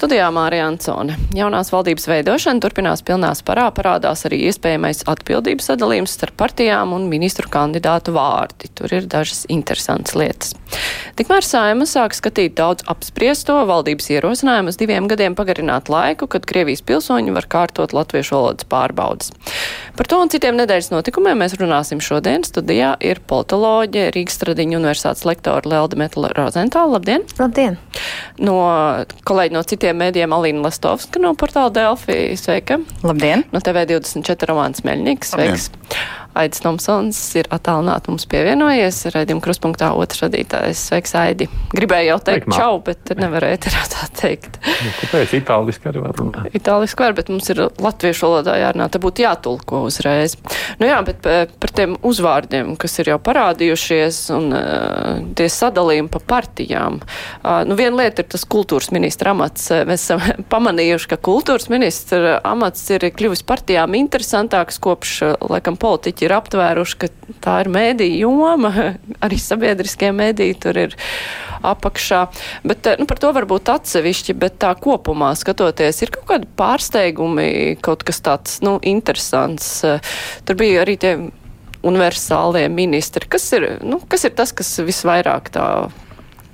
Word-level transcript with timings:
Studijā 0.00 0.30
Mārija 0.32 0.64
Ansone. 0.64 1.12
Jaunās 1.36 1.68
valdības 1.74 2.06
veidošana 2.08 2.62
turpinās 2.64 3.02
pilnā 3.04 3.34
sparā, 3.36 3.66
parādās 3.76 4.22
arī 4.24 4.38
iespējamais 4.48 5.02
atbildības 5.12 5.66
sadalījums 5.68 6.14
starp 6.16 6.38
partijām 6.40 6.94
un 6.96 7.04
ministru 7.10 7.50
kandidātu 7.52 8.14
vārdi. 8.16 8.70
Tur 8.72 8.94
ir 8.96 9.04
dažas 9.12 9.42
interesantas 9.52 10.16
lietas. 10.16 10.54
Tikmēr 11.20 11.44
saima 11.44 11.84
sāk 11.84 12.16
skatīt 12.16 12.54
daudz 12.56 12.86
apspriesto 12.88 13.58
valdības 13.68 14.08
ierosinājumu 14.14 14.72
uz 14.72 14.78
diviem 14.80 15.04
gadiem 15.10 15.36
pagarināt 15.36 15.92
laiku, 15.92 16.30
kad 16.32 16.48
Krievijas 16.48 16.80
pilsoņi 16.88 17.36
var 17.36 17.50
kārtot 17.52 17.92
latviešu 17.92 18.38
valodas 18.38 18.70
pārbaudas. 18.72 19.34
Par 20.00 20.08
to 20.08 20.22
un 20.24 20.32
citiem 20.32 20.56
nedēļas 20.62 20.94
notikumiem 20.94 21.44
mēs 21.44 21.58
runāsim 21.60 22.00
šodien. 22.00 22.46
Studijā 22.48 22.94
ir 23.04 23.20
politoloģe 23.28 24.08
Rīgas 24.16 24.40
Stradiņa 24.40 24.80
universitātes 24.80 25.28
lektora 25.28 25.74
Lelda 25.74 26.00
Metla 26.00 26.32
Rozentāla. 26.38 26.96
Labdien! 26.96 27.28
Labdien! 27.36 27.76
No 28.40 28.56
kolēģi 29.28 29.58
no 29.58 29.66
citiem 29.68 29.89
mēdiem 29.96 30.32
Alīna 30.36 30.64
Lastovska 30.66 31.22
no 31.22 31.34
portāla 31.38 31.72
Delfī. 31.74 32.18
Sveika! 32.40 32.80
Labdien! 33.06 33.46
No 33.54 33.62
TV24 33.64 34.50
Romāns 34.50 34.84
Meļņiks. 34.86 35.34
Sveiks! 35.34 35.70
Labdien. 35.74 36.19
Aidis 36.38 36.62
Tomsons 36.62 37.18
ir 37.40 37.48
attālināti 37.50 38.12
mums 38.12 38.26
pievienojies. 38.30 39.00
Raidījuma 39.14 39.42
kruspunktā 39.42 39.90
otrs 39.98 40.22
radītājs. 40.22 40.82
Sveiks, 40.90 41.14
Aidi! 41.18 41.48
Gribēju 41.74 42.12
jau 42.12 42.18
teikt 42.28 42.46
Sveik, 42.46 42.56
čau, 42.56 42.76
bet 42.86 43.10
nevarēju 43.18 43.58
tā 43.66 44.06
teikt. 44.14 44.60
Nu, 44.62 44.92
kāpēc 45.00 45.34
itāliski 45.40 45.90
arī 45.90 46.02
var 46.04 46.14
runāt? 46.18 46.54
Itāliski 46.54 47.02
var, 47.02 47.16
bet 47.18 47.32
mums 47.32 47.50
ir 47.50 47.64
latviešu 47.82 48.28
valodā 48.28 48.54
jārunā. 48.60 48.86
Te 48.92 49.00
būtu 49.02 49.24
jātulko 49.24 49.82
uzreiz. 49.88 50.36
Nu 50.78 50.86
jā, 50.86 51.00
bet 51.06 51.26
par 51.26 51.74
tiem 51.74 51.96
uzvārdiem, 52.06 52.76
kas 52.80 52.94
ir 53.02 53.10
jau 53.12 53.18
parādījušies 53.26 54.22
un 54.36 54.48
uh, 54.54 55.18
tie 55.38 55.48
sadalījumi 55.50 56.12
pa 56.14 56.22
partijām. 56.36 57.00
Uh, 57.42 57.62
nu, 57.66 57.74
viena 57.80 58.04
lieta 58.04 58.22
ir 58.22 58.30
tas 58.30 58.46
kultūras 58.46 58.92
ministra 58.94 59.34
amats. 59.34 59.66
Mēs 59.88 60.06
esam 60.06 60.22
pamanījuši, 60.54 61.10
ka 61.10 61.20
kultūras 61.30 61.66
ministra 61.72 62.38
amats 62.46 62.86
ir 62.94 63.10
kļuvis 63.18 63.42
partijām 63.48 63.98
interesantāks 63.98 64.78
kopš, 64.82 65.18
laikam, 65.50 65.78
politiķi 65.80 66.19
politiķi 66.20 66.28
ir 66.28 66.34
aptvēruši, 66.36 66.96
ka 67.00 67.08
tā 67.40 67.60
ir 67.64 67.70
mēdīja 67.72 68.20
joma, 68.24 68.70
arī 69.24 69.38
sabiedriskie 69.38 70.12
mēdīji 70.12 70.58
tur 70.60 70.76
ir 70.76 70.96
apakšā. 71.62 72.28
Bet, 72.64 72.86
eh, 72.86 72.98
nu, 72.98 73.06
par 73.06 73.18
to 73.18 73.32
varbūt 73.32 73.68
atsevišķi, 73.68 74.36
bet 74.36 74.58
tā 74.60 74.74
kopumā 74.74 75.34
skatoties, 75.36 76.02
ir 76.02 76.10
kaut 76.10 76.26
kādi 76.28 76.48
pārsteigumi, 76.56 77.78
kaut 77.80 78.04
kas 78.04 78.20
tāds, 78.20 78.60
nu, 78.62 78.78
interesants. 78.82 79.84
Tur 80.44 80.56
bija 80.56 80.84
arī 80.84 80.98
tie 80.98 81.16
universālie 81.82 82.68
ministri. 82.68 83.26
Kas 83.28 83.52
ir, 83.56 83.80
nu, 83.82 84.00
kas 84.08 84.24
ir 84.24 84.34
tas, 84.36 84.52
kas 84.52 84.68
visvairāk 84.84 85.48
tā, 85.52 85.88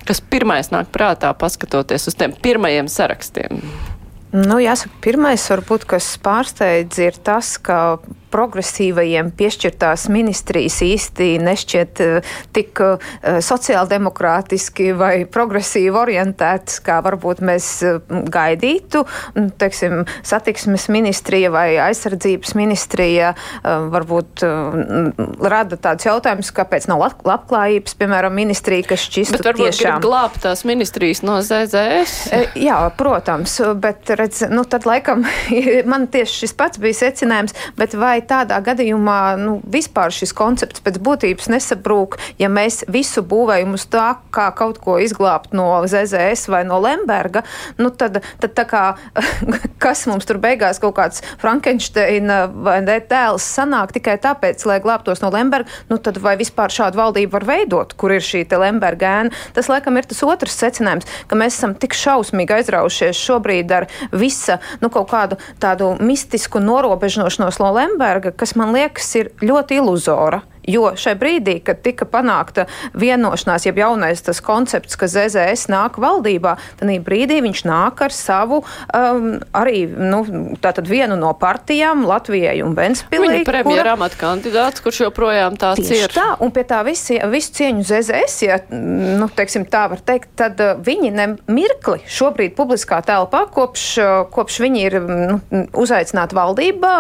kas 0.06 0.20
pirmais 0.23 0.70
nāk 0.70 0.92
prātā, 0.95 1.33
paskatoties 1.34 2.06
uz 2.06 2.14
tiem 2.14 2.34
pirmajiem 2.42 2.86
sarakstiem? 2.86 3.62
Nu, 4.36 4.58
jāsaka, 4.61 4.92
pirmais, 5.05 5.45
varbūt, 5.48 5.86
kas 5.89 6.08
pārsteidz, 6.23 6.98
ir 7.01 7.19
tas, 7.25 7.55
ka 7.62 7.98
progresīvajiem 8.37 9.33
piešķirtās 9.37 10.06
ministrijas 10.12 10.79
īsti 10.84 11.31
nešķiet 11.41 12.03
uh, 12.05 12.34
tik 12.56 12.83
uh, 12.84 13.11
sociāldemokrātiski 13.45 14.92
vai 14.97 15.15
progresīvi 15.25 15.97
orientētas, 15.97 16.81
kā 16.84 17.01
varbūt 17.07 17.42
mēs 17.47 17.70
uh, 17.87 18.01
gaidītu. 18.33 19.05
Teiksim, 19.61 20.05
satiksmes 20.27 20.89
ministrija 20.92 21.51
vai 21.55 21.69
aizsardzības 21.81 22.55
ministrija 22.59 23.33
varbūt 23.62 24.42
rada 25.51 25.79
tāds 25.81 26.07
jautājums, 26.07 26.51
kāpēc 26.55 26.87
nav 26.91 27.03
labklājības, 27.27 27.97
piemēram, 27.98 28.34
ministrija, 28.37 28.87
kas 28.91 29.05
šķistu 29.07 29.41
tiešām. 29.46 30.01
glābt 30.05 30.42
tās 30.45 30.64
ministrijas 30.69 31.23
no 31.27 31.39
ZZS? 31.45 32.17
E, 32.35 32.42
jā, 32.67 32.79
protams, 32.98 33.58
bet 33.83 34.11
redz, 34.19 34.45
nu 34.52 34.64
tad 34.69 34.86
laikam 34.89 35.25
man 35.92 36.07
tieši 36.13 36.42
šis 36.42 36.57
pats 36.58 36.83
bija 36.83 37.01
secinājums, 37.01 37.57
bet 37.79 37.96
vai 37.98 38.19
tādā 38.29 38.59
gadījumā 38.64 39.20
nu, 39.41 39.57
vispār 39.73 40.14
šis 40.14 40.35
koncepts 40.37 40.83
pēc 40.85 40.98
būtības 41.03 41.51
nesabrūk, 41.53 42.19
ja 42.41 42.51
mēs 42.53 42.83
visu 42.92 43.23
būvējam 43.27 43.77
uz 43.77 43.87
tā, 43.92 44.09
kā 44.35 44.48
kaut 44.57 44.81
ko 44.83 44.98
izglābt 45.03 45.55
no 45.57 45.69
ZZS 45.87 46.51
vai 46.53 46.63
no 46.69 46.79
Lemberga, 46.83 47.45
nu 47.81 47.91
tad, 47.91 48.20
tad 48.42 48.57
tā 48.57 48.67
kā, 48.69 48.85
kas 49.85 50.07
mums 50.11 50.29
tur 50.29 50.41
beigās 50.42 50.81
kaut 50.83 50.97
kāds 50.98 51.23
Frankensteina 51.42 52.45
vai 52.51 52.79
ne 52.85 52.98
tēls 53.01 53.47
sanāk 53.57 53.95
tikai 53.97 54.17
tāpēc, 54.23 54.64
lai 54.69 54.79
glābtos 54.85 55.23
no 55.25 55.31
Lemberga, 55.35 55.70
nu 55.91 56.01
tad 56.03 56.20
vai 56.23 56.37
vispār 56.41 56.73
šādu 56.73 57.01
valdību 57.01 57.35
var 57.37 57.47
veidot, 57.48 57.95
kur 57.98 58.14
ir 58.17 58.25
šī 58.25 58.45
te 58.48 58.58
Lemberga 58.61 59.13
ēna? 59.20 59.45
Tas 59.57 59.70
laikam 59.73 59.98
ir 59.98 60.08
tas 60.08 60.23
otrs 60.27 60.57
secinājums, 60.58 61.08
ka 61.29 61.39
mēs 61.39 61.58
esam 61.58 61.77
tik 61.79 61.97
šausmīgi 61.97 62.58
aizraušies 62.58 63.20
šobrīd 63.20 63.73
ar 63.77 63.89
visa, 64.13 64.58
nu 64.83 64.91
kaut 64.93 65.11
kādu 65.13 65.39
tādu 65.63 65.93
mistisku 66.01 66.61
norobežošanos 66.63 67.61
no 67.63 67.73
Lemberga, 67.77 68.15
Lemberga, 68.16 68.32
kas 68.32 68.54
man 68.56 68.72
liekas 68.72 69.08
ir 69.18 69.28
ļoti 69.44 69.77
iluzora. 69.77 70.40
Jo 70.66 70.90
šai 70.98 71.14
brīdī, 71.18 71.60
kad 71.62 71.78
tika 71.84 72.06
panākta 72.10 72.66
vienošanās, 72.98 73.68
jeb 73.68 73.78
jaunais 73.78 74.22
tas 74.27 74.40
koncepts, 74.42 74.98
ka 74.98 75.06
ZZS 75.10 75.68
nāk 75.70 76.00
valdībā, 76.02 76.56
tad 76.80 76.90
brīdī 77.06 77.38
viņš 77.44 77.62
nāk 77.68 78.02
ar 78.06 78.14
savu 78.14 78.62
um, 78.62 79.28
arī 79.54 79.84
nu, 79.86 80.22
vienu 80.86 81.18
no 81.18 81.32
partijām, 81.38 82.04
Latvijai 82.06 82.58
un 82.64 82.74
Ventspilī. 82.77 83.28
Viņa 83.28 83.46
premjera 83.46 83.94
amata 83.94 84.18
kandidāts, 84.20 84.82
kurš 84.82 85.04
joprojām 85.06 85.58
tāds 85.60 85.90
ir. 85.94 86.10
Tā, 86.12 86.34
un 86.42 86.50
pie 86.54 86.66
tā 86.68 86.83
visi, 86.86 87.20
visu 87.30 87.54
cieņu 87.60 87.86
ZZS, 87.86 88.36
ja 88.46 88.58
nu, 88.72 89.28
teiksim, 89.36 89.66
tā 89.70 89.86
var 89.92 90.02
teikt, 90.06 90.33
tad 90.38 90.60
uh, 90.62 90.74
viņi 90.83 91.12
nemirkli 91.14 92.02
šobrīd 92.10 92.56
publiskā 92.58 93.00
telpā, 93.06 93.44
kopš, 93.54 93.86
uh, 94.02 94.14
kopš 94.34 94.58
viņi 94.66 94.84
ir 94.88 94.98
nu, 95.06 95.38
uzaicināti 95.78 96.36
valdībā, 96.36 96.94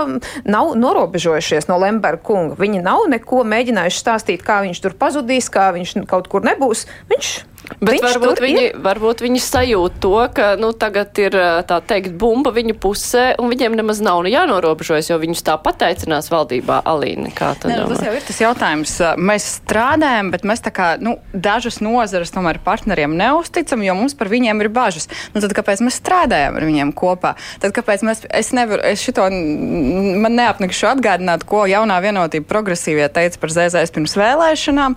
nav 0.46 0.74
norobežojušies 0.78 1.66
no 1.70 1.80
Lemberga 1.82 2.22
kunga. 2.26 2.58
Viņi 2.60 2.84
nav 2.86 3.06
neko 3.10 3.42
mēģinājuši 3.42 3.55
mēģinājuši 3.56 4.02
stāstīt, 4.02 4.46
kā 4.46 4.60
viņš 4.66 4.84
tur 4.84 4.96
pazudīs, 5.00 5.50
kā 5.52 5.70
viņš 5.76 5.98
kaut 6.10 6.30
kur 6.32 6.46
nebūs. 6.46 6.86
Viņš 7.10 7.34
Bet 7.80 8.02
varbūt 8.04 8.40
viņi, 8.42 8.64
ir. 8.70 8.78
varbūt 8.82 9.22
viņi 9.24 9.40
sajūt 9.42 9.98
to, 10.02 10.14
ka 10.34 10.54
nu, 10.60 10.70
tagad 10.76 11.18
ir 11.20 11.36
tā 11.68 11.78
teikt 11.84 12.14
bumba 12.18 12.52
viņu 12.54 12.76
pusē, 12.80 13.24
un 13.42 13.50
viņiem 13.52 13.76
nemaz 13.78 14.00
nav 14.04 14.22
nu, 14.24 14.30
jānorobežojas, 14.32 15.10
jo 15.10 15.18
viņus 15.20 15.44
tā 15.46 15.56
pateicinās 15.60 16.30
valdībā 16.32 16.80
Alīna. 16.86 17.32
Ne, 17.66 17.78
nu, 17.82 17.88
tas 17.90 18.04
jau 18.06 18.14
ir 18.16 18.24
tas 18.26 18.40
jautājums. 18.40 18.94
Mēs 19.18 19.48
strādājam, 19.58 20.30
bet 20.34 20.46
mēs 20.48 20.62
tā 20.64 20.72
kā 20.74 20.88
nu, 21.02 21.16
dažas 21.32 21.80
nozares 21.84 22.32
tomēr 22.34 22.60
partneriem 22.64 23.16
neusticam, 23.18 23.82
jo 23.84 23.96
mums 23.98 24.16
par 24.18 24.30
viņiem 24.32 24.62
ir 24.64 24.70
bažas. 24.72 25.10
Nu, 25.34 25.42
tad 25.44 25.54
kāpēc 25.56 25.82
mēs 25.84 25.98
strādājam 26.00 26.56
ar 26.58 26.66
viņiem 26.66 26.94
kopā? 26.96 27.34
Tad 27.62 27.74
kāpēc 27.76 28.04
mēs, 28.06 28.24
es 28.30 28.52
nevaru, 28.56 28.84
es 28.86 29.02
šito, 29.04 29.26
man 29.26 30.38
neapnikšu 30.38 30.90
atgādināt, 30.94 31.44
ko 31.48 31.64
jaunā 31.70 31.98
vienotība 32.04 32.48
progresīvie 32.50 33.08
teica 33.12 33.42
par 33.42 33.52
ZZS 33.52 33.94
pirms 33.94 34.16
vēlēšanām, 34.18 34.96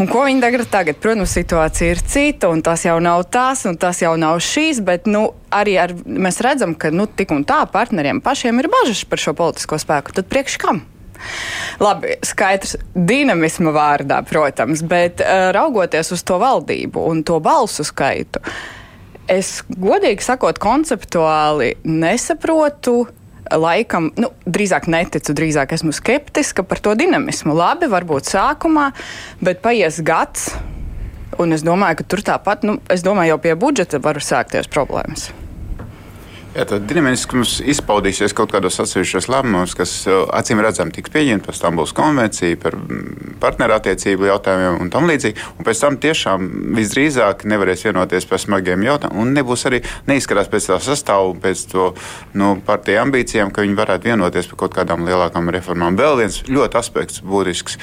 un 0.00 0.10
ko 0.10 0.26
viņi 0.28 0.44
tagad 0.44 0.66
tagad. 0.70 1.00
Protams, 1.02 1.32
situācija 1.36 1.85
ir 1.86 2.00
cita, 2.02 2.50
un 2.52 2.62
tas 2.64 2.84
jau 2.86 2.96
nav 3.02 3.24
tas, 3.32 3.64
un 3.68 3.78
tas 3.80 4.02
jau 4.02 4.12
nav 4.20 4.40
šīs, 4.44 4.82
bet 4.86 5.08
nu, 5.10 5.28
arī 5.54 5.76
ar, 5.80 5.94
mēs 6.06 6.40
redzam, 6.44 6.74
ka 6.78 6.90
nu, 6.94 7.06
tik 7.06 7.32
un 7.34 7.46
tā 7.48 7.62
partneriem 7.72 8.20
pašiem 8.24 8.62
ir 8.62 8.70
bažas 8.72 9.04
par 9.08 9.22
šo 9.22 9.34
politisko 9.38 9.78
spēku. 9.82 10.14
Tad 10.16 10.28
priekš 10.30 10.58
kam? 10.62 10.84
Labi, 11.80 12.16
skaidrs, 12.24 12.76
dinamisma 12.94 13.72
vārdā, 13.74 14.22
protams, 14.26 14.82
bet 14.86 15.22
uh, 15.24 15.50
raugoties 15.56 16.12
uz 16.12 16.24
to 16.26 16.38
valdību 16.40 17.04
un 17.10 17.22
to 17.26 17.38
balsu 17.44 17.84
skaitu, 17.86 18.42
es 19.28 19.60
godīgi 19.68 20.24
sakot, 20.24 20.60
konceptuāli 20.62 21.76
nesaprotu. 21.84 23.06
Laikam, 23.46 24.08
nu, 24.18 24.32
drīzāk 24.42 24.88
neticu, 24.90 25.30
drīzāk 25.38 25.76
esmu 25.76 25.92
skeptiska 25.94 26.64
par 26.66 26.80
to 26.82 26.96
dinamismu. 26.98 27.54
Labi, 27.54 27.86
varbūt 27.86 28.26
sākumā, 28.32 28.88
bet 29.38 29.60
paies 29.62 30.00
gads, 30.02 30.48
Un 31.42 31.52
es 31.52 31.64
domāju, 31.66 32.00
ka 32.00 32.06
tur 32.08 32.22
tāpat, 32.24 32.64
nu, 32.64 32.78
es 32.92 33.04
domāju, 33.04 33.34
jau 33.34 33.42
pie 33.44 33.56
budžeta 33.60 34.00
var 34.00 34.22
sākties 34.24 34.70
problēmas. 34.72 35.28
Jā, 36.56 36.64
tad 36.64 36.86
dinamiskums 36.88 37.58
izpaudīsies 37.68 38.32
kaut 38.32 38.48
kādos 38.54 38.78
atsevišķos 38.80 39.26
lēmumos, 39.28 39.74
kas 39.76 39.90
uh, 40.08 40.22
acīm 40.38 40.62
redzami 40.64 40.94
tiks 40.96 41.12
pieņemti 41.12 41.44
par 41.44 41.56
Stambulas 41.58 41.92
konvenciju, 41.92 42.56
par 42.62 42.72
mm, 42.78 43.34
partnerattiecību 43.42 44.30
jautājumiem 44.30 44.78
un 44.80 44.88
tam 44.94 45.04
līdzīgi. 45.10 45.44
Un 45.60 45.66
pēc 45.66 45.82
tam 45.82 45.98
tiešām 46.00 46.46
visdrīzāk 46.78 47.44
nevarēs 47.52 47.84
vienoties 47.84 48.28
par 48.30 48.40
smagiem 48.40 48.86
jautājumiem. 48.86 49.20
Un 49.20 49.34
nebūs 49.36 49.66
arī 49.68 49.82
neizskatās 50.08 50.48
pēc 50.48 50.70
tā 50.70 50.78
sastāvu, 50.86 51.34
pēc 51.42 51.66
to 51.74 51.90
nu, 52.40 52.54
partiju 52.64 53.02
ambīcijām, 53.02 53.52
ka 53.52 53.66
viņi 53.66 53.76
varētu 53.82 54.08
vienoties 54.14 54.48
par 54.48 54.62
kaut 54.64 54.78
kādām 54.78 55.04
lielākām 55.04 55.52
reformām. 55.58 56.00
Vēl 56.00 56.22
viens 56.22 56.40
ļoti 56.48 56.80
aspekts 56.80 57.20
būtisks. 57.20 57.76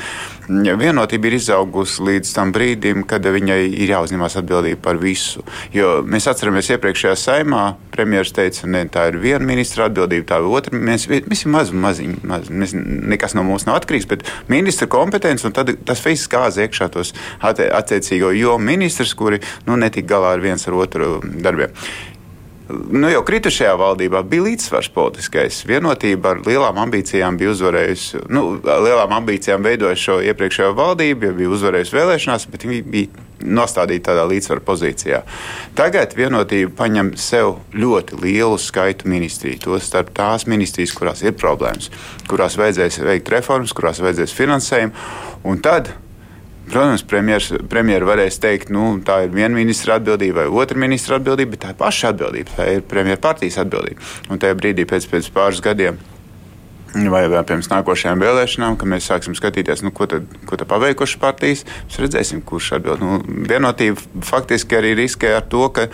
Vienotība 0.50 1.30
ir 1.30 1.38
izaugusi 1.38 2.10
līdz 2.10 2.34
tam 2.40 2.56
brīdim, 2.58 3.06
kad 3.06 3.22
viņai 3.22 3.62
ir 3.70 3.94
jāuzņemas 3.94 4.42
atbildība 4.42 4.82
par 4.90 4.98
visu. 4.98 5.46
Jo 5.78 6.00
mēs 6.02 6.26
atceramies 6.34 6.74
iepriekšējā 6.74 7.16
saimā, 7.22 7.64
premjerministrs 7.94 8.36
teica, 8.42 8.63
ne, 8.70 8.84
tā 8.92 9.08
ir 9.12 9.20
viena 9.24 9.46
ministra 9.48 9.88
atbildība, 9.90 10.28
tā 10.30 10.40
ir 10.42 10.48
otra. 10.50 10.78
Mēs, 10.78 11.08
mēs 11.12 11.44
esam 11.44 11.56
mazi, 11.58 11.76
maziņi, 11.86 12.22
maz, 12.30 12.50
mēs, 12.52 12.76
nekas 13.14 13.36
no 13.38 13.46
mums 13.48 13.68
nav 13.68 13.82
atkarīgs, 13.82 14.08
bet 14.10 14.26
ministra 14.52 14.88
kompetence 14.92 15.48
un 15.48 15.56
tad 15.56 15.74
tas 15.88 16.04
viss 16.06 16.32
gāza 16.32 16.66
iekšā 16.66 16.90
tos 16.94 17.14
attiecīgo 17.44 18.34
jomu 18.38 18.72
ministrs, 18.74 19.16
kuri 19.18 19.42
nu, 19.68 19.78
netika 19.80 20.16
galā 20.16 20.36
ar 20.38 20.44
viens 20.44 20.68
ar 20.68 20.80
otru 20.80 21.18
darbiem. 21.24 21.76
Nu, 22.74 23.10
jau 23.12 23.20
kritušajā 23.28 23.74
valdībā 23.78 24.22
bija 24.28 24.46
līdzsvars 24.46 24.88
politiskais. 24.96 25.60
Vienotība 25.68 26.32
ar 26.32 26.40
lielām 26.46 26.80
ambīcijām 26.86 27.36
bija 27.38 27.52
uzvarējusi, 27.52 28.24
nu, 28.34 28.46
lielām 28.64 29.12
ambīcijām 29.20 29.66
veidojusi 29.68 30.08
šo 30.08 30.18
iepriekšējo 30.32 30.72
valdību, 30.78 31.28
ja 31.28 31.38
bija 31.38 31.52
uzvarējusi 31.58 31.98
vēlēšanās, 31.98 32.48
bet 32.54 32.66
viņi 32.70 32.86
bija 32.96 33.23
nostādīti 33.42 34.06
tādā 34.08 34.26
līdzsvara 34.30 34.64
pozīcijā. 34.66 35.24
Tagad 35.78 36.16
vienotība 36.18 36.72
paņem 36.78 37.14
sev 37.20 37.58
ļoti 37.74 38.20
lielu 38.22 38.60
skaitu 38.62 39.10
ministriju. 39.12 39.62
Tos 39.66 39.90
starp 39.90 40.14
tās 40.18 40.48
ministrijas, 40.50 40.96
kurās 40.98 41.26
ir 41.26 41.36
problēmas, 41.40 41.92
kurās 42.30 42.58
vajadzēs 42.60 43.02
veikt 43.04 43.34
reformas, 43.34 43.76
kurās 43.76 44.04
vajadzēs 44.04 44.38
finansējumu. 44.38 45.12
Un 45.50 45.62
tad 45.64 45.92
Protams, 46.64 47.02
premjerministrs 47.04 48.08
varēs 48.08 48.38
teikt, 48.40 48.70
ka 48.70 48.74
nu, 48.74 48.86
tā 49.04 49.26
ir 49.26 49.34
viena 49.36 49.52
ministra 49.52 49.98
atbildība 50.00 50.46
vai 50.46 50.62
otra 50.64 50.80
ministra 50.80 51.18
atbildība, 51.20 51.58
bet 51.58 51.62
tā 51.66 51.74
ir 51.74 51.80
paša 51.82 52.14
atbildība. 52.14 52.56
Tā 52.56 52.68
ir 52.78 52.86
premjerministra 52.88 53.66
atbildība. 53.66 54.08
Un 54.32 54.40
tajā 54.40 54.56
brīdī, 54.62 54.86
pēc, 54.88 55.10
pēc 55.12 55.28
pāris 55.36 55.60
gadiem, 55.64 56.00
vai 56.94 57.24
vēl 57.32 57.42
pirms 57.48 57.70
nākošajām 57.72 58.22
vēlēšanām, 58.22 58.78
kad 58.78 58.90
mēs 58.90 59.08
sāksim 59.10 59.36
skatīties, 59.38 59.82
nu, 59.86 59.92
ko 59.96 60.06
tad, 60.10 60.28
ko 60.50 60.58
tad 60.60 60.70
paveikušas 60.70 61.20
partijas, 61.22 61.64
mēs 61.88 62.00
redzēsim, 62.04 62.44
kurš 62.46 62.74
atbild. 62.78 63.02
Nu, 63.02 63.18
vienotība 63.50 64.24
faktiski 64.28 64.78
arī 64.78 64.94
riskē 65.02 65.34
ar 65.40 65.48
to, 65.50 65.66
ka 65.74 65.88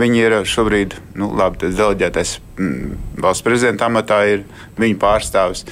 viņi 0.00 0.24
ir 0.24 0.36
šobrīd, 0.48 0.98
nu, 1.20 1.30
labi, 1.38 1.70
deleģētais 1.70 2.36
mm, 2.58 2.98
valsts 3.22 3.46
prezidenta 3.46 3.86
amatā 3.90 4.22
ir 4.32 4.44
viņa 4.80 5.00
pārstāvis. 5.00 5.66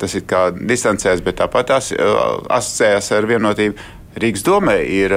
Tas 0.00 0.16
ir 0.18 0.24
kā 0.26 0.48
distancēs, 0.54 1.22
bet 1.22 1.38
tāpat 1.38 1.70
tās 1.70 1.92
asociējās 1.94 3.12
ar 3.14 3.28
vienotību. 3.30 3.90
Rīgas 4.20 4.44
domē 4.46 4.78
ir 4.86 5.14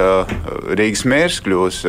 Rīgas 0.78 1.04
mērs 1.08 1.38
kļūs, 1.44 1.82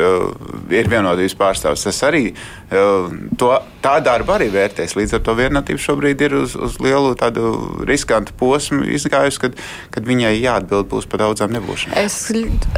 ir 0.70 0.90
vienotības 0.90 1.36
pārstāvs. 1.38 1.86
Tas 1.88 2.02
arī 2.06 2.28
to, 2.70 3.50
tā 3.82 3.96
darba 4.04 4.36
arī 4.36 4.46
vērtēs. 4.52 4.94
Līdz 4.94 5.16
ar 5.18 5.22
to 5.26 5.34
vienotība 5.38 5.82
šobrīd 5.82 6.22
ir 6.22 6.36
uz, 6.38 6.54
uz 6.54 6.76
lielu 6.82 7.16
tādu 7.18 7.50
riskantu 7.88 8.34
posmu 8.38 8.84
izgājusi, 8.94 9.40
kad, 9.42 9.58
kad 9.94 10.06
viņai 10.06 10.36
jāatbild 10.38 10.86
būs 10.92 11.08
par 11.10 11.24
daudzām 11.24 11.50
nebūšanām. 11.56 11.98
Es 11.98 12.30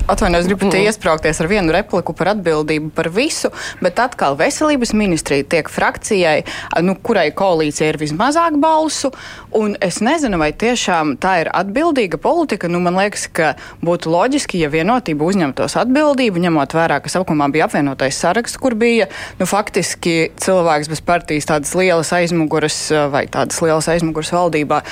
atvainojos, 0.08 0.48
gribu 0.48 0.70
te 0.72 0.80
iesprāgties 0.86 1.42
ar 1.42 1.50
vienu 1.50 1.74
repliku 1.76 2.16
par 2.16 2.32
atbildību 2.32 2.92
par 2.96 3.10
visu, 3.12 3.52
bet 3.84 4.00
atkal 4.00 4.38
veselības 4.40 4.94
ministrija 4.96 5.44
tiek 5.56 5.68
frakcijai, 5.72 6.38
nu, 6.86 6.96
kurai 7.04 7.28
koalīcija 7.36 7.92
ir 7.92 8.00
vismazāk 8.00 8.56
balsu, 8.62 9.12
un 9.58 9.76
es 9.84 10.00
nezinu, 10.04 10.40
vai 10.40 10.52
tiešām 10.56 11.18
tā 11.20 11.42
ir 11.44 11.52
atbildīga 11.52 12.20
politika. 12.22 12.70
Nu, 12.72 12.80
man 12.80 12.96
liekas, 12.96 13.28
ka 13.28 13.54
būtu 13.84 14.08
loģiski 14.08 14.21
loģiski, 14.22 14.60
ja 14.62 14.70
vienotība 14.70 15.26
uzņemtos 15.26 15.74
atbildību, 15.82 16.40
ņemot 16.46 16.76
vērā, 16.76 17.00
ka 17.02 17.10
sākumā 17.10 17.48
bija 17.52 17.66
apvienotais 17.66 18.18
saraksts, 18.22 18.60
kur 18.60 18.76
bija 18.78 19.08
nu, 19.40 19.48
faktiski 19.48 20.30
cilvēks 20.42 20.90
bez 20.92 21.02
partijas 21.04 21.48
tādas 21.50 21.74
lielas 21.78 22.12
aizmuguras 22.14 22.76
vai 23.12 23.24
tādas 23.32 23.58
lielas 23.64 23.88
aizmuguras 23.90 24.32
valdībā. 24.34 24.82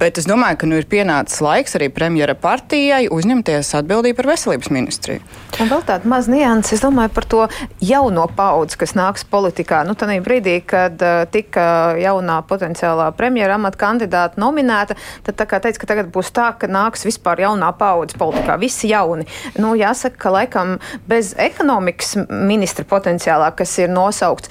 Bet 0.00 0.18
es 0.18 0.26
domāju, 0.30 0.62
ka 0.62 0.70
nu, 0.70 0.80
ir 0.80 0.88
pienācis 0.90 1.42
laiks 1.44 1.78
arī 1.78 1.90
premjera 1.94 2.34
partijai 2.38 3.04
uzņemties 3.12 3.74
atbildību 3.82 4.18
par 4.18 4.30
veselības 4.32 4.72
ministriju. 4.74 5.22
Un 5.60 5.70
vēl 5.70 5.84
tāda 5.86 6.08
maza 6.08 6.32
nianses, 6.32 6.78
es 6.78 6.84
domāju 6.84 7.12
par 7.14 7.28
to 7.28 7.42
jauno 7.84 8.26
paudzi, 8.36 8.78
kas 8.80 8.96
nāks 8.98 9.26
politikā. 9.28 9.82
Nu, 9.86 9.94
Tanī 9.98 10.18
brīdī, 10.24 10.56
kad 10.66 10.98
uh, 11.04 11.22
tika 11.30 11.94
jaunā 12.00 12.40
potenciālā 12.48 13.10
premjera 13.16 13.58
amata 13.60 13.78
kandidāta 13.84 14.40
nominēta, 14.42 14.96
tad 15.26 15.38
tā 15.38 15.46
kā 15.50 15.60
teica, 15.62 15.82
ka 15.82 15.90
tagad 15.92 16.10
būs 16.14 16.32
tā, 16.34 16.50
ka 16.58 16.70
nāks 16.70 17.06
vispār 17.06 17.44
jaunā 17.44 17.70
paudze 17.78 18.18
politikā. 18.18 18.56
Visi 18.60 18.71
visi 18.72 18.88
jauni. 18.88 19.26
Nu, 19.60 19.74
jāsaka, 19.76 20.16
ka 20.16 20.32
laikam 20.32 20.78
bez 21.08 21.34
ekonomikas 21.38 22.16
ministra 22.30 22.84
potenciālā, 22.88 23.52
kas 23.56 23.76
ir 23.78 23.92
nosaukts, 23.92 24.48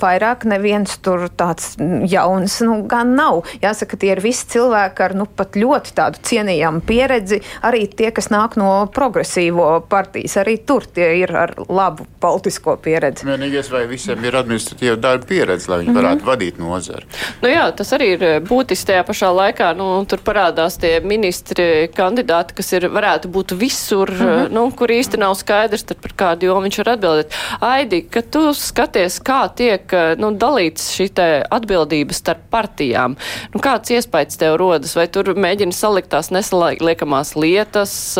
vairāk 0.00 0.44
neviens 0.48 0.98
tur 1.02 1.28
tāds 1.32 1.74
jauns 2.10 2.60
nu, 2.64 2.82
gan 2.88 3.14
nav. 3.16 3.44
Jāsaka, 3.62 3.96
tie 3.96 4.12
ir 4.14 4.22
visi 4.24 4.46
cilvēki 4.54 5.04
ar 5.04 5.14
nu, 5.16 5.26
pat 5.26 5.56
ļoti 5.56 5.94
tādu 5.96 6.20
cienījamu 6.28 6.84
pieredzi. 6.84 7.40
Arī 7.64 7.86
tie, 7.88 8.10
kas 8.14 8.30
nāk 8.32 8.58
no 8.60 8.86
progresīvo 8.92 9.80
partijas, 9.88 10.36
arī 10.42 10.58
tur 10.66 10.84
tie 10.84 11.14
ir 11.22 11.32
ar 11.34 11.54
labu 11.68 12.06
politisko 12.20 12.76
pieredzi. 12.84 13.26
Vienīgais, 13.28 13.70
vai 13.72 13.86
visiem 13.88 14.22
ir 14.24 14.36
administratīva 14.38 14.98
darba 15.00 15.28
pieredze, 15.28 15.70
lai 15.70 15.80
viņi 15.80 15.90
mm 15.90 15.96
-hmm. 15.96 16.02
varētu 16.02 16.28
vadīt 16.28 16.58
nozari. 16.60 17.06
Nu 17.42 17.48
jā, 17.48 17.64
tas 17.76 17.92
arī 17.96 18.12
ir 18.16 18.24
būtiski 18.44 18.92
tajā 18.92 19.04
pašā 19.08 19.32
laikā. 19.32 19.72
Nu, 19.76 20.04
tur 20.08 20.18
parādās 20.18 20.78
tie 20.80 21.00
ministri 21.00 21.88
kandidāti, 21.94 22.54
kas 22.54 22.72
ir, 22.72 22.88
varētu 22.92 23.30
būt 23.32 23.53
visur, 23.58 24.10
mm 24.10 24.26
-hmm. 24.26 24.50
nu, 24.52 24.70
kur 24.76 24.88
īsti 24.88 25.18
nav 25.18 25.34
skaidrs, 25.34 25.84
par 25.84 26.12
kādu 26.16 26.48
jomu 26.48 26.66
viņš 26.66 26.78
var 26.78 26.88
atbildēt. 26.94 27.34
Aidi, 27.60 28.02
ka 28.02 28.22
tu 28.22 28.54
skaties, 28.54 29.20
kā 29.20 29.48
tiek 29.54 29.92
nu, 30.18 30.30
dalīts 30.30 30.90
šī 30.96 31.08
atbildības 31.50 32.16
starp 32.16 32.42
partijām, 32.50 33.16
nu, 33.54 33.60
kāds 33.60 33.90
iespējas 33.90 34.38
tev 34.38 34.56
rodas, 34.56 34.96
vai 34.96 35.06
tur 35.06 35.34
mēģina 35.34 35.72
salikt 35.72 36.08
tās 36.08 36.30
nesaliekamās 36.30 37.34
lietas, 37.36 38.18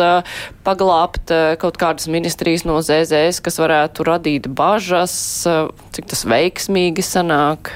paglābt 0.63 1.31
kaut 1.59 1.77
kādas 1.77 2.07
ministrijas 2.07 2.65
no 2.65 2.81
ZZS, 2.81 3.41
kas 3.41 3.59
varētu 3.59 4.03
radīt 4.03 4.47
bažas, 4.47 5.47
cik 5.91 6.05
tas 6.05 6.25
veiksmīgi 6.25 7.01
sanāk? 7.01 7.71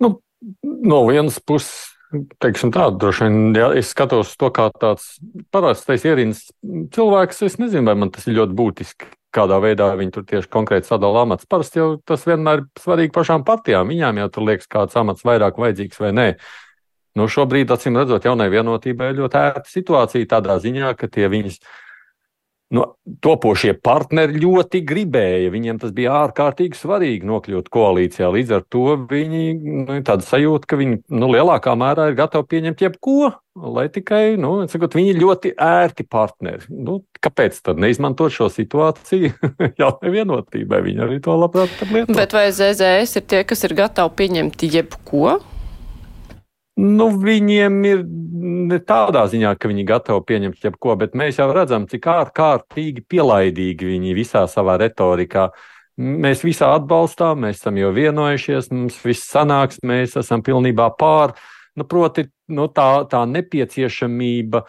Nu, 0.00 0.20
no 0.62 1.06
vienas 1.06 1.40
puses 1.40 1.93
teiksim 2.42 2.72
tā, 2.74 2.88
droši 3.00 3.26
vien, 3.26 3.36
ja 3.58 3.68
es 3.76 3.90
skatos 3.94 4.34
to 4.40 4.50
kā 4.54 4.68
tāds 4.80 5.14
parastais 5.54 6.06
ierīnas 6.06 6.46
cilvēks, 6.94 7.42
es 7.48 7.58
nezinu, 7.60 7.86
vai 7.90 7.96
man 8.02 8.12
tas 8.14 8.26
ir 8.28 8.38
ļoti 8.38 8.56
būtiski, 8.58 9.10
kādā 9.34 9.58
veidā 9.62 9.90
viņi 9.98 10.14
tur 10.14 10.26
tieši 10.28 10.50
konkrēti 10.52 10.90
sadala 10.90 11.24
amats. 11.26 11.48
Parasti 11.50 11.80
jau 11.80 11.88
tas 12.06 12.26
vienmēr 12.28 12.62
ir 12.62 12.66
svarīgi 12.80 13.14
pašām 13.14 13.46
partijām. 13.46 13.90
Viņām 13.90 14.20
jau 14.22 14.28
tur 14.36 14.46
liekas, 14.50 14.70
kāds 14.70 14.98
amats 15.00 15.26
vairāk 15.26 15.58
vajadzīgs 15.60 16.00
vai 16.02 16.12
nē. 16.14 16.28
Nu, 17.18 17.28
šobrīd, 17.30 17.70
acīm 17.70 17.98
redzot, 17.98 18.26
jaunai 18.26 18.48
vienotībai 18.50 19.12
ļoti 19.14 19.38
ērta 19.38 19.70
situācija 19.70 20.30
tādā 20.32 20.58
ziņā, 20.62 20.94
ka 20.98 21.06
tie 21.06 21.28
viņas 21.30 21.60
nu, 22.74 22.84
topošie 23.24 23.74
partneri 23.84 24.40
ļoti 24.42 24.80
gribēja. 24.86 25.52
Viņiem 25.54 25.78
tas 25.82 25.94
bija 25.94 26.16
ārkārtīgi 26.24 26.78
svarīgi 26.78 27.28
nokļūt 27.28 27.70
koalīcijā. 27.72 28.30
Līdz 28.34 28.56
ar 28.58 28.66
to 28.72 28.98
viņi 29.10 29.44
nu, 29.60 30.00
tāda 30.06 30.26
sajūta, 30.26 30.68
ka 30.70 30.78
viņi 30.80 31.00
nu, 31.14 31.30
lielākā 31.34 31.76
mērā 31.78 32.10
ir 32.10 32.18
gatavi 32.18 32.48
pieņemt 32.54 32.84
jebko, 32.86 33.32
lai 33.54 33.86
tikai 33.94 34.34
nu, 34.40 34.56
sakot, 34.70 34.96
viņi 34.98 35.14
ir 35.14 35.22
ļoti 35.22 35.54
ērti 35.54 36.06
partneri. 36.10 36.66
Nu, 36.68 37.00
kāpēc 37.24 37.60
tad 37.64 37.80
neizmantot 37.82 38.34
šo 38.34 38.50
situāciju 38.52 39.32
jaunai 39.80 40.14
vienotībai? 40.18 40.82
Viņi 40.88 41.06
arī 41.06 41.22
to 41.24 41.38
labprāt 41.38 41.82
lietot. 41.86 42.16
Bet 42.18 42.36
vai 42.36 42.48
ZZS 42.52 43.20
ir 43.20 43.28
tie, 43.30 43.44
kas 43.48 43.66
ir 43.68 43.76
gatavi 43.78 44.16
pieņemt 44.22 44.66
jebko? 44.68 45.38
Nu, 46.74 47.06
viņiem 47.22 47.76
ir 47.86 48.00
ne 48.68 48.80
tādā 48.82 49.28
ziņā, 49.30 49.52
ka 49.58 49.70
viņi 49.70 49.84
gatavi 49.86 50.24
pieņemt 50.26 50.64
jebko, 50.66 50.96
bet 50.98 51.12
mēs 51.14 51.38
jau 51.38 51.46
redzam, 51.54 51.86
cik 51.86 52.08
ārkārtīgi 52.10 53.04
pielaidīgi 53.06 53.92
viņi 53.92 54.14
visā 54.16 54.42
savā 54.50 54.74
retorikā. 54.82 55.52
Mēs 55.94 56.42
visā 56.42 56.72
atbalstām, 56.74 57.44
mēs 57.46 57.60
esam 57.60 57.78
jau 57.78 57.92
vienojušies, 57.94 58.72
mums 58.74 58.98
viss 59.06 59.30
sanāks, 59.30 59.78
mēs 59.86 60.18
esam 60.18 60.42
pilnībā 60.42 60.90
pār. 60.98 61.36
Nu, 61.78 61.86
proti, 61.86 62.26
nu, 62.50 62.66
tā, 62.66 63.06
tā 63.10 63.22
nepieciešamība 63.30 64.64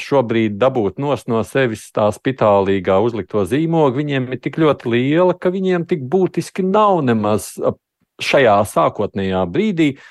šobrīd 0.00 0.56
dabūt 0.56 1.00
no 1.02 1.12
sevis 1.44 1.88
tā 1.92 2.08
spitālīgā 2.16 2.96
uzlikto 3.02 3.44
zīmogu, 3.44 3.98
viņiem 3.98 4.32
ir 4.32 4.40
tik 4.40 4.56
ļoti 4.62 4.92
liela, 4.94 5.34
ka 5.36 5.52
viņiem 5.52 5.84
tik 5.90 6.06
būtiski 6.08 6.64
nav 6.64 7.02
nemaz 7.04 7.56
šajā 8.22 8.60
sākotnējā 8.70 9.42
brīdī 9.52 9.96
uh, 9.96 10.04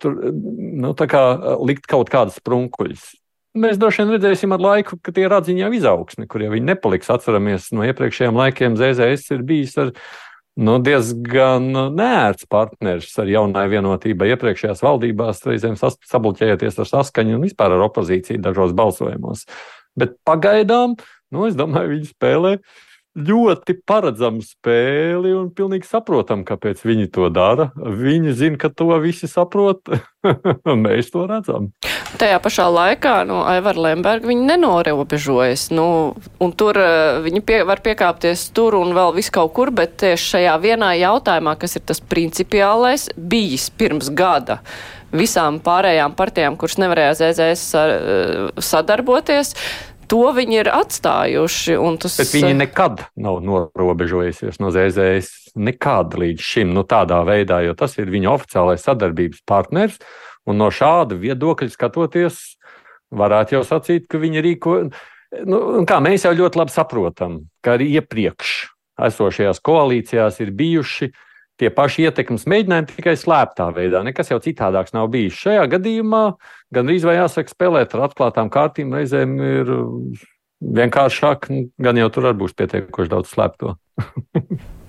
tur 0.00 0.16
nu, 0.32 0.94
likt 1.68 1.88
kaut 1.90 2.12
kādas 2.12 2.38
sprunkuļus. 2.40 3.10
Mēs 3.60 3.80
droši 3.82 4.04
vien 4.04 4.12
redzēsim 4.14 4.52
ar 4.54 4.62
laiku, 4.62 4.96
ka 5.02 5.10
tie 5.14 5.24
ir 5.26 5.32
atziņā 5.34 5.72
izaugsme, 5.74 6.28
kur 6.30 6.44
jau 6.44 6.52
viņi 6.52 6.68
nepaliks. 6.68 7.10
Atceramies 7.10 7.72
no 7.74 7.82
iepriekšējiem 7.88 8.36
laikiem, 8.38 8.76
ZZS 8.78 9.34
ir 9.34 9.42
bijis 9.46 9.74
ar 9.82 9.90
nu, 10.60 10.76
diezgan 10.86 11.66
nērts 11.96 12.46
partneris 12.50 13.16
ar 13.18 13.30
jaunai 13.30 13.66
vienotībai. 13.72 14.30
Iepriekšējās 14.36 14.84
valdībās 14.86 15.42
reizēm 15.50 15.74
sabloķējoties 15.80 16.78
ar 16.78 16.90
saskaņu 16.92 17.40
un 17.40 17.48
vispār 17.48 17.74
ar 17.74 17.82
opozīciju 17.88 18.42
dažos 18.44 18.76
balsojumos. 18.78 19.48
Bet 19.98 20.14
pagaidām, 20.28 20.94
nu, 21.34 21.48
es 21.50 21.58
domāju, 21.58 21.96
viņi 21.96 22.12
spēlē 22.12 22.54
ļoti 23.18 23.74
paredzamu 23.86 24.42
spēli 24.44 25.32
un 25.34 25.48
pilnīgi 25.54 25.88
saprotam, 25.88 26.44
kāpēc 26.46 26.84
viņi 26.86 27.08
to 27.14 27.26
dara. 27.34 27.70
Viņi 27.74 28.34
zina, 28.38 28.60
ka 28.60 28.70
to 28.70 28.94
visi 29.02 29.26
saprot, 29.30 29.90
un 30.22 30.82
mēs 30.86 31.10
to 31.10 31.24
redzam. 31.30 31.70
Tajā 32.20 32.38
pašā 32.42 32.68
laikā 32.70 33.16
nu, 33.26 33.40
Aivar 33.48 33.78
Lemberga 33.78 34.30
viņi 34.30 34.46
nenorobežojas. 34.52 35.68
Nu, 35.74 36.14
tur 36.58 36.78
uh, 36.78 37.18
viņi 37.24 37.42
pie, 37.46 37.60
var 37.66 37.82
piekāpties 37.82 38.48
tur 38.54 38.78
un 38.78 38.94
vēl 38.96 39.14
vis 39.18 39.32
kaut 39.34 39.54
kur, 39.58 39.74
bet 39.74 39.98
tieši 40.02 40.30
šajā 40.36 40.54
vienā 40.62 40.94
jautājumā, 41.00 41.56
kas 41.58 41.78
ir 41.80 41.86
tas 41.90 42.02
principiālais, 42.02 43.10
bijis 43.16 43.70
pirms 43.74 44.12
gada 44.14 44.60
visām 45.10 45.58
pārējām 45.58 46.14
partijām, 46.14 46.54
kuras 46.54 46.78
nevarēja 46.78 47.16
ZZS 47.18 48.60
sadarboties, 48.62 49.56
to 50.10 50.22
viņi 50.36 50.58
ir 50.62 50.70
atstājuši. 50.74 51.76
Tas... 52.02 52.16
Bet 52.20 52.32
viņi 52.34 52.56
nekad 52.58 53.04
nav 53.20 53.40
norobežojusies 53.46 54.60
no 54.62 54.72
ZZS. 54.74 55.54
Nekad 55.60 56.14
līdz 56.18 56.42
šim, 56.46 56.74
nu, 56.74 56.84
tādā 56.86 57.22
veidā, 57.26 57.62
jo 57.66 57.76
tas 57.78 57.96
ir 57.98 58.10
viņa 58.12 58.34
oficiālais 58.34 58.84
sadarbības 58.86 59.44
partners. 59.48 59.96
Un 60.48 60.60
no 60.60 60.70
šāda 60.74 61.18
viedokļa 61.20 61.70
skatoties, 61.72 62.38
varētu 63.14 63.58
jau 63.58 63.64
sacīt, 63.66 64.06
ka 64.10 64.20
viņi 64.22 64.44
rīko. 64.46 64.76
Nu, 65.46 65.62
kā 65.86 65.98
mēs 66.02 66.26
jau 66.26 66.34
ļoti 66.34 66.58
labi 66.58 66.74
saprotam, 66.74 67.40
ka 67.62 67.76
arī 67.76 67.92
iepriekš 68.00 68.54
esošajās 69.00 69.62
koalīcijās 69.64 70.40
ir 70.42 70.50
bijuši 70.54 71.10
uh, 71.10 71.26
tie 71.60 71.70
paši 71.74 72.08
ietekmes 72.08 72.48
mēģinājumi 72.50 72.90
tikai 72.96 73.14
slēptā 73.20 73.68
veidā. 73.76 74.02
Nekas 74.06 74.32
jau 74.32 74.40
citādāks 74.42 74.96
nav 74.96 75.10
bijis. 75.12 75.38
Šajā 75.38 75.68
gadījumā 75.76 76.24
gan 76.74 76.92
arī 76.92 77.14
jāsaka, 77.18 77.52
spēlēt 77.52 77.96
ar 77.96 78.08
atklātām 78.08 78.50
kārtīm 78.52 78.96
reizēm 78.96 79.38
ir 79.44 79.72
vienkāršāk, 80.80 81.48
gan 81.80 82.02
jau 82.02 82.10
tur 82.12 82.30
arī 82.30 82.42
būs 82.44 82.56
pietiekoši 82.58 83.14
daudz 83.14 83.32
slēpto. 83.32 83.76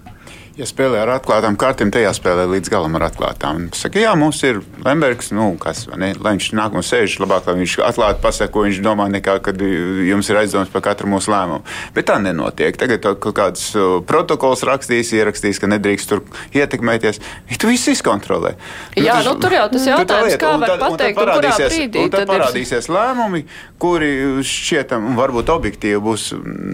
Ja 0.60 0.66
spēlē 0.68 1.00
ar 1.00 1.14
atklātām 1.14 1.56
kartēm, 1.56 1.94
tad 1.96 2.04
jāspēlē 2.04 2.44
līdz 2.52 2.72
galam 2.74 2.98
ar 3.00 3.06
atklātām. 3.08 3.70
Saka, 3.78 4.02
jā, 4.04 4.12
mums 4.20 4.42
ir 4.44 4.58
Lembergs, 4.84 5.30
nu, 5.32 5.46
kas, 5.62 5.86
ne, 5.96 6.10
lai 6.20 6.34
viņš 6.36 6.50
nāk 6.60 6.74
un 6.76 6.84
sēž, 6.84 7.16
labāk, 7.24 7.46
lai 7.48 7.62
viņš 7.62 7.76
atklāti 7.88 8.20
pasaka, 8.20 8.52
ko 8.52 8.66
viņš 8.66 8.82
domā, 8.84 9.06
nekā, 9.14 9.38
kad 9.46 9.64
jums 9.64 10.28
ir 10.28 10.40
aizdoms 10.42 10.74
par 10.74 10.84
katru 10.90 11.08
mūsu 11.08 11.32
lēmumu. 11.32 11.64
Bet 11.96 12.10
tā 12.10 12.18
nenotiek. 12.20 12.76
Tagad 12.82 13.08
kaut 13.24 13.38
kāds 13.38 13.70
protokols 14.10 14.66
rakstīs, 14.68 15.14
ierakstīs, 15.16 15.62
ka 15.62 15.70
nedrīkst 15.72 16.12
tur 16.12 16.26
ietekmēties. 16.52 17.22
Ja 17.54 17.62
tu 17.62 17.72
viss 17.72 17.88
izkontrolē. 17.94 18.52
Nu, 18.98 19.06
jā, 19.06 19.22
tas, 19.22 19.32
nu, 19.32 19.38
tur 19.40 19.56
jau 19.56 19.64
tas 19.72 19.88
jautājums, 19.88 20.36
kā 20.36 20.52
var 20.58 20.74
tad, 20.74 20.84
pateikt, 20.84 21.16
un, 21.16 21.32
un 21.32 21.40
kurā 21.40 21.56
brīdī. 21.62 22.04
Un 22.04 22.12
tad, 22.12 22.28
tad 22.28 22.34
parādīsies 22.36 22.92
ir... 22.92 22.98
lēmumi, 22.98 23.46
kuri 23.80 24.12
šķietam 24.52 25.08
un 25.14 25.16
varbūt 25.16 25.56
objektīvi 25.56 26.04
būs 26.04 26.30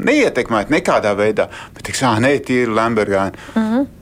neietekmēti 0.10 0.80
nekādā 0.80 1.14
veidā. 1.20 1.52
Bet, 1.78 1.86
tiks, 1.92 2.02
ah, 2.10 2.18
nē, 2.24 2.40
ir 2.58 2.74
Lembergāni. 2.74 3.38
Mm. 3.54 3.67
Mm-hmm. 3.68 3.97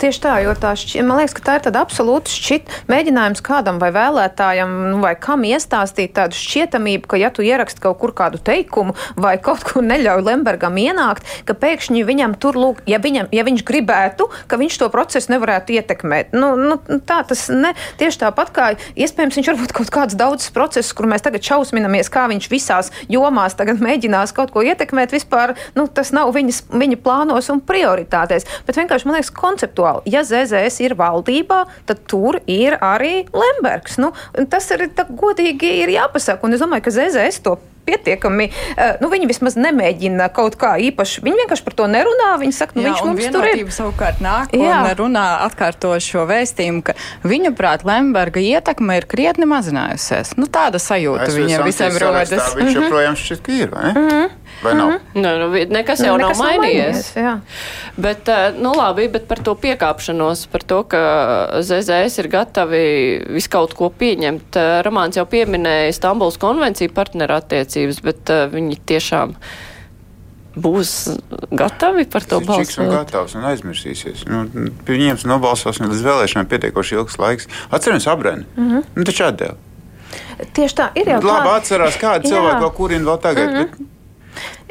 Tieši 0.00 0.20
tā, 0.24 0.34
jo 0.40 0.54
tā 0.56 0.72
šķi, 0.78 1.02
man 1.04 1.20
liekas, 1.20 1.34
ka 1.36 1.42
tā 1.44 1.54
ir 1.58 1.64
tāda 1.66 1.82
absolūta 1.84 2.32
šķit, 2.32 2.70
mēģinājums 2.88 3.42
kādam 3.44 3.76
vai 3.82 3.90
vēlētājam, 3.92 4.70
nu, 4.88 5.00
vai 5.02 5.12
kam 5.20 5.44
iestāstīt 5.44 6.14
tādu 6.16 6.38
šķietamību, 6.38 7.04
ka, 7.10 7.18
ja 7.20 7.28
tu 7.34 7.44
ieraksti 7.44 7.82
kaut 7.84 7.98
kur 8.00 8.14
kādu 8.16 8.40
teikumu 8.40 8.94
vai 9.20 9.34
kaut 9.42 9.66
kur 9.68 9.84
neļauj 9.84 10.24
Lembergam 10.24 10.78
ienākt, 10.80 11.28
ka 11.44 11.52
pēkšņi 11.60 12.04
viņam 12.08 12.36
tur, 12.40 12.56
lūk, 12.56 12.80
ja, 12.88 13.00
viņam, 13.02 13.28
ja 13.36 13.44
viņš 13.44 13.64
gribētu, 13.68 14.30
ka 14.48 14.56
viņš 14.60 14.78
to 14.80 14.88
procesu 14.94 15.34
nevarētu 15.34 15.76
ietekmēt. 15.76 16.32
Nu, 16.32 16.54
nu, 16.56 16.80
tā 17.04 17.20
tas 17.28 17.44
ne, 17.52 17.74
tieši 18.00 18.22
tāpat 18.24 18.54
kā 18.56 18.70
iespējams 18.96 19.36
viņš 19.40 19.52
varbūt 19.52 19.76
kaut 19.76 19.92
kāds 19.92 20.16
daudzs 20.16 20.48
process, 20.56 20.94
kur 20.96 21.10
mēs 21.10 21.26
tagad 21.26 21.44
šausminamies, 21.44 22.08
kā 22.08 22.24
viņš 22.32 22.48
visās 22.48 22.92
jomās 23.12 23.58
tagad 23.60 23.84
mēģinās 23.84 24.32
kaut 24.36 24.54
ko 24.56 24.64
ietekmēt, 24.64 25.12
vispār 25.12 25.52
nu, 25.76 25.84
tas 25.92 26.14
nav 26.16 26.32
viņas, 26.32 26.64
viņa 26.72 27.00
plānos 27.04 27.52
un 27.52 27.60
prioritātēs. 27.60 28.48
Bet 28.64 28.80
vienkārši 28.80 29.08
man 29.10 29.18
liekas, 29.18 29.34
konceptuāli. 29.50 30.06
Ja 30.14 30.24
ZZS 30.26 30.80
ir 30.86 30.96
valdībā, 30.98 31.64
tad 31.90 32.06
tur 32.10 32.40
ir 32.50 32.78
arī 32.80 33.26
Lembergs. 33.34 33.98
Nu, 34.00 34.14
tas 34.50 34.70
arī 34.74 34.90
godīgi 35.10 35.80
ir 35.82 35.92
jāpasaka. 35.98 36.46
Un 36.46 36.56
es 36.56 36.62
domāju, 36.62 36.86
ka 36.86 36.94
ZZS 36.94 37.44
to 37.44 37.58
pietiekami. 37.90 38.48
Uh, 38.50 38.98
nu, 39.02 39.10
viņi 39.12 39.28
vismaz 39.30 39.56
nemēģina 39.58 40.28
kaut 40.36 40.56
kā 40.60 40.74
īpaši. 40.90 41.22
Viņi 41.24 41.42
vienkārši 41.42 41.66
par 41.66 41.76
to 41.78 41.88
nerunā. 41.90 42.32
Viņi 42.42 42.56
saka, 42.56 42.76
nu, 42.76 42.84
Jā, 42.84 42.92
viņš 42.92 43.06
mums 43.08 43.30
tur 43.34 43.48
ir. 43.48 43.62
savukārt 43.74 44.22
nāk 44.24 44.54
Jā. 44.56 44.82
un 44.84 44.90
runā 44.98 45.26
atkārto 45.46 45.94
šo 46.02 46.26
vēstījumu, 46.30 46.84
ka 46.86 46.96
viņu 47.26 47.54
prāt 47.58 47.86
Lemberga 47.88 48.42
ietekme 48.42 49.00
ir 49.00 49.08
krietni 49.10 49.48
mazinājusies. 49.50 50.36
Nu, 50.40 50.48
tāda 50.50 50.80
sajūta 50.82 51.30
viņiem 51.34 51.66
visiem 51.66 51.98
rodas. 52.02 52.54
Viņš 52.60 52.78
joprojām 52.78 53.18
šķiet, 53.18 53.42
ka 53.46 53.56
ir, 53.56 53.74
vai 53.74 53.88
ne? 53.88 53.94
Mm 53.96 54.08
-hmm. 54.08 54.39
Vai 54.62 54.74
nav? 54.74 54.88
Mm 54.88 54.96
-hmm. 54.96 55.22
nu, 55.22 55.38
nu, 55.38 55.64
nekas 55.68 56.00
jau 56.00 56.16
nekas 56.16 56.38
nav 56.38 56.46
mainījies. 56.46 57.16
Nav 57.16 57.24
mainījies 57.24 57.40
bet, 58.00 58.28
eh, 58.28 58.52
nu, 58.60 58.72
labi, 58.76 59.08
bet 59.08 59.26
par 59.28 59.40
to 59.44 59.54
piekāpšanos, 59.54 60.46
par 60.52 60.64
to, 60.66 60.82
ka 60.90 61.02
ZZS 61.60 62.20
ir 62.22 62.28
gatavi 62.32 62.84
visu 63.36 63.50
kaut 63.52 63.74
ko 63.78 63.90
pieņemt. 63.90 64.56
Eh, 64.56 64.82
Romāns 64.86 65.18
jau 65.20 65.26
pieminēja 65.28 65.92
Stambuls 65.96 66.38
konvenciju 66.40 66.92
partnerattiecības, 66.94 68.00
bet 68.04 68.32
uh, 68.32 68.46
viņi 68.50 68.78
tiešām 68.86 69.34
būs 70.60 70.92
gatavi 71.54 72.06
par 72.10 72.24
to 72.26 72.40
balsot. 72.40 72.66
Čiks 72.66 72.80
un 72.82 72.90
gatavs 72.90 73.36
un 73.38 73.46
aizmirsīsies. 73.50 74.24
Nu, 74.30 74.44
viņiem 74.88 75.20
nobalsos 75.30 75.78
līdz 75.82 76.04
vēlēšanām 76.06 76.48
pietiekoši 76.50 76.98
ilgs 76.98 77.18
laiks. 77.22 77.50
Atceramies 77.70 78.08
abrēnu. 78.10 78.48
Mm 78.56 78.70
-hmm. 78.70 78.88
nu, 78.96 79.04
taču 79.04 79.26
atdēļ. 79.28 79.54
Tieši 80.56 80.74
tā 80.74 80.88
ir 80.98 81.08
jau. 81.12 81.20
Labi, 81.22 81.54
atcerās, 81.54 81.96
kādi 82.00 82.32
cilvēki 82.32 82.62
vēl 82.64 82.74
kurina 82.74 83.10
vēl 83.10 83.20
tagad. 83.22 83.50
Mm 83.50 83.56
-hmm. 83.56 83.89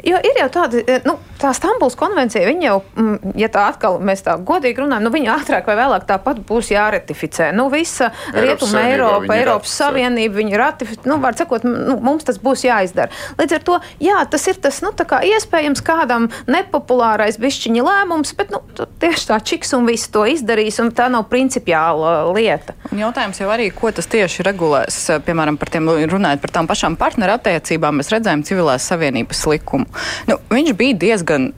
Jo 0.06 0.20
ir 0.24 0.38
jau 0.40 0.48
tāda, 0.52 0.80
e, 0.80 0.98
nu, 1.04 1.16
tā 1.40 1.50
Stambuls 1.56 1.96
konvencija, 1.98 2.46
viņa 2.48 2.66
jau, 2.66 2.76
mm, 2.96 3.34
ja 3.40 3.48
tā 3.52 3.66
atkal 3.70 3.98
mēs 4.04 4.24
tā 4.24 4.36
godīgi 4.36 4.82
runājam, 4.82 5.06
nu, 5.06 5.12
viņa 5.14 5.34
ātrāk 5.34 5.68
vai 5.68 5.76
vēlāk 5.80 6.06
tāpat 6.08 6.40
būs 6.48 6.70
jāratificē. 6.72 7.50
Nu, 7.56 7.68
visa 7.72 8.10
Rietuma 8.34 8.84
Eiropa, 8.88 9.34
Eiropas 9.36 9.74
Savienība, 9.80 10.38
viņa 10.40 10.60
ratificē, 10.60 11.08
nu, 11.10 11.18
var 11.22 11.36
sakot, 11.38 11.66
nu, 11.66 11.98
mums 12.00 12.26
tas 12.28 12.40
būs 12.40 12.64
jāizdara. 12.68 13.12
Līdz 13.40 13.58
ar 13.58 13.66
to, 13.66 13.78
jā, 14.02 14.18
tas 14.30 14.46
ir 14.50 14.60
tas, 14.62 14.80
nu, 14.84 14.92
tā 14.96 15.06
kā 15.08 15.20
iespējams 15.26 15.84
kādam 15.84 16.30
nepopulārais 16.50 17.40
bišķiņa 17.40 17.86
lēmums, 17.86 18.34
bet, 18.38 18.54
nu, 18.54 18.62
tieši 19.02 19.30
tā 19.32 19.40
čiks 19.52 19.74
un 19.76 19.88
viss 19.88 20.10
to 20.12 20.24
izdarīs, 20.28 20.80
un 20.82 20.92
tā 20.96 21.10
nav 21.12 21.28
principiāla 21.32 22.30
lieta. 22.32 22.76
Un 22.90 23.04
jautājums 23.04 23.40
jau 23.42 23.50
arī, 23.52 23.70
ko 23.74 23.92
tas 23.94 24.08
tieši 24.10 24.44
regulēs, 24.46 25.02
piemēram, 25.26 25.60
par 25.60 25.72
tiem 25.72 25.88
runājot 26.10 26.44
par 26.44 26.56
tām 26.56 26.70
pašām 26.70 26.96
partnerattiecībām, 27.00 28.00
mēs 28.00 28.12
redzējām 28.14 28.44
civilās 28.48 28.88
savienības 28.90 29.44
likumu. 29.50 29.89
Nu, 30.28 30.38
viņš 30.50 30.76
bija 30.78 30.98
diezgan 31.06 31.50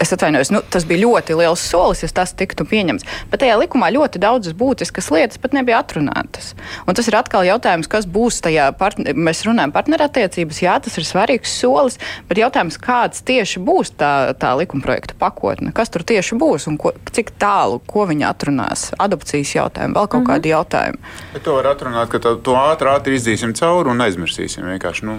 es 0.00 0.12
atvainojos, 0.14 0.50
nu, 0.54 0.62
tas 0.72 0.86
bija 0.88 1.02
ļoti 1.04 1.36
liels 1.36 1.62
solis, 1.68 2.02
ja 2.04 2.08
tas 2.14 2.32
tiktu 2.36 2.64
pieņemts. 2.68 3.06
Bet 3.32 3.42
tajā 3.42 3.58
likumā 3.60 3.90
ļoti 3.94 4.20
daudzas 4.22 4.56
būtiskas 4.56 5.10
lietas 5.12 5.40
pat 5.42 5.56
nebija 5.56 5.82
atrunātas. 5.82 6.52
Un 6.86 6.96
tas 6.96 7.08
ir 7.10 7.16
atkal 7.18 7.46
jautājums, 7.46 7.90
kas 7.90 8.06
būs 8.08 8.40
tajā, 8.44 8.70
partner, 8.78 9.16
mēs 9.16 9.44
runājam 9.46 9.74
partnerattiecības, 9.74 10.62
jā, 10.64 10.78
tas 10.82 10.96
ir 10.98 11.06
svarīgs 11.08 11.52
solis, 11.60 11.98
bet 12.28 12.40
jautājums, 12.40 12.78
kāds 12.82 13.24
tieši 13.26 13.62
būs 13.64 13.94
tā, 14.00 14.32
tā 14.38 14.54
likuma 14.58 14.84
projekta 14.86 15.16
pakotne, 15.18 15.74
kas 15.76 15.92
tur 15.92 16.06
tieši 16.06 16.38
būs 16.40 16.68
un 16.70 16.78
ko, 16.80 16.94
cik 17.12 17.34
tālu, 17.42 17.80
ko 17.86 18.06
viņi 18.10 18.28
atrunās, 18.28 18.88
adopcijas 19.02 19.54
jautājumu, 19.56 19.96
vēl 19.98 20.08
kaut 20.08 20.20
mm 20.20 20.26
-hmm. 20.26 20.32
kādi 20.32 20.54
jautājumi. 20.54 20.98
Bet 21.32 21.42
to 21.42 21.54
var 21.58 21.66
atrunāt, 21.74 22.08
ka 22.08 22.18
to, 22.18 22.34
to 22.36 22.56
ātri, 22.56 22.88
ātri 22.88 23.18
izdzīsim 23.18 23.54
cauri 23.58 23.90
un 23.90 24.00
aizmirsīsim. 24.00 24.64
Vienkārši, 24.72 25.04
nu, 25.04 25.18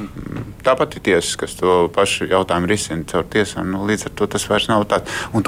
tāpat 0.63 0.95
ir 0.95 1.01
tiesas, 1.01 1.35
kas 1.35 1.55
to 1.55 1.89
pašu 1.93 2.27
jautājumu 2.31 2.67
risina 2.67 3.03
caur 3.11 3.23
tiesām. 3.23 3.71
Nu, 3.71 3.85
līdz 3.87 4.07
ar 4.07 4.15
to 4.15 4.27
tas 4.27 4.47
vairs 4.49 4.62
nav 4.71 4.85
tāds. 4.91 5.09
Un 5.33 5.45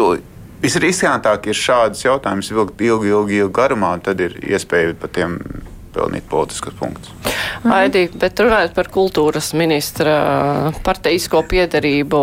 visriskantāk 0.64 1.50
ir 1.52 1.60
šādus 1.60 2.06
jautājumus 2.06 2.52
vilkt 2.56 2.82
ilgi, 2.82 3.14
ilgi, 3.14 3.40
ilgi 3.44 3.56
garumā, 3.56 3.96
tad 4.04 4.22
ir 4.24 4.38
iespēja 4.44 4.96
par 5.00 5.14
tiem 5.16 5.40
pelnīt 5.96 6.26
politiskus 6.30 6.76
punktus. 6.76 7.12
Mhm. 7.64 7.72
Aidī, 7.72 8.04
bet 8.20 8.40
runājot 8.40 8.74
par 8.76 8.90
kultūras 8.92 9.54
ministra 9.58 10.16
parteisko 10.84 11.42
piedarību, 11.52 12.22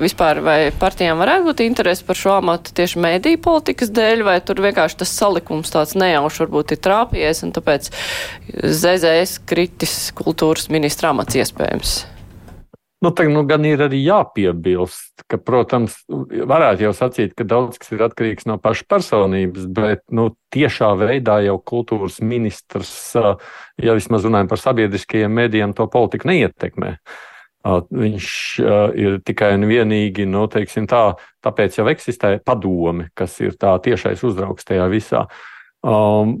vispār 0.00 0.40
vai 0.44 0.58
partijām 0.78 1.20
varētu 1.20 1.48
būt 1.50 1.64
interesi 1.66 2.06
par 2.08 2.18
šo 2.18 2.36
amatu 2.38 2.74
tieši 2.76 3.02
mēdī 3.04 3.36
politikas 3.42 3.92
dēļ, 3.94 4.24
vai 4.28 4.38
tur 4.40 4.62
vienkārši 4.64 5.02
tas 5.04 5.12
salikums 5.18 5.74
tāds 5.74 5.96
nejauši 5.98 6.46
varbūt 6.46 6.76
ir 6.76 6.82
trāpījies, 6.88 7.44
un 7.46 7.52
tāpēc 7.58 7.92
ZZS 8.62 9.42
kritis 9.46 9.98
kultūras 10.16 10.70
ministra 10.72 11.12
amats 11.12 11.36
iespējams? 11.36 12.00
Nu, 13.02 13.10
tā 13.10 13.24
nu, 13.26 13.40
gan 13.42 13.64
ir 13.66 13.80
arī 13.82 13.98
jāpiebilst, 14.04 15.24
ka, 15.26 15.34
protams, 15.42 15.96
varētu 16.08 16.84
jau 16.84 16.92
sacīt, 16.94 17.32
ka 17.34 17.42
daudz 17.50 17.80
kas 17.82 17.90
ir 17.96 18.04
atkarīgs 18.06 18.46
no 18.46 18.60
pašas 18.62 18.86
personības, 18.86 19.66
bet 19.74 20.04
nu, 20.14 20.28
tiešā 20.54 20.92
veidā 21.00 21.40
jau 21.42 21.56
kultūras 21.58 22.20
ministrs, 22.22 22.92
ja 23.82 23.96
vismaz 23.98 24.28
runājam 24.28 24.52
par 24.52 24.62
sabiedriskajiem 24.62 25.34
mēdījiem, 25.34 25.74
to 25.74 25.88
politiku 25.90 26.30
neietekmē. 26.30 26.92
Viņš 27.62 28.28
ir 28.98 29.18
tikai 29.26 29.52
un 29.58 29.66
vienīgi, 29.70 30.28
nu, 30.30 30.46
teiksim 30.50 30.86
tā, 30.90 31.02
tāpēc 31.42 31.80
jau 31.80 31.88
eksistē 31.90 32.36
padome, 32.46 33.08
kas 33.18 33.34
ir 33.42 33.58
tā 33.58 33.74
tiešais 33.82 34.22
uzraugs 34.26 34.66
tajā 34.66 34.86
visā. 34.94 35.26
Um, 35.82 36.38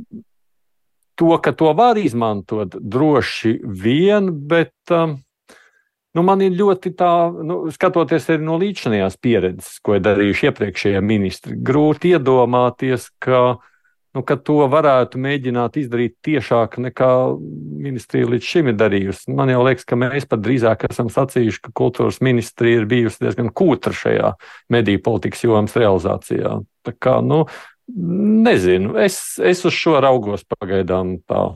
to, 1.18 1.34
ka 1.42 1.54
to 1.58 1.74
var 1.78 1.98
izmantot 1.98 2.78
droši 2.78 3.58
vien, 3.66 4.30
bet 4.46 4.94
um, 4.94 5.18
Nu, 6.12 6.20
man 6.28 6.42
ir 6.44 6.52
ļoti 6.52 6.92
tā, 6.98 7.12
nu, 7.32 7.62
skatoties 7.72 8.26
arī 8.28 8.44
no 8.44 8.58
līdzinājās 8.60 9.16
pieredzes, 9.22 9.78
ko 9.80 9.96
ir 9.96 10.02
darījuši 10.04 10.50
iepriekšējie 10.50 11.00
ministri, 11.04 11.56
grūti 11.56 12.12
iedomāties, 12.12 13.06
ka 13.22 13.56
nu, 14.12 14.22
ka 14.28 14.36
to 14.36 14.58
varētu 14.68 15.20
mēģināt 15.22 15.78
izdarīt 15.80 16.18
tiešāk 16.26 16.76
nekā 16.84 17.08
ministrija 17.86 18.28
līdz 18.28 18.50
šim 18.50 18.68
ir 18.68 18.76
darījusi. 18.80 19.32
Man 19.32 19.54
jau 19.54 19.62
liekas, 19.64 19.88
ka 19.88 19.96
mēs 19.96 20.28
pat 20.28 20.44
drīzāk 20.44 20.84
esam 20.90 21.08
sacījuši, 21.12 21.62
ka 21.64 21.72
kultūras 21.80 22.20
ministrija 22.24 22.82
ir 22.82 22.88
bijusi 22.90 23.24
diezgan 23.24 23.48
kūtra 23.48 23.96
šajā 23.96 24.34
mediju 24.72 25.00
politikas 25.08 25.46
jomas 25.46 25.76
realizācijā. 25.80 26.58
Tā 26.84 26.96
kā, 27.00 27.18
nu, 27.24 27.46
nezinu, 27.88 28.98
es, 29.00 29.38
es 29.40 29.64
uz 29.64 29.76
šo 29.76 29.96
raugos 30.04 30.44
pagaidām 30.58 31.16
tā. 31.24 31.46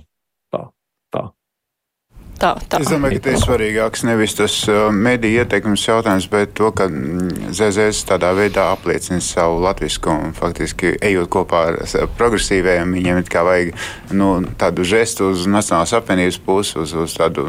Tā, 2.36 2.50
tā. 2.68 2.82
Es 2.82 2.90
domāju, 2.92 3.16
ka 3.16 3.30
tas 3.30 3.38
ir 3.38 3.44
svarīgāks 3.46 4.02
nevis 4.04 4.34
tas 4.36 4.54
uh, 4.68 4.90
mediju 4.92 5.40
ieteikums 5.40 5.86
jautājums, 5.86 6.26
bet 6.28 6.52
to, 6.58 6.68
ka 6.76 6.84
ZZS 7.48 8.02
tādā 8.10 8.34
veidā 8.36 8.66
apliecina 8.74 9.22
savu 9.24 9.62
latviskumu. 9.64 10.34
Faktiski, 10.36 10.92
ejot 11.00 11.30
kopā 11.32 11.62
ar 11.70 12.10
progresīvajiem, 12.18 12.92
viņiem 12.98 13.20
ir 13.22 13.30
kā 13.32 13.44
vajag 13.46 13.72
nu, 14.12 14.28
tādu 14.60 14.84
žestu 14.84 15.30
uz 15.32 15.46
Nacionālās 15.48 15.94
apvienības 15.96 16.38
pusi, 16.44 16.76
uz, 16.82 16.92
uz 17.06 17.14
tādu 17.16 17.46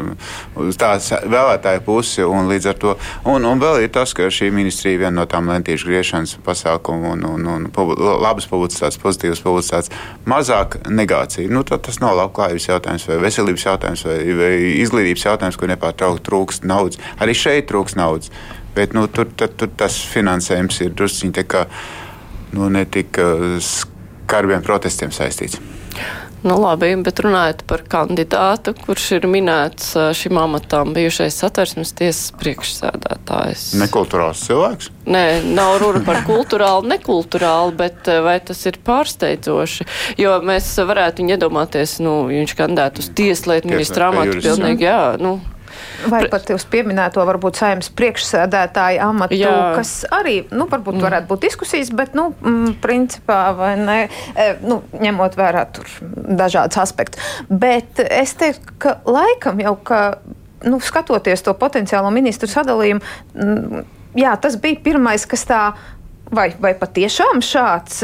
uz 0.56 0.80
tās 0.80 1.10
vēlētāju 1.12 1.84
pusi. 1.84 2.24
Un, 2.24 2.48
to, 2.80 2.96
un, 3.28 3.44
un 3.44 3.60
vēl 3.60 3.84
ir 3.84 3.92
tas, 3.92 4.16
ka 4.16 4.30
šī 4.32 4.48
ministrija 4.56 5.04
viena 5.04 5.18
no 5.20 5.26
tām 5.28 5.52
lentīšu 5.52 5.90
griešanas 5.90 6.38
pasākumu 6.46 7.12
un, 7.12 7.26
un, 7.28 7.46
un 7.58 7.68
publi, 7.74 7.98
labas 8.24 8.48
publicitātes, 8.48 8.96
pozitīvas 9.04 9.44
publicitātes, 9.44 9.92
mazāk 10.24 10.80
negācija. 10.88 11.52
Nu, 11.52 11.66
tas 11.68 12.00
nav 12.00 12.16
labklājības 12.22 12.70
jautājums 12.72 13.08
vai 13.12 13.20
veselības 13.28 13.68
jautājums 13.68 14.08
vai, 14.08 14.18
vai 14.40 14.52
izglītības 14.84 15.26
jautājums, 15.26 15.58
kur 15.60 15.70
nepārtraukti 15.72 16.24
trūkst 16.28 16.68
naudas. 16.68 17.00
Arī 17.22 17.34
šeit 17.36 17.68
trūkst 17.70 17.98
naudas. 17.98 18.32
Bet 18.76 18.94
nu, 18.94 19.06
tur, 19.10 19.30
tur, 19.36 19.50
tur 19.58 19.72
tas 19.78 19.96
finansējums 20.12 20.82
ir 20.84 20.94
druskuļi 20.94 21.64
nu, 22.54 22.68
ne 22.72 22.84
tik 22.88 23.18
skarbiem 23.64 24.62
protestiem 24.64 25.12
saistīts. 25.12 25.58
Nu, 26.46 26.54
labi, 26.62 26.92
bet 27.02 27.18
runājot 27.24 27.64
par 27.66 27.82
kandidātu, 27.90 28.70
kurš 28.84 29.08
ir 29.16 29.26
minēts 29.30 29.90
šim 30.14 30.38
amatam, 30.38 30.92
bijušais 30.94 31.34
satversmes 31.42 31.90
tiesas 31.98 32.30
priekšsēdētājs. 32.38 33.72
Nekulturāls 33.80 34.44
cilvēks? 34.46 34.92
Nē, 35.10 35.24
nav 35.56 35.80
runa 35.82 36.04
par 36.06 36.22
kultūrālu, 36.28 36.86
nekultūrālu, 36.92 37.74
bet 37.80 38.10
vai 38.22 38.38
tas 38.44 38.62
ir 38.70 38.78
pārsteidzoši? 38.86 39.88
Jo 40.22 40.38
mēs 40.46 40.70
varētu 40.78 41.24
viņu 41.24 41.34
iedomāties, 41.34 41.98
nu, 42.04 42.20
viņš 42.30 42.54
kandidētu 42.58 43.02
uz 43.02 43.12
tieslietu 43.18 43.72
ministra 43.74 44.12
amatu 44.12 44.38
pilnīgi, 44.38 44.86
jā, 44.86 45.02
nu. 45.18 45.40
Vai 46.06 46.22
pat 46.30 46.50
uz 46.54 46.64
pieminēto 46.70 47.22
varbūt 47.26 47.58
saimnes 47.58 47.90
priekšsēdētāja 47.98 49.08
amatu, 49.08 49.36
Jā. 49.38 49.54
kas 49.78 49.92
arī, 50.14 50.40
nu, 50.54 50.68
varbūt 50.70 50.98
mm. 50.98 51.04
varētu 51.08 51.30
būt 51.30 51.44
diskusijas, 51.48 51.90
bet, 51.96 52.14
nu, 52.18 52.30
mm, 52.38 52.78
principā, 52.84 53.40
vai 53.58 53.72
ne, 53.80 53.98
e, 54.34 54.48
nu, 54.62 54.80
ņemot 54.94 55.38
vērā 55.38 55.66
tur 55.74 55.90
dažādas 56.38 56.78
aspektus. 56.84 57.22
Bet 57.50 58.02
es 58.06 58.36
teiktu, 58.38 58.78
ka 58.84 58.96
laikam 59.08 59.62
jau, 59.64 59.74
ka, 59.82 60.02
nu, 60.68 60.78
skatoties 60.84 61.42
to 61.46 61.54
potenciālo 61.58 62.12
ministru 62.14 62.50
sadalījumu, 62.52 63.02
mm, 63.34 63.86
jā, 64.18 64.38
tas 64.40 64.58
bija 64.60 64.78
pirmais, 64.84 65.26
kas 65.28 65.46
tā 65.48 65.62
Vai, 66.28 66.50
vai 66.60 66.74
patiešām 66.76 67.40
šāds, 67.40 68.02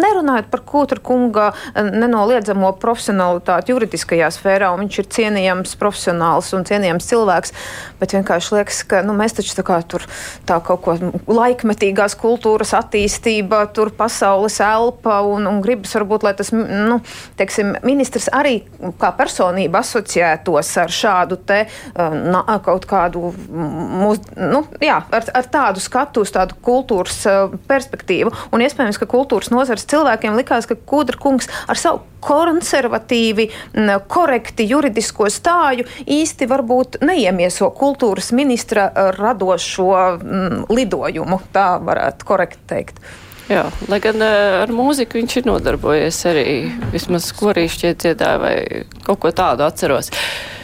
nerunājot 0.00 0.46
par 0.48 0.62
Kūtra 0.64 1.00
kunga 1.04 1.50
nenoliedzamo 1.76 2.70
profesionalitāti 2.80 3.74
juridiskajā 3.74 4.30
sfērā, 4.32 4.70
un 4.72 4.86
viņš 4.86 4.98
ir 5.02 5.08
cienījams 5.16 5.74
profesionāls 5.80 6.48
un 6.56 6.64
cienījams 6.68 7.08
cilvēks, 7.10 7.52
bet 8.00 8.14
vienkārši 8.16 8.54
liekas, 8.56 8.78
ka 8.88 9.02
nu, 9.04 9.12
mēs 9.18 9.36
taču 9.36 9.52
tā 9.58 9.64
kā 9.66 9.76
tur 9.84 10.06
tā 10.48 10.56
kaut 10.64 10.80
ko 10.86 10.94
laikmetīgās 11.28 12.16
kultūras 12.20 12.72
attīstība, 12.78 13.66
tur 13.76 13.92
pasaules 13.96 14.56
elpa 14.64 15.20
un, 15.28 15.44
un 15.50 15.60
gribas 15.64 15.92
varbūt, 15.98 16.24
lai 16.24 16.32
tas, 16.38 16.52
nu, 16.56 17.02
teiksim, 17.36 17.74
ministrs 17.84 18.30
arī 18.32 18.62
kā 19.02 19.12
personība 19.20 19.82
asociētos 19.84 20.72
ar 20.80 20.96
šādu 21.02 21.42
te 21.44 21.60
na, 21.98 22.42
kaut 22.64 22.88
kādu, 22.88 23.34
mūs, 23.52 24.24
nu, 24.40 24.64
jā, 24.80 25.02
ar, 25.12 25.30
ar 25.36 25.52
tādu 25.52 25.84
skatu 25.84 26.24
uz 26.24 26.32
tādu 26.32 26.56
kultūru 26.64 27.01
kultūras 27.02 27.26
uh, 27.26 27.58
perspektīvu. 27.68 28.32
Un 28.52 28.62
iespējams, 28.62 28.98
ka 29.00 29.06
kultūras 29.10 29.50
nozares 29.50 29.86
cilvēkiem 29.90 30.36
likās, 30.38 30.66
ka 30.66 30.76
Kudra 30.76 31.18
kungs 31.18 31.48
ar 31.68 31.78
savu 31.78 32.02
konservatīvi, 32.22 33.48
korekti 34.06 34.68
juridisko 34.70 35.26
stāju 35.26 35.88
īsti 36.06 36.46
varbūt 36.46 37.00
neiemieso 37.02 37.72
kultūras 37.74 38.30
ministra 38.32 38.92
radošo 39.16 39.88
mm, 40.20 40.62
lidojumu. 40.70 41.40
Tā 41.52 41.80
varētu 41.82 42.28
korekti 42.28 42.62
teikt. 42.70 43.02
Jā, 43.50 43.66
lai 43.90 43.98
gan 44.00 44.22
ar 44.22 44.70
mūziku 44.70 45.18
viņš 45.18 45.40
ir 45.40 45.48
nodarbojies 45.50 46.20
arī 46.30 46.46
vismaz 46.92 47.26
skorīšķi 47.32 47.96
dziedāja 48.04 48.38
vai 48.38 48.56
kaut 49.02 49.18
ko 49.24 49.34
tādu 49.34 49.66
atceros. 49.66 50.12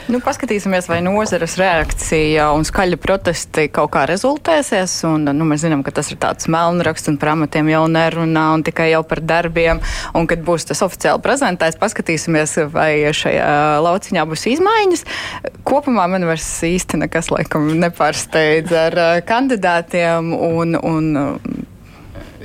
Nu, 0.08 0.22
paskatīsimies, 0.24 0.86
vai 0.88 1.02
nozares 1.04 1.58
reakcija 1.60 2.46
un 2.56 2.62
skaļa 2.64 2.96
protesti 2.96 3.66
kaut 3.68 3.90
kā 3.92 4.06
rezultēsies. 4.08 4.94
Un, 5.04 5.28
nu, 5.36 5.44
mēs 5.44 5.66
zinām, 5.66 5.82
ka 5.84 5.92
tas 5.98 6.08
ir 6.08 6.16
tāds 6.22 6.48
melnraksts 6.48 7.12
un 7.12 7.18
par 7.20 7.34
amatiem 7.34 7.68
jau 7.68 7.82
nerunā 7.92 8.46
un 8.56 8.64
tikai 8.64 8.88
jau 8.88 9.02
par 9.04 9.20
darbiem. 9.20 9.82
Un, 10.16 10.24
kad 10.30 10.40
būs 10.46 10.64
tas 10.70 10.80
oficiāli 10.86 11.20
prezentēts, 11.20 11.76
paskatīsimies, 11.76 12.56
vai 12.72 13.12
šajā 13.12 13.52
lauciņā 13.84 14.24
būs 14.32 14.48
izmaiņas. 14.54 15.04
Kopumā 15.68 16.08
man 16.08 16.24
vairs 16.30 16.48
īsti 16.64 17.04
nekas 17.04 17.28
laikam 17.34 17.68
nepārsteidz 17.76 18.78
ar 18.86 19.02
kandidātiem 19.28 20.32
un, 20.32 20.72
un 20.80 21.12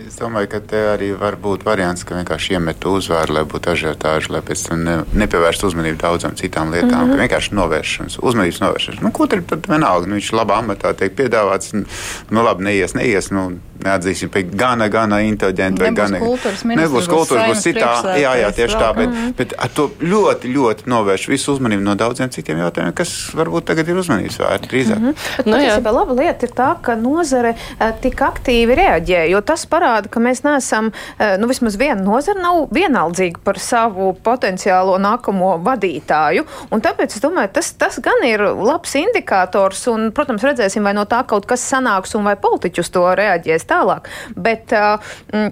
Es 0.08 0.18
domāju, 0.20 0.50
ka 0.52 0.60
te 0.68 0.80
arī 0.92 1.10
var 1.16 1.38
būt 1.40 1.64
variants, 1.64 2.04
ka 2.04 2.18
vienkārši 2.18 2.58
iemetu 2.58 2.92
uzvāru, 2.98 3.38
lai 3.38 3.44
būtu 3.48 3.72
ažiotāži, 3.72 4.34
lai 4.36 4.42
pēc 4.44 4.64
tam 4.68 4.84
ne, 4.84 4.96
nepievērstu 5.16 5.70
uzmanību 5.70 6.00
daudzām 6.02 6.36
citām 6.40 6.74
lietām. 6.74 7.06
Mm 7.06 7.14
-hmm. 7.14 7.22
Vienkārši 7.24 7.56
novēršanas, 7.56 8.18
uzmanības 8.20 8.60
novēršanas. 8.66 9.02
Nu, 9.02 9.12
ko 9.12 9.28
tad 9.28 9.70
vienalga? 9.70 10.08
Nu, 10.08 10.20
viņš 10.20 10.34
labā 10.36 10.60
amatā 10.60 10.94
tiek 10.94 11.16
piedāvāts. 11.16 11.74
Nu, 11.74 11.86
nu 12.30 12.44
labi, 12.44 12.64
neies, 12.64 12.96
neies. 13.00 13.32
Nu, 13.32 13.52
neatzīsim, 13.84 14.30
ka 14.30 14.42
gana, 14.42 14.88
gana 14.88 15.20
inteliģenti 15.24 15.82
vai 15.82 15.92
gana. 15.96 16.20
Nebūs 16.20 17.08
kultūras, 17.12 17.48
būs 17.50 17.64
citā. 17.64 17.92
Jā, 18.20 18.36
jā, 18.40 18.52
tieši 18.56 18.80
tā. 18.80 18.92
Bet, 18.98 19.10
mm. 19.10 19.34
bet 19.38 19.56
ar 19.58 19.72
to 19.76 19.90
ļoti, 20.02 20.52
ļoti 20.54 20.90
novērš 20.94 21.28
visu 21.32 21.56
uzmanību 21.56 21.84
no 21.84 21.96
daudziem 22.00 22.32
citiem 22.34 22.62
jautājumiem, 22.64 22.94
kas 22.94 23.14
varbūt 23.36 23.68
tagad 23.72 23.90
ir 23.90 24.00
uzmanības 24.04 24.40
vērti 24.40 24.72
drīzāk. 24.72 25.00
Mm 25.00 25.08
-hmm. 25.08 25.28
Bet, 25.38 25.46
nu, 25.46 25.58
jā. 25.58 25.80
laba 25.92 26.14
lieta 26.14 26.46
ir 26.46 26.54
tā, 26.56 26.70
ka 26.82 26.96
nozare 26.96 27.56
tik 28.02 28.22
aktīvi 28.22 28.76
reaģē, 28.76 29.26
jo 29.30 29.42
tas 29.42 29.66
parāda 29.66 29.93
tāda, 29.94 30.10
ka 30.12 30.22
mēs 30.24 30.44
neesam, 30.46 30.92
eh, 31.20 31.36
nu, 31.38 31.48
vismaz 31.52 31.78
viena 31.80 32.02
nozara 32.02 32.42
nav 32.42 32.68
vienaldzīga 32.74 33.42
par 33.44 33.60
savu 33.62 34.14
potenciālo 34.26 34.98
nākamo 35.02 35.56
vadītāju. 35.64 36.46
Un 36.74 36.84
tāpēc 36.84 37.18
es 37.18 37.24
domāju, 37.24 37.54
tas, 37.54 37.72
tas 37.78 38.00
gan 38.04 38.24
ir 38.28 38.42
labs 38.42 38.96
indikators, 39.00 39.86
un, 39.92 40.12
protams, 40.16 40.44
redzēsim, 40.44 40.84
vai 40.84 40.96
no 40.98 41.06
tā 41.10 41.24
kaut 41.28 41.48
kas 41.50 41.64
sanāks, 41.70 42.16
un 42.18 42.28
vai 42.28 42.36
politiķi 42.40 42.84
uz 42.84 42.92
to 42.94 43.04
reaģēs 43.20 43.68
tālāk. 43.70 44.10
Bet 44.36 44.74
uh, 44.76 44.98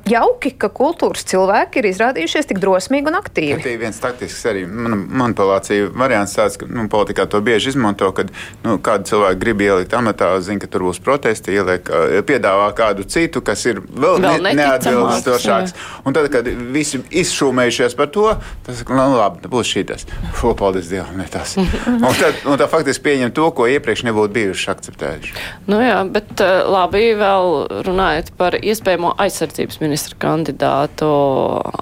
jauki, 0.09 0.53
ka 0.59 0.71
kultūras 0.73 1.25
cilvēki 1.29 1.81
ir 1.81 1.89
izrādījušies 1.91 2.49
tik 2.49 2.61
drosmīgi 2.63 3.11
un 3.11 3.19
aktīvi. 3.19 3.59
Tā 3.63 3.75
ir 3.75 3.81
viens 3.81 3.99
taktisks 4.01 4.45
arī 4.49 4.65
manipulācija 4.67 5.91
variants 5.93 6.35
tāds, 6.37 6.57
ka 6.59 6.69
nu, 6.69 6.87
politikā 6.91 7.27
to 7.29 7.41
bieži 7.45 7.73
izmanto, 7.73 8.11
kad 8.15 8.31
nu, 8.65 8.77
kādu 8.83 9.09
cilvēku 9.11 9.41
grib 9.41 9.63
ielikt 9.65 9.95
amatā, 9.97 10.33
zina, 10.43 10.63
ka 10.63 10.71
tur 10.71 10.87
būs 10.89 11.01
protesti, 11.03 11.55
ieliek, 11.55 11.87
piedāvā 12.27 12.71
kādu 12.77 13.05
citu, 13.07 13.43
kas 13.45 13.65
ir 13.69 13.81
vēl, 13.81 14.21
vēl 14.23 14.30
ne, 14.39 14.53
neatbilstošāks. 14.57 15.75
Un 16.07 16.15
tad, 16.15 16.29
kad 16.33 16.47
visi 16.73 17.01
izšūmējušies 17.21 17.95
par 17.99 18.09
to, 18.13 18.27
tas 18.65 18.83
nu, 18.87 19.05
labi, 19.17 19.43
būs 19.51 19.71
šī 19.73 19.83
tas. 19.91 20.07
Fo, 20.37 20.53
paldies 20.57 20.89
Dievam, 20.91 21.17
ne 21.19 21.27
tas. 21.31 21.57
un 22.07 22.07
tad, 22.19 22.41
un 22.45 22.59
tad 22.59 22.69
faktiski 22.71 23.05
pieņem 23.09 23.33
to, 23.37 23.49
ko 23.57 23.67
iepriekš 23.71 24.05
nebūtu 24.07 24.35
bijuši 24.37 24.69
akceptējuši. 24.75 25.35
Nu 25.71 25.81
jā, 25.83 25.99
bet 26.13 26.43
eh, 26.43 26.61
labi, 26.67 27.03
vēl 27.19 27.83
runājot 27.87 28.33
par 28.39 28.57
iespējamo 28.59 29.15
aizsardzības 29.21 29.81
ministra 29.83 30.17
kandidātu 30.21 31.11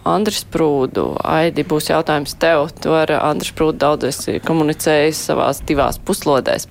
Andris 0.10 0.46
Prūdu. 0.50 1.12
Aidi, 1.28 1.66
būs 1.68 1.92
jautājums 1.92 2.36
tev. 2.42 2.70
Tu 2.82 2.94
ar 2.96 3.14
Andris 3.20 3.54
Prūdu 3.56 3.82
daudz 3.86 4.10
esi 4.10 4.40
komunicējis 4.46 5.26
savās 5.30 5.64
divās 5.68 6.00
puslodēs. 6.02 6.68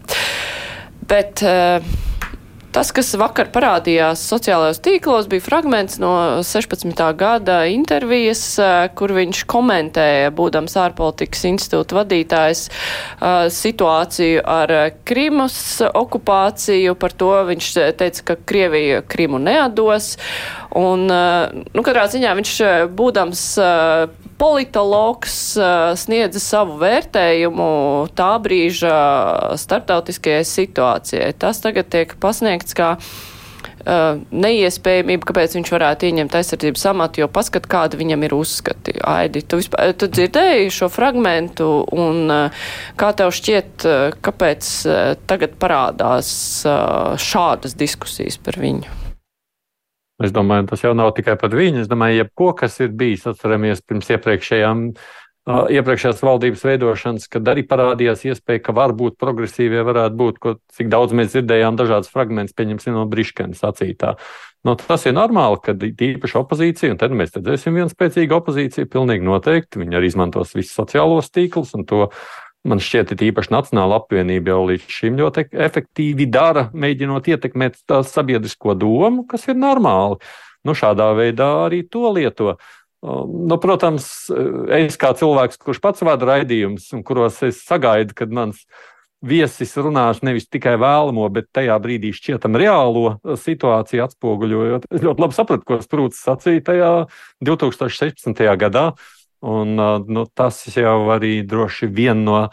Bet 1.09 1.41
uh, 1.47 1.85
Tas, 2.69 2.91
kas 2.93 3.15
vakar 3.17 3.49
parādījās 3.49 4.21
sociālajos 4.29 4.83
tīklos, 4.85 5.25
bija 5.31 5.41
fragments 5.41 5.97
no 6.03 6.11
16. 6.45 6.93
gada 7.17 7.63
intervijas, 7.73 8.43
eh, 8.61 8.91
kur 8.95 9.15
viņš 9.17 9.41
komentēja, 9.49 10.29
būdams 10.37 10.77
ārpolitikas 10.77 11.47
institūta 11.49 11.97
vadītājs, 12.03 12.69
eh, 12.69 13.49
situāciju 13.49 14.45
ar 14.45 14.93
Krimas 15.09 15.81
okupāciju. 15.81 16.95
Par 16.95 17.11
to 17.11 17.33
viņš 17.49 17.73
teica, 17.97 18.25
ka 18.25 18.37
Krievija 18.37 19.01
Krimu 19.03 19.41
neatdos. 19.41 20.19
Un, 20.77 21.11
eh, 21.11 21.49
nu, 21.73 21.83
katrā 21.83 22.05
ziņā 22.05 22.37
viņš, 22.37 22.55
būdams 22.93 23.59
politologs 24.39 25.39
sniedza 25.99 26.43
savu 26.43 26.79
vērtējumu 26.83 27.71
tā 28.19 28.31
brīža 28.43 28.95
starptautiskajai 29.59 30.45
situācijai. 30.47 31.33
Tas 31.39 31.63
tagad 31.65 31.91
tiek 31.93 32.15
pasniegts 32.23 32.77
kā 32.79 32.93
uh, 32.99 34.21
neiespējamība, 34.31 35.29
kāpēc 35.31 35.57
viņš 35.59 35.73
varētu 35.75 36.09
ieņemt 36.11 36.37
aizsardzības 36.39 36.87
amatu, 36.93 37.23
jo 37.25 37.31
paskat, 37.33 37.67
kāda 37.71 37.99
viņam 38.01 38.29
ir 38.29 38.37
uzskati. 38.37 38.95
Aidi, 39.09 39.43
tu, 39.43 39.61
vispār, 39.63 39.93
tu 39.99 40.11
dzirdēji 40.13 40.71
šo 40.75 40.91
fragmentu 40.93 41.71
un 41.97 42.23
uh, 42.31 42.71
kā 43.01 43.13
tev 43.19 43.35
šķiet, 43.35 43.89
kāpēc 44.25 44.71
tagad 45.29 45.59
parādās 45.61 46.31
šādas 47.29 47.77
diskusijas 47.79 48.41
par 48.43 48.61
viņu? 48.61 49.08
Es 50.19 50.35
domāju, 50.35 50.67
tas 50.73 50.83
jau 50.83 50.97
nav 50.99 51.13
tikai 51.15 51.37
par 51.39 51.53
viņu. 51.55 51.85
Es 51.85 51.91
domāju, 51.91 52.25
jebko, 52.25 52.51
kas 52.59 52.81
ir 52.83 52.91
bijis, 52.99 53.27
atceramies 53.31 53.85
pirms 53.87 54.11
iepriekšējām 54.17 54.87
iepriekšējās 55.49 56.21
valdības 56.21 56.65
veidošanas, 56.67 57.29
kad 57.33 57.47
arī 57.49 57.63
parādījās 57.69 58.27
iespēja, 58.29 58.61
ka 58.67 58.75
varbūt 58.77 59.17
progresīvie 59.21 59.81
varētu 59.87 60.19
būt, 60.19 60.41
ko, 60.43 60.55
cik 60.77 60.91
daudz 60.93 61.15
mēs 61.17 61.33
dzirdējām, 61.33 61.79
dažādas 61.79 62.13
fragmentus, 62.13 62.57
pieņemsim 62.59 62.93
no 62.97 63.07
Briškenas 63.09 63.63
sacītā. 63.65 64.17
Nu, 64.67 64.75
tas 64.77 65.07
ir 65.09 65.15
normāli, 65.17 65.61
ka 65.65 65.73
īpaši 65.79 66.39
opozīcija, 66.43 66.93
un 66.93 67.01
tad 67.01 67.15
mēs 67.17 67.33
redzēsim 67.37 67.79
vienu 67.79 67.89
spēcīgu 67.89 68.37
opozīciju, 68.41 68.91
pilnīgi 68.93 69.25
noteikti. 69.25 69.81
Viņi 69.81 69.97
arī 69.97 70.11
izmantos 70.11 70.53
visus 70.59 70.77
sociālos 70.77 71.33
tīklus, 71.33 71.73
un 71.79 71.87
to 71.89 72.09
man 72.69 72.83
šķiet, 72.83 73.15
ir 73.15 73.29
īpaši 73.31 73.53
Nacionāla 73.55 73.99
apvienība 74.03 74.53
jau 74.53 74.65
līdz 74.69 74.91
šim 74.93 75.17
ļoti 75.21 75.49
efektīvi 75.67 76.29
dara, 76.33 76.69
mēģinot 76.73 77.31
ietekmēt 77.33 77.81
tā 77.89 78.03
sabiedrisko 78.07 78.77
domu, 78.79 79.25
kas 79.29 79.49
ir 79.49 79.59
normāli. 79.59 80.21
Nu, 80.67 80.75
šādā 80.77 81.09
veidā 81.17 81.49
arī 81.67 81.85
to 81.89 82.11
lietot. 82.13 82.63
Um, 82.99 83.47
nu, 83.47 83.57
protams, 83.63 84.09
es 84.75 84.99
kā 84.99 85.13
cilvēks, 85.15 85.61
kurš 85.63 85.81
pats 85.83 86.03
vada 86.07 86.33
raidījumus, 86.33 86.89
un 86.97 87.05
kuros 87.07 87.39
es 87.47 87.61
sagaidu, 87.67 88.17
kad 88.19 88.33
mans 88.35 88.65
viesis 89.23 89.75
runās 89.79 90.21
nevis 90.27 90.47
tikai 90.51 90.77
vēlamo, 90.79 91.27
bet 91.35 91.49
tajā 91.55 91.77
brīdī 91.83 92.13
šķietam 92.15 92.59
reālo 92.59 93.19
situāciju 93.39 94.05
atspoguļojot. 94.05 94.89
Es 94.95 95.05
ļoti 95.05 95.25
labi 95.25 95.39
sapratu, 95.39 95.67
ko 95.67 95.79
Sprūts 95.83 96.23
sacīja 96.27 96.65
tajā 96.71 96.91
2016. 97.47 98.45
gadā, 98.63 98.85
un 99.45 99.77
nu, 100.09 100.25
tas 100.35 100.61
jau 100.75 100.99
arī 101.15 101.41
droši 101.47 101.89
vien 101.93 102.25
no 102.27 102.49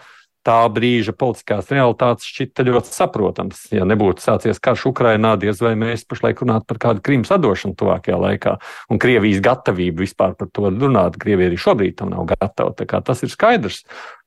tā 0.46 0.58
brīža 0.70 1.16
politiskās 1.18 1.72
realitātes 1.74 2.28
šķita 2.30 2.66
ļoti 2.68 2.92
saprotams. 2.94 3.64
Ja 3.74 3.86
nebūtu 3.88 4.22
sācies 4.22 4.62
karš 4.62 4.88
Ukrainā, 4.92 5.34
diez 5.42 5.62
vai 5.64 5.74
mēs 5.80 6.06
pašlaik 6.06 6.44
runātu 6.44 6.70
par 6.70 6.82
kādu 6.84 7.02
Krimas 7.06 7.34
atdošanu 7.34 7.78
tuvākajā 7.80 8.20
laikā. 8.22 8.58
Un 8.94 9.02
Krievijas 9.02 9.42
gatavību 9.46 10.06
vispār 10.06 10.36
par 10.38 10.52
to 10.54 10.70
runāt. 10.70 11.18
Krievija 11.22 11.50
arī 11.50 11.58
šobrīd 11.62 11.98
tam 12.02 12.14
nav 12.14 12.30
gatava. 12.36 12.76
Tas 13.02 13.26
ir 13.26 13.34
skaidrs. 13.34 13.82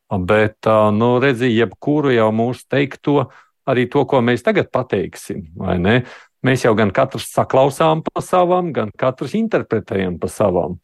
Bet, 0.08 0.64
nu, 0.96 1.18
redziet, 1.20 1.52
jebkuru 1.52 2.14
jau 2.14 2.30
mūsu 2.32 2.64
teikto, 2.72 3.28
arī 3.68 3.84
to, 3.92 4.06
ko 4.08 4.22
mēs 4.24 4.42
tagad 4.46 4.70
pateiksim, 4.72 5.50
vai 5.60 5.76
ne? 5.82 5.98
Mēs 6.46 6.62
jau 6.62 6.70
gan 6.78 6.92
katrs 6.94 7.26
saklausām 7.34 8.04
pa 8.06 8.22
savam, 8.22 8.70
gan 8.74 8.92
katrs 8.94 9.34
interpretējam 9.34 10.20
pa 10.22 10.30
savam. 10.30 10.76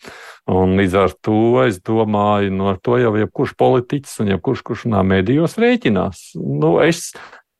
Un 0.51 0.75
līdz 0.81 0.97
ar 0.99 1.15
to 1.23 1.63
es 1.63 1.79
domāju, 1.79 2.51
no 2.51 2.73
nu, 2.73 2.81
to 2.83 2.99
jau 2.99 3.15
jebkurš 3.21 3.55
politiķis 3.61 4.19
un 4.25 4.35
jebkurš, 4.35 4.65
kurš 4.67 4.85
runā 4.89 5.05
mēdījos, 5.15 5.55
rēķinās. 5.63 6.25
Nu, 6.43 6.75
es 6.83 7.13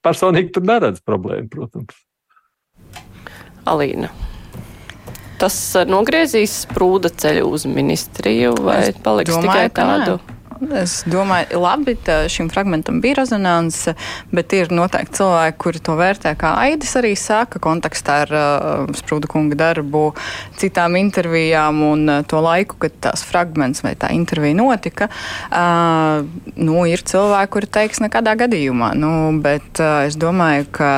personīgi 0.05 0.57
tur 0.57 0.67
neredzu 0.67 1.05
problēmu, 1.07 1.49
protams. 1.55 2.03
Alīna. 3.65 4.11
Tas 5.39 5.57
nogriezīs 5.87 6.65
sprūda 6.67 7.11
ceļu 7.15 7.49
uz 7.55 7.65
ministriju 7.71 8.55
vai 8.65 8.81
es 8.91 9.03
paliks 9.07 9.35
domāju, 9.35 9.71
tikai 9.71 9.71
tādu? 9.77 10.19
Nē. 10.19 10.34
Es 10.75 11.01
domāju, 11.11 11.59
labi, 11.59 11.97
šim 12.31 12.49
fragmentam 12.53 13.01
bija 13.03 13.19
rezonance, 13.21 13.95
bet 14.35 14.53
ir 14.55 14.71
noteikti 14.75 15.19
cilvēki, 15.19 15.59
kuri 15.61 15.81
to 15.83 15.97
vērtē, 15.99 16.35
kā 16.39 16.53
Aidis 16.63 16.95
arī 17.01 17.15
saka, 17.19 17.59
kontekstā 17.63 18.21
ar 18.25 18.35
uh, 18.35 18.93
Sprūda 18.95 19.31
kunga 19.31 19.59
darbu, 19.59 20.05
citām 20.61 20.95
intervijām 21.01 21.81
un 21.89 22.05
uh, 22.11 22.21
to 22.29 22.39
laiku, 22.45 22.79
kad 22.85 22.95
tās 23.03 23.25
fragments 23.27 23.83
vai 23.85 23.95
tā 23.99 24.13
intervija 24.15 24.57
notika. 24.59 25.09
Uh, 25.51 26.23
nu, 26.55 26.85
ir 26.91 27.03
cilvēki, 27.03 27.53
kuri 27.57 27.71
teiks 27.79 28.03
nekādā 28.05 28.37
gadījumā, 28.45 28.93
nu, 28.99 29.11
bet 29.43 29.83
uh, 29.83 30.05
es 30.07 30.19
domāju, 30.21 30.69
ka 30.75 30.93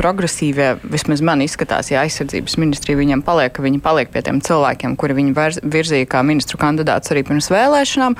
progresīvie, 0.00 0.72
vismaz 0.90 1.22
man 1.24 1.44
izskatās, 1.46 1.92
ja 1.92 2.02
aizsardzības 2.02 2.58
ministrija 2.58 2.98
viņiem 2.98 3.22
paliek, 3.26 3.54
ka 3.54 3.62
viņi 3.64 3.82
paliek 3.84 4.10
pie 4.10 4.24
tiem 4.26 4.42
cilvēkiem, 4.44 4.98
kuri 4.98 5.20
viņi 5.20 5.38
virzīja 5.62 6.10
kā 6.10 6.24
ministru 6.26 6.58
kandidāts 6.60 7.14
arī 7.14 7.24
pirms 7.28 7.50
vēlēšanām. 7.54 8.18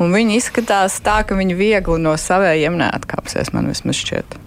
Un 0.00 0.16
viņi 0.20 0.38
izskatās 0.40 1.00
tā, 1.04 1.22
ka 1.26 1.38
viņi 1.38 1.56
viegli 1.58 1.98
no 2.04 2.14
savējiem 2.20 2.78
neatkāpsies, 2.80 3.54
man 3.56 3.72
vismaz 3.72 3.98
šķiet. 4.00 4.38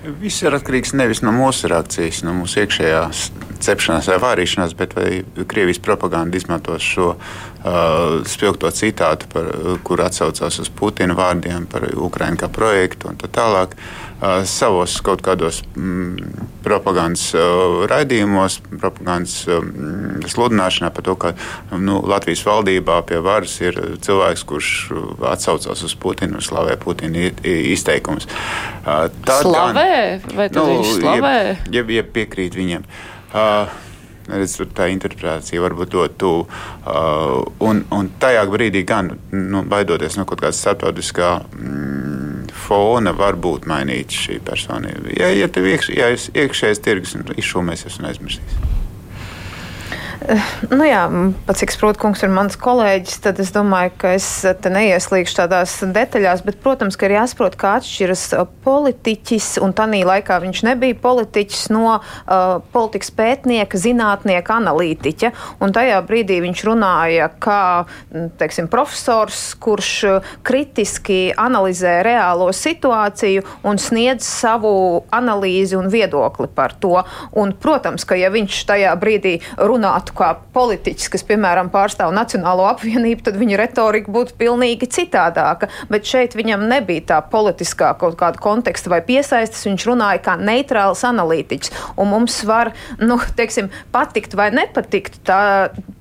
Viss 0.00 0.40
ir 0.40 0.54
atkarīgs 0.56 0.94
nevis 0.96 1.20
no 1.20 1.32
mūsu 1.36 1.68
reakcijas, 1.68 2.22
no 2.24 2.32
mūsu 2.32 2.62
iekšējās 2.62 3.24
cepšanās 3.60 4.06
vai 4.08 4.16
vārīšanās, 4.22 4.72
bet 4.78 4.94
vai 4.96 5.20
Krievijas 5.44 5.82
propaganda 5.84 6.40
izmantos 6.40 6.80
šo 6.80 7.10
uh, 7.12 8.22
spilgto 8.24 8.70
citātu, 8.72 9.28
par, 9.34 9.50
kur 9.84 10.00
atsaucās 10.00 10.56
uz 10.64 10.72
Putina 10.72 11.16
vārdiem 11.18 11.68
par 11.68 11.84
Ukraiņu 11.92 12.40
kā 12.40 12.48
projektu 12.48 13.12
un 13.12 13.20
tā 13.20 13.28
tālāk. 13.28 13.76
Uh, 13.76 14.09
savos 14.44 14.98
kaut 15.04 15.22
kādos 15.24 15.62
mm, 15.74 16.46
propagandas 16.64 17.30
uh, 17.32 17.84
raidījumos, 17.90 18.58
propagandas 18.80 19.36
um, 19.48 19.70
sludināšanā 20.28 20.90
par 20.94 21.06
to, 21.06 21.16
ka 21.20 21.32
nu, 21.72 22.00
Latvijas 22.10 22.44
valdībā 22.44 23.00
pie 23.08 23.20
varas 23.24 23.56
ir 23.64 23.78
cilvēks, 24.04 24.44
kurš 24.48 24.72
atsaucās 25.32 25.84
uz 25.86 25.96
Putinu, 26.00 26.42
slavē 26.44 26.76
Putina 26.80 27.30
izteikumus. 27.44 28.28
Tad 28.84 29.46
slavē? 29.46 29.92
Gan, 30.24 30.36
vai 30.36 30.50
tad 30.52 30.62
nu, 30.62 30.66
viņš 30.74 30.96
slavē? 31.00 31.36
Ja, 31.72 31.86
ja 31.96 32.04
piekrīt 32.04 32.58
viņiem. 32.60 32.84
Uh, 33.30 33.89
redz, 34.32 34.56
tā 34.76 34.88
interpretācija 34.92 35.62
var 35.62 35.76
būt 35.78 35.96
ļoti 35.96 36.18
tuvu. 36.20 36.46
Uh, 36.46 37.40
un, 37.66 37.84
un 37.94 38.10
tajā 38.22 38.44
brīdī, 38.50 38.84
gan 38.88 39.14
nu, 39.32 39.64
baidoties 39.70 40.18
no 40.18 40.26
kaut 40.28 40.42
kāda 40.44 40.56
starptautiskā 40.56 41.32
mm, 41.54 42.50
fona 42.66 43.14
var 43.16 43.38
būt 43.40 43.68
mainīta 43.70 44.16
šī 44.16 44.40
personība. 44.46 45.16
Ja, 45.18 45.32
ja 45.34 45.50
tev 45.52 45.68
iekš, 45.70 45.92
ja 45.96 46.12
iekšējais 46.14 46.84
tirgus 46.84 47.16
un 47.18 47.26
aizmirsīs. 48.12 48.79
Nu 50.70 50.84
jā, 50.84 51.06
pat 51.46 51.56
cik 51.56 51.72
Sprūtkungs 51.72 52.20
ir 52.26 52.32
mans 52.32 52.56
kolēģis, 52.60 53.20
tad 53.24 53.38
es 53.40 53.50
domāju, 53.54 53.92
ka 54.02 54.10
es 54.18 54.26
te 54.60 54.72
neieslīgšu 54.72 55.38
tādās 55.38 55.78
detaļās, 55.80 56.42
bet, 56.44 56.58
protams, 56.60 56.98
ka 57.00 57.08
ir 57.08 57.14
jāsaprot, 57.16 57.56
kā 57.60 57.78
atšķiras 57.78 58.24
uh, 58.36 58.44
politiķis, 58.66 59.54
un 59.64 59.72
tanī 59.76 60.02
laikā 60.04 60.36
viņš 60.44 60.62
nebija 60.68 60.98
politiķis 61.00 61.62
no 61.72 61.94
uh, 61.96 62.60
politikas 62.74 63.12
pētnieka, 63.16 63.80
zinātnieka, 63.80 64.58
analītiķa, 64.60 65.32
un 65.64 65.72
tajā 65.76 66.02
brīdī 66.04 66.42
viņš 66.44 66.64
runāja 66.68 67.30
kā, 67.40 67.62
teiksim, 68.42 68.68
profesors, 68.72 69.40
kurš 69.56 69.94
uh, 70.10 70.30
kritiski 70.44 71.20
analizē 71.32 71.96
reālo 72.04 72.50
situāciju 72.52 73.46
un 73.64 73.80
sniedz 73.80 74.28
savu 74.28 74.74
analīzi 75.16 75.80
un 75.80 75.88
viedokli 75.88 76.50
par 76.52 76.76
to. 76.76 76.98
Un, 77.40 77.56
protams, 77.56 78.04
ka 78.04 78.20
ja 78.20 78.28
viņš 78.32 78.62
tajā 78.68 78.94
brīdī 79.00 79.38
runātu 79.56 80.09
kā 80.16 80.30
politiķis, 80.54 81.10
kas, 81.12 81.24
piemēram, 81.28 81.70
pārstāv 81.72 82.12
Nacionālo 82.16 82.66
apvienību, 82.70 83.24
tad 83.28 83.38
viņa 83.40 83.60
retorika 83.60 84.12
būtu 84.12 84.36
pilnīgi 84.40 84.88
citādāka. 84.90 85.70
Bet 85.90 86.08
šeit 86.08 86.36
viņam 86.38 86.66
nebija 86.70 87.06
tā 87.14 87.20
politiskā 87.32 87.92
kaut 88.00 88.18
kāda 88.20 88.42
konteksta 88.42 88.92
vai 88.92 89.00
piesaistes. 89.06 89.66
Viņš 89.68 89.88
runāja 89.90 90.24
kā 90.24 90.36
neitrāls 90.40 91.04
analītiķis. 91.08 91.74
Un 92.00 92.12
mums 92.14 92.40
var, 92.48 92.74
nu, 93.02 93.20
teiksim, 93.38 93.70
patikt 93.94 94.36
vai 94.38 94.50
nepatikt 94.54 95.22
tā 95.28 95.40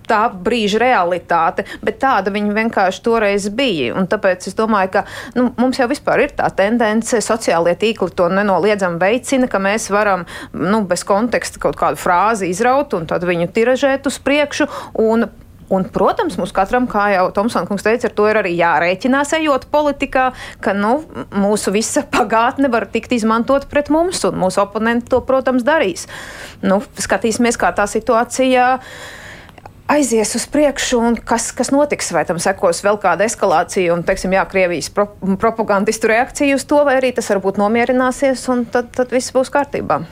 tā 0.10 0.22
brīža 0.34 0.82
realitāte, 0.84 1.66
bet 1.86 2.00
tāda 2.02 2.34
viņa 2.34 2.56
vienkārši 2.58 3.04
toreiz 3.06 3.50
bija. 3.54 3.94
Un 4.00 4.10
tāpēc 4.12 4.50
es 4.50 4.58
domāju, 4.58 4.94
ka 4.98 5.06
nu, 5.38 5.50
mums 5.60 5.80
jau 5.80 5.90
vispār 5.92 6.26
ir 6.26 6.36
tā 6.38 6.50
tendence, 6.56 7.22
sociālie 7.26 7.76
tīkli 7.80 8.14
to 8.16 8.30
nenoliedzami 8.34 9.02
veicina, 9.02 9.50
ka 9.52 9.62
mēs 9.64 9.90
varam 9.94 10.26
nu, 10.54 10.84
bez 10.90 11.06
konteksta 11.08 11.62
kaut 11.62 11.80
kādu 11.80 12.00
frāzi 12.02 12.50
izraut 12.54 12.96
un 12.98 13.08
tad 13.10 13.28
viņu 13.28 13.52
tiražēt 13.56 14.10
uz 14.10 14.20
priekšu. 14.24 14.70
Un, 15.00 15.30
Un, 15.70 15.84
protams, 15.86 16.34
mums 16.40 16.50
katram, 16.50 16.88
kā 16.90 17.12
jau 17.14 17.28
Tomsons 17.34 17.70
kungs 17.70 17.86
teica, 17.86 18.10
ar 18.10 18.14
to 18.18 18.26
ir 18.26 18.40
arī 18.42 18.56
jārēķinās, 18.58 19.36
ejot 19.38 19.68
politikā, 19.70 20.32
ka 20.66 20.74
nu, 20.74 20.96
mūsu 21.30 21.70
visa 21.76 22.02
pagātne 22.10 22.72
var 22.74 22.88
tikt 22.90 23.14
izmantot 23.14 23.68
pret 23.70 23.92
mums, 23.94 24.24
un 24.26 24.40
mūsu 24.42 24.64
oponenti 24.64 25.12
to, 25.14 25.22
protams, 25.28 25.66
darīs. 25.68 26.08
Nu, 26.66 26.82
skatīsimies, 26.98 27.60
kā 27.62 27.70
tā 27.78 27.86
situācija 27.86 28.66
aizies 29.90 30.36
uz 30.38 30.46
priekšu 30.52 31.00
un 31.02 31.18
kas, 31.18 31.50
kas 31.56 31.72
notiks. 31.74 32.12
Vai 32.16 32.26
tam 32.30 32.40
sekos 32.42 32.84
vēl 32.86 33.00
kāda 33.02 33.26
eskalācija 33.28 33.94
un, 33.96 34.06
teiksim, 34.08 34.36
jā, 34.38 34.46
Krievijas 34.50 34.92
pro, 34.94 35.10
propagandistu 35.42 36.12
reakcija 36.12 36.58
uz 36.58 36.68
to, 36.70 36.84
vai 36.88 37.00
arī 37.00 37.14
tas 37.16 37.30
varbūt 37.34 37.60
nomierināsies 37.62 38.46
un 38.54 38.66
tad, 38.70 38.94
tad 38.96 39.16
viss 39.16 39.34
būs 39.36 39.52
kārtībā. 39.54 40.04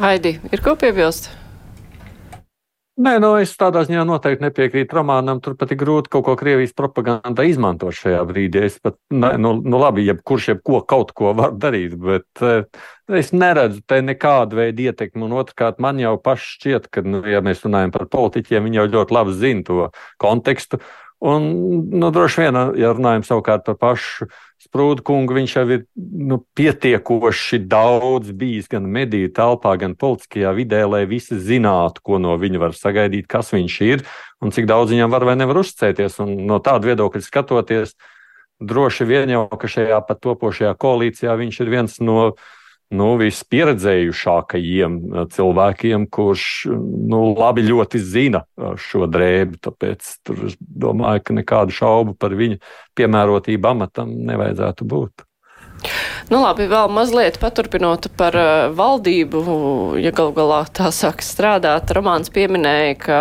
Haidi, 0.00 0.38
ir 0.50 0.62
ko 0.64 0.76
piebilst? 0.78 1.30
Nē, 2.94 3.16
nu 3.18 3.32
es 3.42 3.50
tādā 3.58 3.80
ziņā 3.82 4.04
noteikti 4.06 4.44
nepiekrītu 4.44 4.94
romānam. 4.94 5.40
Turpat 5.42 5.72
ir 5.74 5.80
grūti 5.80 6.12
kaut 6.14 6.22
ko 6.28 6.36
Krievijas 6.38 6.76
propagandā 6.78 7.42
izmantot 7.50 7.96
šajā 7.98 8.20
brīdī. 8.28 8.60
Es 8.68 8.76
pat, 8.78 8.94
ne, 9.10 9.32
nu, 9.42 9.56
nu 9.58 9.80
labi, 9.82 10.04
jebkurš 10.06 10.52
jebko 10.52 10.78
kaut 10.86 11.10
ko 11.18 11.32
var 11.34 11.56
darīt, 11.58 11.96
bet 11.98 12.44
uh, 12.46 12.62
es 13.10 13.32
neredzu 13.34 13.82
te 13.90 13.98
nekādu 13.98 14.60
veidu 14.60 14.86
ietekmi. 14.86 15.26
Un 15.26 15.34
otrkārt, 15.40 15.82
man 15.82 15.98
jau 15.98 16.14
paši 16.22 16.52
šķiet, 16.52 16.86
ka, 16.94 17.02
nu, 17.02 17.24
ja 17.26 17.42
mēs 17.42 17.66
runājam 17.66 17.96
par 17.96 18.06
politiķiem, 18.14 18.70
viņi 18.70 18.84
jau 18.84 18.86
ļoti 18.92 19.18
labi 19.18 19.34
zina 19.42 19.66
to 19.66 19.90
kontekstu. 20.22 20.78
Un, 21.24 21.50
nu, 21.90 22.14
droši 22.14 22.44
vien, 22.44 22.62
ja 22.78 22.94
runājam 22.94 23.26
savukārt 23.26 23.66
par 23.66 23.80
pašu 23.80 24.30
Sprūdu 24.62 25.02
kungu, 25.04 25.34
viņš 25.36 25.54
jau 25.58 25.64
ir 25.74 25.82
nu, 25.96 26.38
pietiekoši 26.56 27.58
daudz 27.68 28.30
bijis 28.32 28.70
gan 28.70 28.86
mediju 28.88 29.28
telpā, 29.34 29.74
gan 29.80 29.96
politiskajā 29.98 30.54
vidē, 30.56 30.84
lai 30.88 31.02
visi 31.10 31.36
zinātu, 31.36 32.00
ko 32.06 32.20
no 32.22 32.36
viņa 32.40 32.62
var 32.62 32.76
sagaidīt, 32.78 33.26
kas 33.28 33.52
viņš 33.52 33.76
ir 33.84 34.04
un 34.44 34.54
cik 34.54 34.68
daudz 34.70 34.94
viņam 34.94 35.12
var 35.12 35.26
vai 35.28 35.36
nevar 35.40 35.60
uzticēties. 35.62 36.18
Un 36.24 36.34
no 36.48 36.60
tāda 36.64 36.90
viedokļa 36.90 37.22
skatoties, 37.24 37.94
droši 38.62 39.08
vien 39.08 39.32
jau, 39.34 39.46
ka 39.48 39.70
šajā 39.70 40.00
pat 40.08 40.22
topošajā 40.24 40.74
koalīcijā 40.80 41.34
viņš 41.40 41.60
ir 41.64 41.72
viens 41.72 41.98
no 42.00 42.34
nu, 42.92 43.08
vispieredzējušākajiem 43.20 44.96
eh, 45.00 45.26
cilvēkiem, 45.34 46.08
kurš 46.12 46.46
nu, 46.70 47.22
labi 47.38 47.64
ļoti 47.66 48.00
zina 48.02 48.44
eh, 48.44 48.74
šo 48.80 49.08
drēbi. 49.10 49.60
Tāpēc 49.64 50.10
es 50.48 50.58
domāju, 50.60 51.24
ka 51.24 51.38
nekādu 51.40 51.76
šaubu 51.76 52.16
par 52.18 52.36
viņa 52.38 52.60
piemērotību 52.98 53.70
amatam 53.70 54.12
nevajadzētu 54.28 54.90
būt. 54.90 55.26
Nu, 56.32 56.38
labi, 56.40 56.64
vēl 56.70 56.88
mazliet 56.92 57.36
paturpinot 57.40 58.06
par 58.16 58.36
uh, 58.38 58.52
valdību, 58.74 59.40
ja 60.00 60.12
gal 60.16 60.30
galā 60.36 60.62
tā 60.72 60.88
sāk 60.94 61.20
strādāt. 61.24 61.92
Romāns 61.92 62.32
pieminēja, 62.32 62.94
ka 63.02 63.18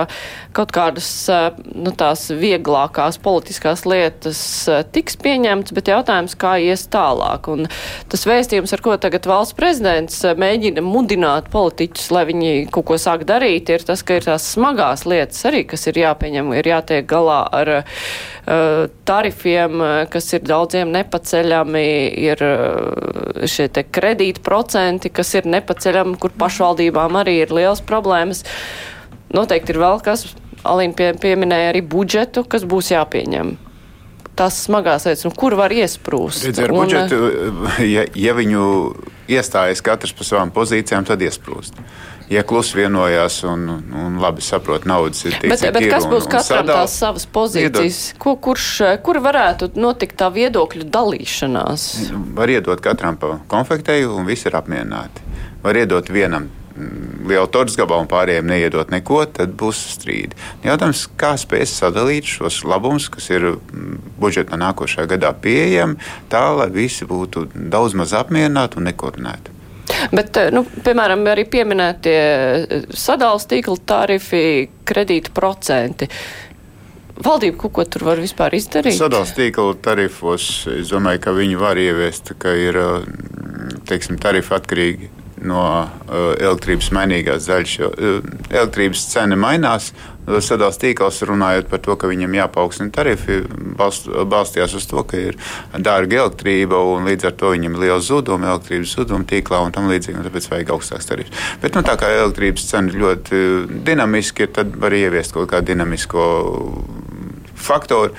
kaut 0.55 0.71
kādas 0.75 1.09
uh, 1.31 1.49
nu, 1.75 1.91
tās 1.97 2.29
vieglākās 2.31 3.19
politiskās 3.23 3.83
lietas 3.89 4.39
uh, 4.71 4.81
tiks 4.95 5.17
pieņemtas, 5.19 5.75
bet 5.75 5.91
jautājums, 5.91 6.37
kā 6.39 6.55
ies 6.63 6.85
tālāk. 6.93 7.49
Un 7.51 7.67
tas 8.11 8.23
vēstījums, 8.29 8.71
ar 8.75 8.85
ko 8.85 8.95
tagad 9.01 9.27
valsts 9.27 9.57
prezidents 9.57 10.21
mēģina 10.23 10.85
mudināt 10.85 11.51
politiķus, 11.51 12.07
lai 12.15 12.23
viņi 12.31 12.53
kaut 12.71 12.87
ko 12.93 12.99
sāk 13.01 13.27
darīt, 13.27 13.73
ir 13.73 13.83
tas, 13.83 14.05
ka 14.05 14.21
ir 14.21 14.29
tās 14.29 14.47
smagās 14.55 15.03
lietas 15.09 15.43
arī, 15.49 15.65
kas 15.67 15.89
ir 15.91 15.99
jāpieņem, 16.05 16.55
ir 16.55 16.71
jātiek 16.71 17.09
galā 17.09 17.41
ar 17.51 17.75
uh, 17.81 18.87
tarifiem, 19.03 19.83
kas 20.13 20.31
ir 20.37 20.47
daudziem 20.47 20.95
nepaceļami, 20.95 21.87
ir 22.23 22.47
Eh, 22.52 22.52
šie 23.49 23.67
te 23.73 23.83
kredīta 23.83 24.43
procenti, 24.45 25.11
kas 25.13 25.33
ir 25.37 25.49
nepaceļami, 25.49 26.17
kur 26.21 26.33
pašvaldībām 26.39 27.19
arī 27.21 27.39
ir 27.43 27.53
liels 27.55 27.83
problēmas. 27.85 28.43
Noteikti 29.33 29.73
ir 29.73 29.81
vēl 29.83 30.01
kas, 30.05 30.27
Alīna 30.63 30.95
pie, 30.95 31.09
pieminēja 31.19 31.73
arī 31.73 31.81
budžetu, 31.83 32.45
kas 32.47 32.63
būs 32.63 32.93
jāpieņem 32.93 33.57
tās 34.33 34.63
smagās 34.65 35.03
lietas, 35.05 35.27
un 35.27 35.33
kur 35.37 35.53
var 35.59 35.73
iesprūst. 35.75 36.47
Līdz 36.47 36.61
ar 36.63 36.71
un, 36.73 36.79
budžetu, 36.79 37.19
ja, 37.85 38.05
ja 38.17 38.33
viņu 38.33 38.63
iestājas 39.29 39.83
katrs 39.85 40.15
pa 40.17 40.25
savām 40.25 40.49
pozīcijām, 40.55 41.05
tad 41.05 41.21
iesprūst 41.21 41.77
ja 42.31 42.43
klusi 42.47 42.77
vienojās 42.77 43.41
un, 43.47 43.67
un 44.05 44.17
labi 44.21 44.43
saprot 44.45 44.87
naudas 44.89 45.23
ir 45.25 45.37
tik 45.41 45.51
bet, 45.51 45.65
bet 45.75 45.89
kas 45.91 46.07
būs 46.07 46.27
un, 46.27 46.31
katram 46.31 46.63
sadal... 46.63 46.81
tās 46.81 46.97
savas 47.03 47.27
pozīcijas? 47.27 48.01
Ko, 48.21 48.35
kurš, 48.41 48.69
kur 49.05 49.19
varētu 49.23 49.73
notikt 49.79 50.17
tā 50.21 50.29
viedokļu 50.33 50.87
dalīšanās? 50.93 51.87
Var 52.39 52.57
iedot 52.57 52.83
katram 52.83 53.19
pa 53.19 53.37
konfektēju 53.51 54.17
un 54.17 54.27
visi 54.29 54.49
ir 54.49 54.59
apmierināti. 54.59 55.25
Var 55.63 55.79
iedot 55.79 56.09
vienam 56.11 56.49
mm, 56.49 57.23
lielu 57.29 57.47
torts 57.51 57.77
gabalu 57.79 58.05
un 58.05 58.11
pārējiem 58.11 58.49
neiedot 58.51 58.91
neko, 58.91 59.23
tad 59.37 59.55
būs 59.59 59.79
strīdi. 59.95 60.37
Jautājums, 60.65 61.05
kā 61.19 61.33
spēs 61.39 61.75
sadalīt 61.79 62.27
šos 62.29 62.63
labumus, 62.67 63.09
kas 63.13 63.29
ir 63.31 63.53
mm, 63.53 63.97
budžetā 64.19 64.59
nākošajā 64.59 65.09
gadā 65.15 65.33
pieejami, 65.43 65.99
tā 66.31 66.45
lai 66.57 66.69
visi 66.73 67.07
būtu 67.09 67.49
daudz 67.55 67.97
maz 67.99 68.15
apmierināti 68.17 68.79
un 68.81 68.89
nekoordinēti. 68.91 69.59
Bet, 70.13 70.37
eh, 70.37 70.49
nu, 70.53 70.63
piemēram, 70.85 71.25
arī 71.31 71.45
pieminētie 71.49 72.17
eh, 72.17 72.87
sadalījuma 72.89 73.49
tīkla 73.53 73.77
tarifi, 73.89 74.43
kredītu 74.87 75.33
procenti. 75.35 76.09
Valdība 77.23 77.59
kaut 77.61 77.75
ko 77.77 77.85
tur 77.85 78.07
var 78.09 78.21
vispār 78.21 78.55
izdarīt? 78.57 78.97
Sadalījuma 78.97 79.37
tīkla 79.39 79.75
tarifos 79.85 80.47
es 80.73 80.93
domāju, 80.93 81.23
ka 81.27 81.35
viņi 81.35 81.59
var 81.61 81.81
ieviest, 81.81 82.33
ka 82.41 82.55
ir 82.57 82.79
eh, 82.79 83.11
teiksim, 83.89 84.19
tarifi 84.21 84.55
atkarīgi 84.57 85.11
no 85.43 85.63
uh, 85.83 86.33
elektrības 86.39 86.89
mainīgās 86.95 87.47
daļas. 87.49 87.75
Uh, 87.83 88.33
elektrības 88.51 89.05
cena 89.11 89.37
mainās, 89.39 89.91
sadalījuma 90.23 90.79
tīkls 90.79 91.21
runājot 91.27 91.69
par 91.71 91.81
to, 91.83 91.95
ka 91.99 92.07
viņam 92.07 92.37
jāpaukstina 92.37 92.93
tarifi, 92.95 93.41
balst, 93.77 94.07
balstījās 94.07 94.75
uz 94.79 94.85
to, 94.87 95.03
ka 95.07 95.19
ir 95.19 95.39
dārga 95.75 96.21
elektrība 96.23 96.79
un 96.93 97.09
līdz 97.09 97.27
ar 97.27 97.35
to 97.39 97.51
viņam 97.53 97.75
ir 97.75 97.83
liels 97.85 98.07
zudumi, 98.07 98.47
elektrības 98.47 98.93
zudumi 98.95 99.27
tīklā 99.29 99.59
un 99.65 99.73
tam 99.75 99.89
līdzīgi, 99.91 100.23
tāpēc 100.27 100.47
vajag 100.53 100.71
augstāks 100.75 101.09
tarifs. 101.09 101.49
Bet 101.63 101.75
nu, 101.75 101.83
tā 101.83 101.97
kā 101.99 102.11
elektrības 102.21 102.69
cena 102.69 102.93
ļoti 103.03 103.41
dinamiski 103.83 104.47
ir, 104.47 104.53
tad 104.55 104.77
var 104.79 104.95
ieviest 104.95 105.35
kaut 105.35 105.51
kādu 105.51 105.73
dinamisko 105.73 106.29
faktoru. 107.59 108.15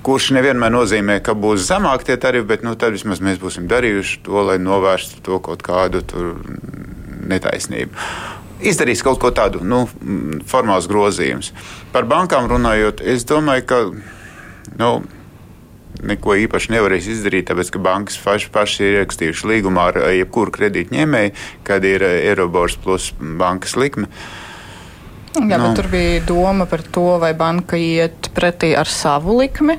Kurš 0.00 0.30
nevienmēr 0.32 0.72
nozīmē, 0.72 1.18
ka 1.20 1.34
būs 1.36 1.66
zemāki 1.68 2.08
tie 2.08 2.16
tarifi, 2.20 2.48
bet 2.48 2.62
nu, 2.64 2.72
tad 2.80 2.94
vismaz 2.96 3.20
mēs 3.20 3.40
būsim 3.42 3.68
darījuši 3.68 4.22
to, 4.24 4.42
lai 4.48 4.56
novērstu 4.62 5.20
to 5.26 5.40
kaut 5.44 5.64
kādu 5.66 6.00
netaisnību 7.30 7.92
izdarīs 8.60 9.02
kaut 9.04 9.20
ko 9.20 9.30
tādu 9.34 9.62
nu, 9.64 9.84
formāls 10.48 10.88
grozījums. 10.90 11.54
Par 11.94 12.08
bankām 12.08 12.48
runājot, 12.50 13.00
es 13.00 13.26
domāju, 13.28 13.66
ka. 13.70 13.80
Nu, 14.80 15.00
Neko 16.06 16.32
īpaši 16.38 16.70
nevarēs 16.72 17.08
izdarīt, 17.12 17.48
tāpēc 17.50 17.72
ka 17.74 17.80
bankas 17.82 18.14
paši, 18.22 18.46
paši 18.54 18.84
ir 18.86 18.94
ierakstījuši 19.00 19.48
līgumā 19.50 19.88
ar 19.90 19.98
jebkuru 20.14 20.54
kredītņēmēju, 20.54 21.32
kad 21.66 21.84
ir 21.84 22.04
Eirobors 22.06 22.78
plus 22.80 23.10
bankas 23.18 23.74
likme. 23.76 24.06
Uh, 24.06 24.39
Jā, 25.30 25.60
nu. 25.60 25.68
bet 25.68 25.76
tur 25.78 25.86
bija 25.92 26.22
doma 26.26 26.64
par 26.66 26.82
to, 26.82 27.04
vai 27.22 27.30
banka 27.38 27.78
iet 27.78 28.32
pretī 28.34 28.72
ar 28.74 28.88
savu 28.90 29.36
likmi 29.38 29.76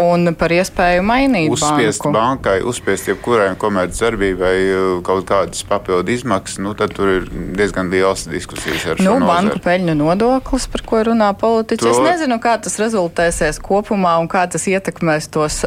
un 0.00 0.30
par 0.38 0.54
iespēju 0.56 1.02
mainīt 1.04 1.52
uzspiest 1.52 2.00
banku. 2.00 2.12
bankai, 2.16 2.54
uzspiest 2.64 3.10
jebkurai 3.10 3.50
komercdarbībai 3.60 4.54
uh, 4.64 4.86
kaut 5.04 5.26
kādas 5.28 5.60
papildu 5.68 6.14
izmaksas, 6.14 6.62
nu 6.64 6.72
tad 6.78 6.94
tur 6.96 7.12
ir 7.12 7.26
diezgan 7.28 7.92
liels 7.92 8.24
diskusijas 8.30 8.86
ar 8.94 9.02
nu, 9.02 9.18
šo 9.18 9.28
banku 9.28 9.60
peļņu 9.66 9.98
nodoklis, 10.00 10.68
par 10.72 10.84
ko 10.88 11.02
runā 11.10 11.28
politiķi. 11.36 11.84
To... 11.84 11.92
Es 11.92 12.00
nezinu, 12.00 12.40
kā 12.40 12.56
tas 12.64 12.78
rezultēsies 12.80 13.60
kopumā 13.60 14.16
un 14.22 14.30
kā 14.32 14.46
tas 14.48 14.64
ietekmēs 14.70 15.28
tos 15.36 15.60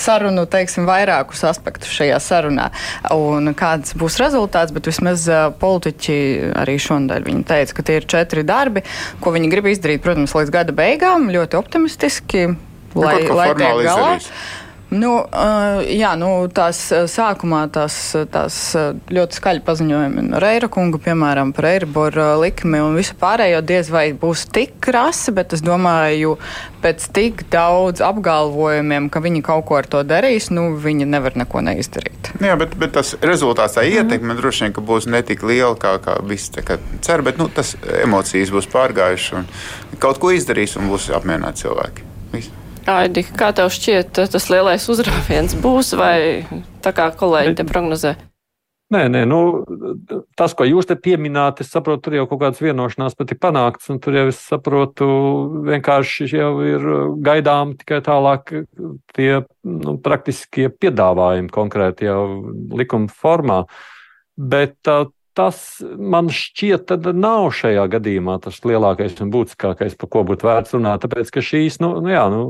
sarunu, 0.00 0.46
teiksim, 0.48 0.88
vairākus 0.88 1.44
aspektus 1.50 1.92
šajā 1.92 2.22
sarunā 2.24 2.70
un 3.12 3.52
kāds 3.52 3.92
būs 4.00 4.16
rezultāts, 4.22 4.72
bet 4.72 4.88
vismaz 4.88 5.28
uh, 5.28 5.44
politiķi 5.60 6.18
arī 6.64 6.80
šonadēļ 6.80 7.28
viņi 7.28 7.48
teica, 7.52 7.76
ka 7.76 7.88
tie 7.90 8.00
ir 8.00 8.10
četri 8.16 8.48
darbi 8.48 8.61
darbi, 8.62 8.86
ko 9.22 9.34
viņi 9.34 9.52
grib 9.52 9.70
izdarīt, 9.74 10.02
protams, 10.04 10.34
līdz 10.38 10.54
gada 10.54 10.74
beigām, 10.76 11.30
ļoti 11.34 11.58
optimistiski, 11.60 12.50
nu, 12.52 13.06
lai, 13.06 13.22
lai 13.28 13.52
tiek 13.58 13.86
galā. 13.86 14.10
Nu, 14.92 15.12
jā, 15.88 16.10
nu, 16.20 16.28
tās 16.52 16.76
sākumā 17.08 17.62
tās, 17.72 17.94
tās 18.28 18.56
ļoti 19.08 19.38
skaļi 19.38 19.62
paziņojumi 19.64 20.24
no 20.26 20.40
Reira 20.42 20.68
kunga, 20.72 21.00
piemēram, 21.00 21.54
par 21.56 21.70
Eiriboru 21.70 22.26
likmi 22.42 22.82
un 22.84 22.98
visu 23.00 23.16
pārējo 23.16 23.62
diez 23.64 23.88
vai 23.92 24.10
būs 24.12 24.44
tik 24.52 24.76
krasi, 24.84 25.32
bet 25.32 25.56
es 25.56 25.64
domāju, 25.64 26.34
pēc 26.84 27.08
tik 27.16 27.46
daudz 27.52 28.04
apgalvojumiem, 28.04 29.08
ka 29.08 29.24
viņi 29.24 29.40
kaut 29.46 29.64
ko 29.70 29.80
ar 29.80 29.88
to 29.88 30.04
darīs, 30.04 30.50
nu, 30.52 30.74
viņi 30.76 31.08
nevar 31.08 31.40
neko 31.40 31.64
neizdarīt. 31.64 32.21
Jā, 32.42 32.56
bet, 32.58 32.72
bet 32.78 32.94
tas 32.96 33.12
rezultāts, 33.22 33.76
tā 33.76 33.84
ietekme 33.86 34.32
mm. 34.32 34.38
droši 34.40 34.64
vien, 34.64 34.72
ka 34.74 34.82
būs 34.82 35.06
ne 35.10 35.20
tik 35.26 35.44
liela, 35.46 35.76
kā, 35.78 35.94
kā 36.02 36.16
visi 36.26 36.50
cer, 37.04 37.22
bet 37.22 37.38
nu, 37.38 37.46
tas 37.52 37.76
emocijas 38.02 38.50
būs 38.54 38.66
pārgājušas 38.72 39.38
un 39.38 39.46
kaut 40.02 40.18
ko 40.22 40.32
izdarīs 40.34 40.74
un 40.80 40.90
būs 40.90 41.10
apmierināti 41.14 41.64
cilvēki. 41.64 42.08
Viss. 42.32 42.50
Aidi, 42.90 43.22
kā 43.38 43.52
tev 43.54 43.70
šķiet, 43.70 44.24
tas 44.34 44.48
lielais 44.50 44.88
uzrāviens 44.90 45.54
būs 45.62 45.94
vai 45.98 46.16
tā 46.82 46.90
kā 46.96 47.12
kolēģi 47.14 47.54
te 47.60 47.68
prognozē? 47.68 48.16
Nē, 48.92 49.06
nē, 49.08 49.22
nu, 49.24 49.38
tas, 50.36 50.52
ko 50.56 50.66
jūs 50.68 50.88
te 50.90 50.96
pieminējāt, 51.00 51.62
es 51.64 51.70
saprotu, 51.72 52.02
tur 52.06 52.16
jau 52.18 52.26
kaut 52.28 52.42
kādas 52.42 52.60
vienošanās 52.60 53.16
pat 53.16 53.32
ir 53.32 53.38
panāktas, 53.40 53.88
un 53.94 54.00
tur 54.04 54.18
jau 54.18 54.26
es 54.28 54.40
saprotu, 54.50 55.06
vienkārši 55.68 56.28
jau 56.28 56.50
ir 56.66 56.84
gaidām 57.24 57.72
tikai 57.80 58.02
tālāk 58.04 58.52
tie 59.16 59.30
nu, 59.64 59.96
praktiskie 60.04 60.68
piedāvājumi 60.68 61.48
konkrēti 61.54 62.10
jau 62.10 62.20
likuma 62.76 63.08
formā. 63.22 63.62
Bet 64.36 64.76
tā, 64.84 64.98
tas 65.38 65.62
man 65.96 66.28
šķiet, 66.32 66.84
tad 66.90 67.08
nav 67.16 67.48
šajā 67.56 67.86
gadījumā 67.96 68.38
tas 68.44 68.60
lielākais 68.66 69.16
un 69.24 69.32
būtiskākais, 69.32 69.96
par 69.96 70.12
ko 70.12 70.26
būtu 70.28 70.48
vērts 70.48 70.76
runāt. 70.76 71.06
Tāpēc, 71.06 71.32
ka 71.32 71.44
šīs, 71.44 71.80
nu, 71.80 71.94
nu 72.04 72.12
jā, 72.12 72.26
nu, 72.32 72.44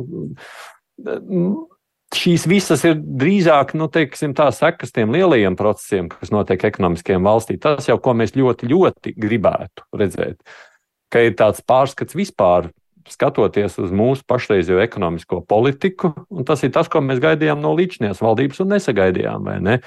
šīs 2.17 2.45
visas 2.49 2.83
ir 2.87 2.99
drīzāk, 2.99 3.75
nu, 3.79 3.89
teiksim, 3.93 4.35
tā 4.37 4.49
sekas 4.55 4.95
tiem 4.95 5.13
lielajiem 5.15 5.57
procesiem, 5.59 6.11
kas 6.13 6.33
notiek 6.35 6.65
ekonomiskajiem 6.69 7.25
valstī. 7.27 7.59
Tas 7.61 7.89
jau, 7.89 7.99
ko 8.03 8.15
mēs 8.19 8.37
ļoti, 8.39 8.69
ļoti 8.73 9.15
gribētu 9.21 9.89
redzēt. 9.97 10.41
ka 11.13 11.21
ir 11.21 11.35
tāds 11.37 11.61
pārskats 11.61 12.17
vispār. 12.17 12.71
Skatoties 13.11 13.75
uz 13.83 13.91
mūsu 13.91 14.23
pašreizējo 14.31 14.79
ekonomisko 14.81 15.41
politiku, 15.45 16.13
un 16.31 16.47
tas 16.47 16.63
ir 16.63 16.71
tas, 16.73 16.89
ko 16.89 17.03
mēs 17.03 17.19
gaidījām 17.21 17.59
no 17.61 17.75
līdzinājās 17.75 18.23
valdības 18.23 18.63
un 18.63 18.71
nesagaidījām. 18.77 19.51
Ne? 19.61 19.81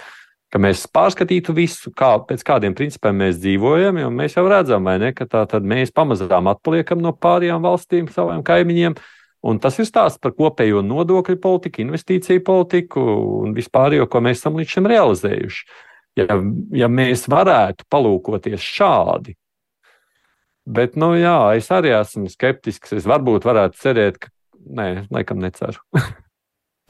Ka 0.51 0.59
mēs 0.61 0.83
pārskatītu 0.91 1.55
visu, 1.55 1.93
kā, 1.95 2.11
pēc 2.27 2.43
kādiem 2.45 2.75
principiem 2.75 3.15
mēs 3.23 3.39
dzīvojam, 3.39 4.01
jo 4.03 4.11
mēs 4.11 4.35
jau 4.35 4.43
redzam, 4.51 4.85
ne, 4.99 5.13
ka 5.15 5.25
tā 5.31 5.45
tad 5.49 5.63
mēs 5.63 5.95
pamazām 5.95 6.51
atpaliekam 6.51 6.99
no 7.01 7.15
pārējām 7.15 7.63
valstīm, 7.63 8.11
saviem 8.11 8.43
kaimiņiem. 8.45 8.99
Un 9.45 9.59
tas 9.61 9.77
ir 9.77 9.85
stāsts 9.85 10.21
par 10.21 10.33
kopējo 10.33 10.81
nodokļu 10.81 11.37
politiku, 11.41 11.83
investīciju 11.85 12.41
politiku 12.45 13.01
un 13.45 13.53
vispārējo, 13.57 14.09
ko 14.09 14.21
mēs 14.25 14.41
esam 14.41 14.57
līdz 14.57 14.77
šim 14.77 14.89
realizējuši. 14.89 15.65
Ja, 16.17 16.39
ja 16.73 16.87
mēs 16.89 17.27
varētu 17.29 17.85
palūkoties 17.91 18.63
šādi, 18.63 19.35
Bet, 20.65 20.95
nu, 20.97 21.11
jā, 21.13 21.37
es 21.59 21.69
arī 21.69 21.91
esmu 21.93 22.29
skeptisks. 22.31 22.95
Es 22.97 23.05
varbūt 23.05 23.45
varētu 23.45 23.77
cerēt, 23.83 24.17
ka. 24.17 24.31
Nē, 24.65 25.05
laikam 25.13 25.37
neceru. 25.37 25.77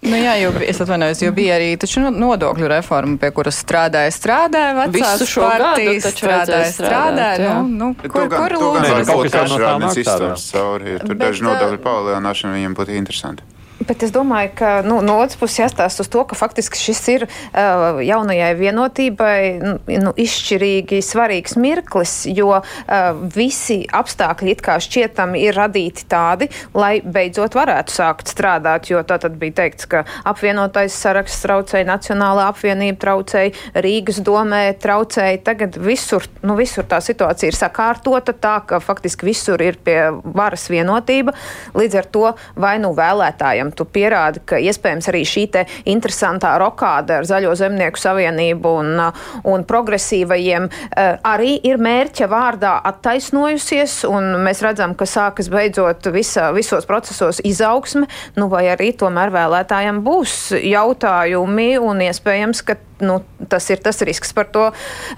Nu 0.05 0.17
jā, 0.19 0.35
jau 0.37 0.51
es 0.61 0.77
atvainojos, 0.83 1.21
jo 1.25 1.31
bija 1.33 1.55
arī 1.57 1.71
nodokļu 2.13 2.67
reforma, 2.69 3.17
pie 3.17 3.31
kuras 3.33 3.57
strādāja, 3.63 4.11
strādāja 4.13 4.75
vecās 4.77 4.93
Visu 5.17 5.25
šo 5.31 5.41
partijas, 5.49 6.05
strādāja, 6.13 6.69
strādāja. 6.75 7.39
jā. 7.41 7.55
Nu, 7.57 7.67
nu, 7.67 7.95
kur, 8.03 8.27
gan- 8.29 8.37
kur 8.37 8.57
lūdzu? 8.61 8.91
var 8.91 9.05
kaut 9.09 9.23
kas 9.31 9.33
no 9.33 9.57
tā 9.57 9.63
šādi 9.65 9.85
nāk 9.85 9.97
izstāst 10.03 10.51
cauri. 10.53 10.99
Tur 11.01 11.15
daži 11.15 11.43
nodokļu 11.47 11.81
palielināšana 11.87 12.53
viņiem 12.59 12.77
būtu 12.77 12.97
interesanti. 13.01 13.43
Bet 13.75 14.05
es 14.05 14.11
domāju, 14.15 14.53
ka 14.55 14.69
nu, 14.87 15.01
no 15.03 15.17
otras 15.19 15.35
puses 15.35 15.59
jāstāsta 15.59 16.05
uz 16.05 16.09
to, 16.11 16.21
ka 16.23 16.37
faktiski 16.39 16.79
šis 16.79 17.01
ir 17.11 17.25
uh, 17.27 17.99
jaunajai 17.99 18.53
vienotībai 18.55 19.39
nu, 19.59 19.73
nu, 19.99 20.13
izšķirīgi 20.15 21.01
svarīgs 21.03 21.57
mirklis, 21.59 22.13
jo 22.31 22.53
uh, 22.55 23.19
visi 23.35 23.81
apstākļi 23.91 24.53
it 24.55 24.63
kā 24.63 24.77
šķietami 24.79 25.43
ir 25.43 25.59
radīti 25.59 26.07
tādi, 26.07 26.47
lai 26.73 27.01
beidzot 27.03 27.57
varētu 27.57 27.97
sākt 27.97 28.31
strādāt. 28.31 28.87
Jo 28.89 29.03
tā 29.03 29.19
tad 29.21 29.35
bija 29.41 29.57
teikts, 29.59 29.89
ka 29.91 30.05
apvienotais 30.23 30.95
saraksts 30.95 31.43
traucēja, 31.43 31.89
Nacionālā 31.89 32.47
apvienība 32.53 33.01
traucēja, 33.03 33.53
Rīgas 33.83 34.21
domē 34.23 34.63
traucēja. 34.79 35.43
Tagad 35.51 35.75
visur, 35.83 36.23
nu, 36.47 36.55
visur 36.55 36.87
tā 36.87 37.01
situācija 37.03 37.51
ir 37.51 37.59
sakārtota 37.59 38.33
tā, 38.33 38.55
ka 38.71 38.79
faktiski 38.79 39.27
visur 39.33 39.61
ir 39.61 39.77
pie 39.83 39.99
varas 40.23 40.69
vienotība. 40.71 41.35
Līdz 41.75 42.01
ar 42.01 42.11
to 42.15 42.25
vai 42.55 42.77
nu 42.79 42.95
vēlētājiem 42.95 43.64
tu 43.75 43.87
pierādi, 43.89 44.41
ka 44.45 44.59
iespējams 44.61 45.09
arī 45.11 45.23
šī 45.27 45.45
te 45.53 45.65
interesantā 45.89 46.55
rokāda 46.61 47.19
ar 47.19 47.27
Zaļo 47.29 47.53
zemnieku 47.57 48.01
savienību 48.01 48.73
un, 48.81 48.91
uh, 49.07 49.25
un 49.51 49.65
progresīvajiem 49.67 50.67
uh, 50.69 51.17
arī 51.25 51.55
ir 51.67 51.81
mērķa 51.81 52.29
vārdā 52.31 52.75
attaisnojusies, 52.91 54.01
un 54.09 54.35
mēs 54.45 54.63
redzam, 54.65 54.95
ka 54.97 55.07
sākas 55.09 55.49
beidzot 55.53 56.11
visa, 56.15 56.51
visos 56.55 56.87
procesos 56.89 57.41
izaugsme, 57.45 58.09
nu 58.39 58.49
vai 58.51 58.67
arī 58.73 58.91
tomēr 58.97 59.33
vēlētājiem 59.35 60.03
būs 60.05 60.55
jautājumi 60.61 61.75
un 61.81 62.03
iespējams, 62.09 62.65
ka 62.65 62.77
nu, 63.03 63.19
tas 63.49 63.69
ir 63.69 63.81
tas 63.83 64.01
risks 64.07 64.33
par 64.35 64.47
to 64.51 64.65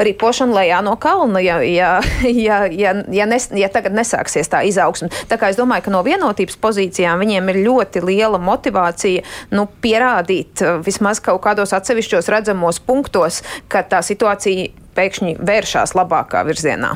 ripošanu 0.01 0.55
lejā 0.57 0.79
no 0.85 0.95
kalna, 1.01 1.41
ja, 1.43 1.59
ja, 1.61 1.97
ja, 2.23 2.63
ja, 2.65 2.93
ja, 3.13 3.27
nes, 3.29 3.49
ja 3.55 3.69
tagad 3.73 3.95
nesāksies 3.97 4.49
tā 4.51 4.63
izaugsme. 4.67 5.11
Tā 5.29 5.39
kā 5.39 5.51
es 5.51 5.59
domāju, 5.59 5.87
ka 5.87 5.93
no 5.93 6.03
vienotības 6.05 6.57
pozīcijām 6.61 7.21
viņiem 7.23 7.51
ir 7.53 7.61
ļoti 7.67 8.03
liela 8.05 8.39
motivācija 8.41 9.25
nu, 9.55 9.67
pierādīt 9.83 10.63
uh, 10.65 10.79
vismaz 10.85 11.21
kaut 11.23 11.43
kādos 11.45 11.75
atsevišķos 11.77 12.31
redzamos 12.33 12.81
punktos, 12.83 13.43
ka 13.71 13.83
tā 13.87 14.01
situācija 14.05 14.71
pēkšņi 14.97 15.37
vēršās 15.45 15.93
labākā 15.97 16.43
virzienā. 16.47 16.95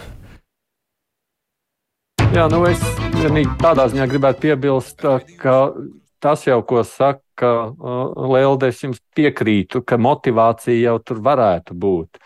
Jā, 2.32 2.46
nu 2.48 2.64
es 2.70 2.80
vienīgi 3.18 3.58
tādā 3.60 3.90
ziņā 3.92 4.06
gribētu 4.08 4.46
piebilst, 4.46 5.04
ka 5.42 5.56
tas 6.24 6.46
jau, 6.48 6.62
ko 6.64 6.86
saka 6.88 7.20
uh, 7.48 8.28
Lelde, 8.32 8.70
es 8.72 8.82
jums 8.84 9.00
piekrītu, 9.16 9.82
ka 9.88 9.98
motivācija 10.02 10.78
jau 10.78 10.98
tur 11.04 11.22
varētu 11.26 11.76
būt. 11.78 12.20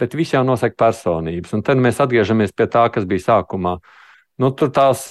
Bet 0.00 0.14
viss 0.16 0.32
jau 0.32 0.44
nosaka 0.46 0.78
personības. 0.80 1.52
Un 1.56 1.64
tad 1.66 1.80
mēs 1.82 2.00
atgriežamies 2.00 2.54
pie 2.56 2.68
tā, 2.72 2.86
kas 2.92 3.04
bija 3.08 3.26
sākumā. 3.26 3.76
Nu, 4.40 4.48
tur 4.56 4.70
tās 4.72 5.02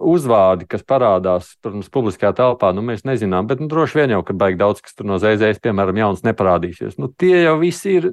uzvārdi, 0.00 0.64
kas 0.70 0.84
parādās 0.88 1.50
protams, 1.60 1.90
publiskajā 1.92 2.32
telpā, 2.38 2.70
nu, 2.72 2.80
mēs 2.86 3.04
nezinām. 3.04 3.44
Bet 3.50 3.60
nu, 3.60 3.68
droši 3.68 3.98
vien 4.00 4.14
jau, 4.14 4.22
ka 4.24 4.32
baigi 4.32 4.62
daudz 4.62 4.80
kas 4.80 4.96
tur 4.96 5.10
no 5.10 5.18
ZZS, 5.20 5.60
piemēram, 5.60 6.00
jauns 6.00 6.24
neparādīsies. 6.24 6.96
Nu, 6.96 7.10
tie 7.12 7.42
jau 7.42 7.58
visi 7.60 7.98
ir, 7.98 8.08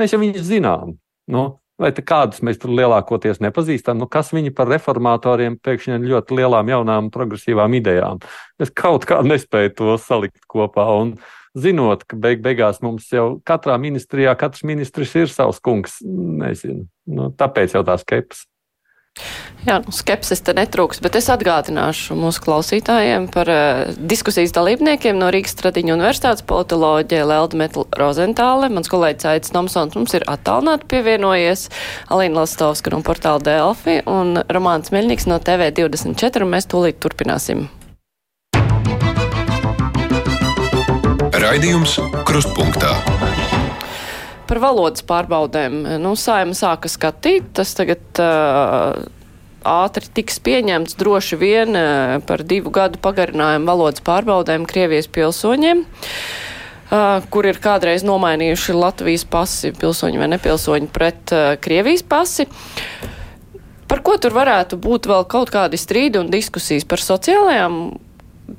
mēs 0.00 0.16
jau 0.16 0.18
viņus 0.24 0.48
zinām. 0.50 0.96
Nu, 1.30 1.44
vai 1.80 1.90
kādus 1.96 2.42
mēs 2.46 2.60
tur 2.60 2.74
lielākoties 2.76 3.40
nepazīstam? 3.42 3.98
Nu, 4.00 4.08
kas 4.10 4.34
viņi 4.36 4.52
par 4.56 4.70
reformatoriem 4.70 5.58
pēkšņi 5.64 5.96
ir 5.96 6.08
ļoti 6.12 6.38
lielām, 6.40 6.70
jaunām, 6.72 7.10
progresīvām 7.14 7.76
idejām? 7.80 8.20
Es 8.60 8.72
kaut 8.74 9.08
kā 9.08 9.22
nespēju 9.24 9.76
to 9.78 9.96
salikt 10.02 10.44
kopā. 10.50 10.86
Un, 11.00 11.16
zinot, 11.58 12.04
ka 12.06 12.18
beig 12.20 12.44
beigās 12.44 12.82
mums 12.84 13.08
jau 13.12 13.40
katrā 13.46 13.78
ministrijā, 13.80 14.36
katrs 14.38 14.66
ministrs 14.68 15.16
ir 15.18 15.32
savs 15.32 15.58
kungs, 15.64 15.98
nezinu. 16.04 16.86
Nu, 17.10 17.32
tāpēc 17.34 17.74
jau 17.74 17.84
tā 17.86 17.98
skepsis. 18.00 18.49
Jā, 19.66 19.76
nu, 19.84 19.92
skepsis 19.92 20.40
te 20.40 20.54
netrūks, 20.56 21.02
bet 21.04 21.18
es 21.18 21.26
atgādināšu 21.32 22.16
mūsu 22.16 22.40
klausītājiem 22.46 23.26
par 23.32 23.50
uh, 23.52 23.90
diskusijas 23.92 24.54
dalībniekiem 24.56 25.18
no 25.20 25.28
Rīgas 25.34 25.58
Tradiņu 25.58 25.92
universitātes 25.98 26.46
politoloģija 26.48 27.26
Lelda 27.28 27.60
Metla 27.60 27.84
Rozentāle. 28.00 28.70
Mans 28.72 28.88
kolēģis 28.88 29.28
Aits 29.34 29.52
Tomsons 29.52 29.98
mums 29.98 30.16
ir 30.16 30.24
attālināti 30.32 30.88
pievienojies, 30.94 31.66
Alīna 32.08 32.40
Lastovska 32.40 32.94
no 32.94 33.02
portāla 33.04 33.44
Delfi 33.44 34.00
un 34.08 34.40
Romāns 34.48 34.94
Meļņiks 34.96 35.28
no 35.28 35.36
TV24, 35.44 36.46
un 36.46 36.54
mēs 36.56 36.70
tūlīt 36.70 37.02
turpināsim. 37.04 37.68
Raidījums 41.36 42.00
Krustpunktā. 42.28 43.19
Par 44.50 44.58
valodas 44.58 45.04
pārbaudēm. 45.06 45.76
Nu, 46.02 46.16
saima 46.18 46.56
sāka 46.58 46.90
skatīt, 46.90 47.52
tas 47.54 47.70
tagad 47.78 48.18
uh, 48.18 49.04
ātri 49.62 50.08
tiks 50.18 50.40
pieņemts 50.42 50.98
droši 50.98 51.38
vien 51.38 51.78
par 52.26 52.42
divu 52.42 52.72
gadu 52.74 52.98
pagarinājumu 53.02 53.68
valodas 53.68 54.02
pārbaudēm 54.02 54.66
Krievijas 54.66 55.06
pilsoņiem. 55.12 55.84
Uh, 56.90 57.22
kur 57.30 57.46
ir 57.46 57.60
kādreiz 57.62 58.02
nomainījuši 58.02 58.74
Latvijas 58.74 59.22
pasi, 59.30 59.70
pilsoņi 59.78 60.18
vai 60.18 60.26
nepilsoņi, 60.32 60.90
pret 60.90 61.30
uh, 61.36 61.52
Krievijas 61.62 62.02
pasi. 62.02 62.48
Par 63.86 64.02
ko 64.06 64.16
tur 64.18 64.34
varētu 64.34 64.78
būt 64.82 65.06
vēl 65.10 65.22
kaut 65.30 65.52
kādi 65.54 65.78
strīdi 65.78 66.18
un 66.18 66.32
diskusijas 66.34 66.86
par 66.90 67.02
sociālajām 67.02 67.78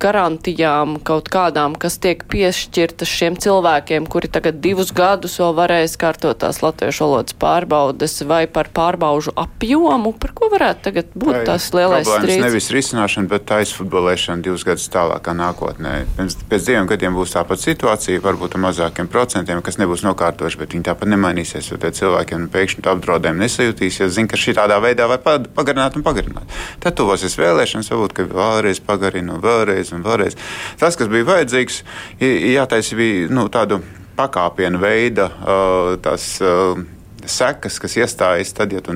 garantijām 0.00 0.96
kaut 1.04 1.28
kādām, 1.32 1.74
kas 1.78 1.98
tiek 2.02 2.22
piešķirtas 2.30 3.10
šiem 3.10 3.36
cilvēkiem, 3.42 4.06
kuri 4.10 4.30
tagad 4.32 4.60
divus 4.64 4.92
gadus 4.96 5.38
vēl 5.40 5.54
varēs 5.58 5.96
kārtot 6.00 6.40
tās 6.42 6.62
latviešu 6.64 7.04
valodas 7.06 7.36
pārbaudes 7.42 8.16
vai 8.28 8.44
par 8.46 8.70
pārbaužu 8.74 9.34
apjomu, 9.36 10.14
par 10.22 10.34
ko 10.38 10.48
varētu 10.52 10.86
tagad 10.88 11.12
būt 11.14 11.32
Vai 11.32 11.44
tas 11.48 11.68
lielais 11.74 12.08
strīds? 12.08 12.44
Nevis 12.44 12.70
risināšana, 12.74 13.28
bet 13.30 13.50
aizfutbolēšana 13.56 14.44
divus 14.44 14.64
gadus 14.68 14.88
tālākā 14.92 15.34
nākotnē. 15.36 15.94
Pēc, 16.18 16.36
pēc 16.50 16.68
diviem 16.68 16.88
gadiem 16.90 17.16
būs 17.16 17.34
tāpat 17.34 17.62
situācija, 17.62 18.22
varbūt 18.24 18.56
ar 18.56 18.64
mazākiem 18.68 19.10
procentiem, 19.12 19.62
kas 19.64 19.80
nebūs 19.80 20.04
nokārtoši, 20.06 20.60
bet 20.62 20.76
viņi 20.76 20.86
tāpat 20.90 21.10
nemainīsies. 21.12 21.72
Jo 21.72 21.80
tie 21.82 21.92
cilvēkiem 21.96 22.46
pēkšņi 22.52 22.86
apdraudējumu 22.92 23.42
nesajūtīs, 23.42 24.00
jo 24.02 24.08
zina, 24.12 24.30
ka 24.30 24.40
šī 24.40 24.54
tādā 24.60 24.78
veidā 24.84 25.08
var 25.10 25.22
pa- 25.24 25.38
pagarināt 25.40 25.96
un 25.98 26.04
pagarināt. 26.06 26.56
Tad 26.82 26.96
tuvosies 27.00 27.34
vēlēšanas, 27.40 27.90
varbūt, 27.92 28.14
ka 28.16 28.28
vēlreiz 28.30 28.80
pagarina 28.84 29.34
un 29.34 29.42
vēlreiz 29.42 29.81
un 29.90 30.06
vēlreiz. 30.06 30.38
Tas, 30.78 30.94
kas 31.00 31.10
bija 31.10 31.26
vajadzīgs, 31.32 31.82
jātaisa 32.22 32.98
bija 32.98 33.28
nu, 33.34 33.48
tādu 33.52 33.82
pakāpienu 34.16 34.78
veida. 34.82 35.30
Uh, 35.42 36.84
sekas, 37.26 37.78
kas 37.82 37.96
iestājas 37.96 38.52
tad, 38.56 38.72
ja 38.74 38.82
tu 38.84 38.94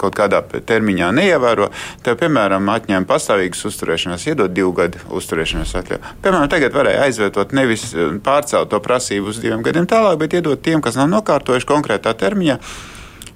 kaut 0.00 0.16
kādā 0.16 0.40
termiņā 0.42 1.10
neievēro, 1.16 1.68
tev, 2.04 2.18
piemēram, 2.20 2.68
atņem 2.72 3.06
pastāvīgas 3.08 3.64
uzturēšanās, 3.68 4.26
iedod 4.30 4.54
divu 4.56 4.72
gadu 4.76 5.02
uzturēšanās 5.18 5.74
atļauju. 5.82 6.14
Piemēram, 6.24 6.48
tagad 6.52 6.76
varēja 6.76 7.08
aizvietot 7.08 7.52
nevis 7.56 7.90
pārcelt 8.24 8.72
to 8.72 8.80
prasību 8.84 9.32
uz 9.32 9.42
diviem 9.42 9.64
gadiem 9.66 9.88
tālāk, 9.90 10.18
bet 10.22 10.38
iedot 10.38 10.62
tiem, 10.64 10.82
kas 10.84 10.98
nav 10.98 11.10
nokārtojuši 11.12 11.68
konkrētā 11.68 12.14
termiņā. 12.18 12.58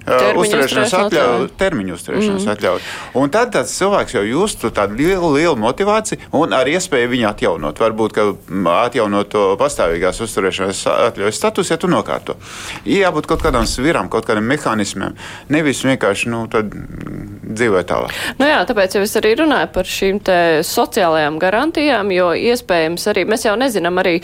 Termiņu 0.03 0.43
Uzturēšanās 0.43 0.73
uzturēšanās 0.73 0.93
atļauju, 1.07 1.49
termiņu 1.59 1.95
uzturēšanās 1.97 2.45
mm. 2.45 2.51
atļauju. 2.53 2.81
Un 3.19 3.31
tad 3.33 3.53
tāds 3.55 3.73
cilvēks 3.77 4.15
jau 4.17 4.23
justu 4.27 4.71
tādu 4.75 4.97
lielu, 4.99 5.29
lielu 5.37 5.55
motivāciju 5.59 6.33
un 6.39 6.55
ar 6.55 6.69
iespēju 6.69 7.11
viņu 7.13 7.27
atjaunot. 7.29 7.81
Varbūt, 7.83 8.15
ka 8.15 8.25
mm, 8.33 8.69
atjaunot 8.87 9.31
to 9.33 9.43
pastāvīgās 9.59 10.21
uzturēšanās 10.25 10.83
atļaujas 10.93 11.39
status, 11.39 11.71
ja 11.73 11.79
tu 11.79 11.89
nokārto. 11.91 12.35
Jābūt 12.89 13.29
kaut 13.29 13.45
kādām 13.45 13.67
svirām, 13.69 14.09
kaut 14.11 14.27
kādiem 14.27 14.47
mehānismiem. 14.51 15.15
Nevis 15.53 15.83
vienkārši 15.87 16.31
nu, 16.33 16.43
mm, 16.47 17.53
dzīvot 17.53 17.89
tālāk. 17.89 18.17
Nu 18.39 18.49
jā, 18.49 18.59
tāpēc 18.67 18.97
jau 18.97 19.05
es 19.05 19.15
arī 19.19 19.35
runāju 19.39 19.71
par 19.75 19.89
šīm 19.89 20.19
te 20.25 20.37
sociālajām 20.67 21.39
garantijām, 21.41 22.11
jo 22.15 22.31
iespējams 22.51 23.07
arī 23.13 23.25
mēs 23.29 23.47
jau 23.47 23.55
nezinām 23.59 24.03
arī 24.03 24.17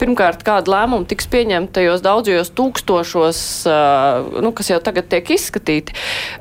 pirmkārt, 0.00 0.44
kāda 0.46 0.76
lēmuma 0.76 1.08
tiks 1.08 1.28
pieņemta 1.32 1.80
tajos 1.80 2.04
daudzajos 2.04 2.52
tūkstošos, 2.58 3.42
uh, 3.70 4.40
nu, 4.44 4.52
kas 4.56 4.72
jau 4.74 4.80
tagad 4.84 5.08
tiek 5.12 5.21
tiek 5.22 5.38
izskatīti, 5.38 5.94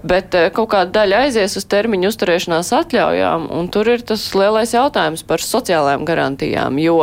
bet 0.04 0.36
uh, 0.38 0.50
kaut 0.54 0.74
kāda 0.74 0.92
daļa 1.02 1.24
aizies 1.28 1.58
uz 1.60 1.68
termiņu 1.70 2.12
uzturēšanās 2.12 2.74
atļaujām, 2.82 3.48
un 3.54 3.70
tur 3.72 3.94
ir 3.94 4.02
tas 4.02 4.26
lielais 4.36 4.74
jautājums 4.74 5.24
par 5.28 5.44
sociālajām 5.46 6.06
garantijām, 6.08 6.80
jo 6.82 7.00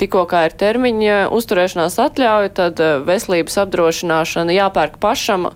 tikko 0.00 0.24
kā 0.30 0.46
ir 0.48 0.56
termiņa 0.58 1.18
uzturēšanās 1.34 1.98
atļauja, 2.02 2.54
tad 2.56 2.80
veselības 3.06 3.60
apdrošināšana 3.64 4.56
jāpērk 4.56 4.98
pašam 5.02 5.52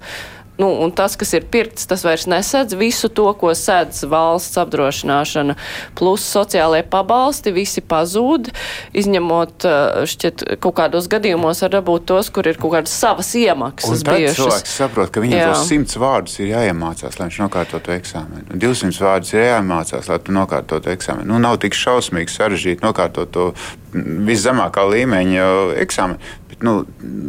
Nu, 0.58 0.72
un 0.82 0.90
tas, 0.90 1.14
kas 1.18 1.30
ir 1.38 1.44
pirkts, 1.46 1.86
tas 1.86 2.02
vairs 2.02 2.26
nesedz 2.26 2.74
visu 2.78 3.06
to, 3.14 3.28
ko 3.38 3.52
sedz 3.54 4.00
valsts 4.10 4.58
apdrošināšana, 4.58 5.54
plus 5.98 6.24
sociālajie 6.26 6.82
pabalsti, 6.90 7.52
visi 7.54 7.82
pazūd, 7.84 8.50
izņemot 8.98 9.66
šķiet 10.10 10.44
kaut 10.58 10.74
kādos 10.80 11.06
gadījumos 11.10 11.62
var 11.62 11.76
dabūt 11.76 12.08
tos, 12.10 12.32
kur 12.34 12.50
ir 12.50 12.58
kaut 12.58 12.74
kādas 12.74 12.96
savas 12.98 13.30
iemaksas. 13.38 14.02
Cilvēks 14.02 14.74
saprot, 14.80 15.12
ka 15.14 15.22
viņam 15.22 15.52
tos 15.52 15.62
simts 15.70 15.98
vārdus 16.00 16.40
ir 16.42 16.50
jāiemācās, 16.50 17.20
lai 17.20 17.30
viņš 17.30 17.38
nokārtotu 17.44 17.94
eksāmenu. 17.94 18.58
200 18.58 19.06
vārdus 19.06 19.34
ir 19.36 19.44
jāiemācās, 19.44 20.10
lai 20.10 20.18
tu 20.26 20.34
nokārtotu 20.34 20.90
eksāmenu. 20.96 21.30
Nu, 21.30 21.38
nav 21.42 21.60
tik 21.62 21.78
šausmīgi 21.78 22.34
sarežģīti 22.34 22.82
nokārtot 22.82 23.30
to 23.30 23.52
viszemākā 23.94 24.84
līmeņa 24.90 25.48
eksāmenu. 25.86 26.34
Bet, 26.58 26.66
nu, 26.66 26.86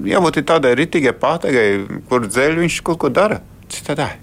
jābūt 0.09 0.41
tādai 0.45 0.75
ritīgai 0.77 1.13
pātagai, 1.13 2.01
kur 2.09 2.25
dzeļ 2.25 2.57
viņš 2.63 2.81
kaut 2.81 2.99
ko 2.99 3.09
dara 3.09 3.41
citādā. 3.69 4.15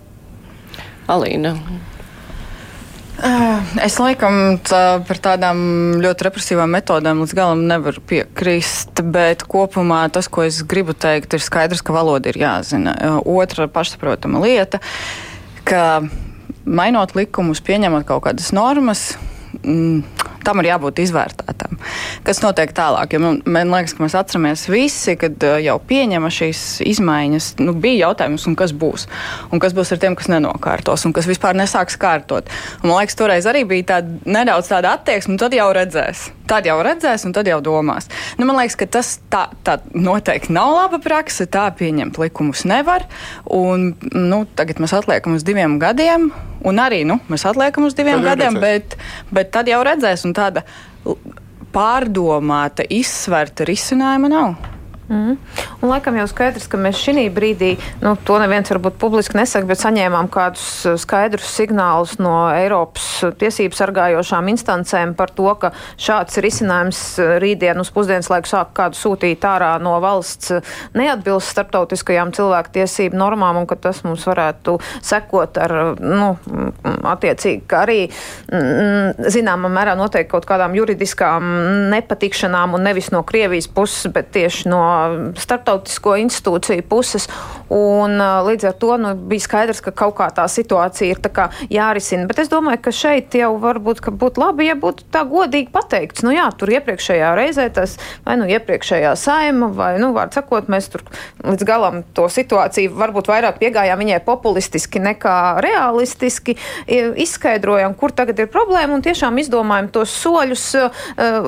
Alīna. 1.07 1.55
Es 3.81 3.97
laikam 3.97 4.59
tā, 4.67 5.01
par 5.09 5.21
tādām 5.23 5.59
ļoti 6.03 6.27
represīvām 6.27 6.75
metodēm 6.77 7.23
līdz 7.23 7.35
galam 7.39 7.63
nevaru 7.65 8.03
piekrist, 8.05 9.01
bet 9.01 9.47
kopumā 9.49 10.03
tas, 10.13 10.29
ko 10.29 10.45
es 10.45 10.61
gribu 10.67 10.93
teikt, 10.93 11.33
ir 11.33 11.41
skaidrs, 11.41 11.81
ka 11.87 11.97
valoda 11.97 12.29
ir 12.29 12.37
jāzina. 12.43 12.97
Otra 13.25 13.71
pašsaprotama 13.73 14.43
lieta, 14.43 14.83
ka 15.65 16.03
mainot 16.67 17.15
likumus, 17.17 17.63
pieņemot 17.65 18.05
kaut 18.05 18.27
kādas 18.27 18.51
normas, 18.53 19.15
mm, 19.63 20.03
tam 20.47 20.63
ir 20.63 20.71
jābūt 20.71 21.03
izvērtētam. 21.05 21.77
Kas 22.27 22.41
notiek 22.45 22.73
tālāk? 22.77 23.17
Jo 23.17 23.23
man, 23.23 23.41
man 23.45 23.73
liekas, 23.75 23.97
ka 23.97 24.05
mēs 24.05 24.17
atceramies 24.19 24.67
visi, 24.71 25.17
kad 25.19 25.43
uh, 25.47 25.59
jau 25.63 25.77
pieņema 25.91 26.31
šīs 26.33 26.63
izmaiņas. 26.87 27.51
Nu, 27.63 27.75
bija 27.75 28.07
jautājums, 28.07 28.47
kas 28.59 28.75
būs. 28.77 29.07
Un 29.51 29.63
kas 29.63 29.75
būs 29.77 29.93
ar 29.95 30.03
tiem, 30.03 30.17
kas 30.19 30.31
nenokārtos 30.33 31.07
un 31.09 31.15
kas 31.17 31.29
vispār 31.31 31.59
nesāks 31.59 31.99
kārtot. 32.01 32.51
Un, 32.81 32.91
man 32.91 33.01
liekas, 33.01 33.19
toreiz 33.19 33.49
arī 33.51 33.67
bija 33.69 33.91
tāda, 33.97 34.19
nedaudz 34.39 34.71
tāda 34.73 34.97
attieksme, 34.97 35.39
tad 35.41 35.57
jau 35.57 35.69
redzēs. 35.77 36.31
Tad 36.47 36.67
jau 36.69 36.77
redzēs, 36.87 37.25
un 37.27 37.35
tad 37.35 37.49
jau 37.51 37.59
domās. 37.65 38.07
Nu, 38.39 38.47
man 38.47 38.61
liekas, 38.61 38.79
ka 38.79 38.87
tas 38.99 39.17
tā, 39.33 39.49
tā 39.67 39.81
noteikti 39.99 40.55
nav 40.55 40.77
laba 40.77 41.01
praksa. 41.03 41.49
Tā 41.51 41.67
pieņemt 41.75 42.21
likumus 42.23 42.63
nevar. 42.69 43.09
Un, 43.51 43.95
nu, 44.15 44.45
tagad 44.59 44.83
mēs 44.83 44.95
atliekam 44.95 45.35
uz 45.35 45.47
diviem 45.47 45.81
gadiem. 45.83 46.31
Un 46.67 46.81
arī 46.83 47.03
nu, 47.07 47.19
mēs 47.31 47.45
atliekam 47.47 47.85
uz 47.87 47.95
diviem 47.95 48.23
tad 48.23 48.41
gadiem, 48.41 48.57
bet, 48.63 48.97
bet 49.35 49.53
tad 49.55 49.69
jau 49.71 49.83
redzēs, 49.87 50.25
tāda 50.37 50.63
pārdomāta, 51.75 52.87
izsverta 52.89 53.67
risinājuma 53.69 54.33
nav. 54.33 54.76
Mm. 55.07 55.37
Un 55.83 55.91
laikam 55.93 56.17
jau 56.19 56.25
skaidrs, 56.27 56.65
ka 56.67 56.79
mēs 56.81 56.99
šī 56.99 57.29
brīdī, 57.31 57.77
nu, 58.03 58.17
to 58.27 58.41
neviens 58.43 58.73
varbūt 58.73 58.97
publiski 58.99 59.39
nesaka, 59.39 59.69
bet 59.69 59.79
saņēmām 59.79 60.27
kādus 60.35 60.65
uh, 60.89 60.97
skaidrus 60.99 61.47
signālus 61.47 62.17
no 62.19 62.49
Eiropas 62.51 63.07
tiesību 63.39 63.79
sargājošām 63.79 64.51
instancēm 64.51 65.15
par 65.19 65.31
to, 65.37 65.47
ka 65.63 65.71
šāds 65.95 66.41
risinājums 66.43 67.03
uh, 67.23 67.37
rītdien 67.43 67.79
uz 67.79 67.93
pusdienas 67.95 68.31
laiku 68.33 68.51
sāk 68.51 68.73
kādu 68.75 68.99
sūtīt 68.99 69.47
ārā 69.47 69.77
no 69.83 69.95
valsts 70.03 70.57
uh, 70.57 70.75
neatbilst 70.99 71.55
starptautiskajām 71.55 72.35
cilvēktiesību 72.35 73.21
normām 73.23 73.63
un 73.63 73.71
ka 73.71 73.79
tas 73.79 74.03
mums 74.07 74.27
varētu 74.27 74.75
sekot 75.07 75.63
ar, 75.63 75.77
nu, 76.03 76.33
attiecīgi, 77.07 77.63
arī, 77.79 78.01
mm, 78.51 79.31
zināmā 79.31 79.71
mērā 79.71 79.95
noteikti 79.99 80.33
kaut 80.35 80.51
kādām 80.51 80.75
juridiskām 80.75 81.55
nepatikšanām 81.95 82.75
un 82.75 82.89
nevis 82.91 83.13
no 83.15 83.23
Krievijas 83.27 83.71
puses, 83.71 84.11
bet 84.11 84.35
tieši 84.35 84.75
no 84.75 84.83
starptautisko 85.41 86.17
institūciju 86.25 86.87
puses. 86.89 87.29
Un, 87.73 88.21
līdz 88.47 88.69
ar 88.71 88.77
to 88.79 88.97
nu, 89.01 89.13
bija 89.31 89.43
skaidrs, 89.43 89.83
ka 89.83 89.91
kaut 89.91 90.17
kā 90.21 90.29
tā 90.35 90.45
situācija 90.51 91.17
ir 91.17 91.23
tā 91.23 91.49
jārisina. 91.73 92.29
Bet 92.31 92.39
es 92.45 92.51
domāju, 92.53 92.81
ka 92.85 92.95
šeit 92.95 93.35
jau 93.35 93.53
varbūt 93.63 94.05
būtu 94.07 94.43
labi, 94.43 94.69
ja 94.69 94.77
būtu 94.79 95.09
tā 95.13 95.25
godīgi 95.27 95.73
pateikts. 95.75 96.23
Nu, 96.27 96.31
jā, 96.35 96.47
tur 96.59 96.71
iepriekšējā 96.77 97.33
reizē 97.39 97.69
tas 97.75 97.97
vai 98.27 98.37
nu 98.41 98.47
iepriekšējā 98.51 99.15
saima, 99.19 99.71
vai, 99.75 99.93
nu, 100.03 100.13
vārds 100.17 100.39
sakot, 100.39 100.71
mēs 100.73 100.91
tur 100.93 101.05
līdz 101.43 101.67
galam 101.67 102.03
to 102.17 102.29
situāciju 102.31 102.95
varbūt 102.97 103.31
vairāk 103.31 103.61
piegājām 103.61 104.01
viņai 104.03 104.21
populistiski 104.27 105.03
nekā 105.03 105.37
realistiski, 105.65 106.57
izskaidrojam, 107.27 107.97
kur 107.99 108.15
tagad 108.17 108.41
ir 108.43 108.51
problēma 108.53 108.97
un 108.97 109.05
tiešām 109.07 109.43
izdomājam 109.43 109.91
tos 109.95 110.15
soļus 110.23 110.69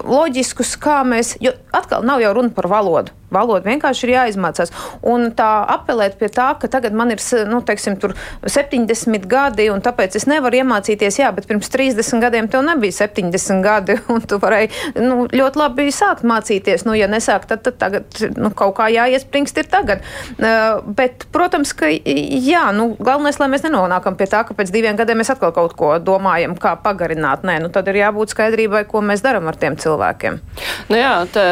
loģiskus, 0.09 0.74
kā 0.82 1.01
mēs, 1.09 1.36
jo 1.44 1.55
atkal 1.74 2.07
nav 2.07 2.22
jau 2.24 2.34
runa 2.38 2.55
par 2.55 2.70
valodu. 2.70 3.14
Valoda 3.34 3.68
vienkārši 3.68 4.06
ir 4.06 4.14
jāizmācās. 4.14 4.72
Un 5.06 5.30
tā 5.36 5.48
apelēt 5.74 6.16
pie 6.20 6.30
tā, 6.32 6.48
ka 6.60 6.70
tagad 6.72 6.96
man 6.96 7.12
ir 7.12 7.20
nu, 7.48 7.60
teiksim, 7.66 7.98
70 7.98 9.28
gadi, 9.28 9.68
un 9.72 9.82
tāpēc 9.84 10.16
es 10.16 10.24
nevaru 10.30 10.62
iemācīties, 10.62 11.20
jā, 11.20 11.28
bet 11.36 11.48
pirms 11.50 11.68
30 11.72 12.22
gadiem 12.24 12.48
tev 12.48 12.64
nebija 12.64 12.96
70 13.02 13.64
gadi, 13.64 13.98
un 14.14 14.24
tu 14.24 14.40
varēji 14.40 14.70
nu, 15.04 15.26
ļoti 15.28 15.60
labi 15.60 15.88
sākt 15.94 16.24
mācīties. 16.28 16.86
Nu, 16.88 16.96
ja 16.96 17.10
nesākt, 17.10 17.50
tad, 17.52 17.64
tad 17.66 17.78
tagad 17.82 18.22
nu, 18.38 18.52
kaut 18.56 18.78
kā 18.78 18.88
jāiespringst 18.92 19.60
ir 19.60 19.68
tagad. 19.70 20.04
Uh, 20.38 20.80
bet, 20.96 21.28
protams, 21.34 21.74
ka 21.76 21.90
jā, 21.92 22.64
nu, 22.76 22.90
galvenais, 22.96 23.40
lai 23.42 23.50
mēs 23.52 23.66
nenonākam 23.66 24.16
pie 24.18 24.28
tā, 24.30 24.44
ka 24.48 24.56
pēc 24.56 24.72
diviem 24.72 24.96
gadiem 24.98 25.20
mēs 25.20 25.32
atkal 25.34 25.52
kaut 25.56 25.76
ko 25.78 25.92
domājam, 26.00 26.56
kā 26.60 26.74
pagarināt. 26.80 27.44
Nē, 27.48 27.58
nu, 27.64 27.72
tad 27.74 27.88
ir 27.92 28.00
jābūt 28.00 28.32
skaidrībai, 28.32 28.86
ko 28.88 29.02
mēs 29.04 29.22
darām 29.24 29.48
ar 29.50 29.58
tiem 29.60 29.76
cilvēkiem. 29.80 30.40
Nu, 30.88 30.96
jā, 30.96 31.12
tā, 31.34 31.44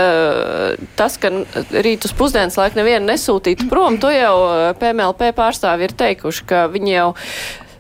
tas, 0.97 1.19
ka 1.21 1.31
rīt 1.71 2.07
uz 2.07 2.15
pusdienas 2.17 2.57
laiku 2.59 2.79
nevienu 2.81 3.11
nesūtītu 3.11 3.69
prom, 3.71 3.99
to 4.03 4.11
jau 4.15 4.35
PMLP 4.81 5.31
eh, 5.31 5.37
pārstāvi 5.37 5.89
ir 5.89 5.95
teikuši, 5.99 6.45
ka 6.49 6.67
viņi 6.73 6.93
jau 6.95 7.09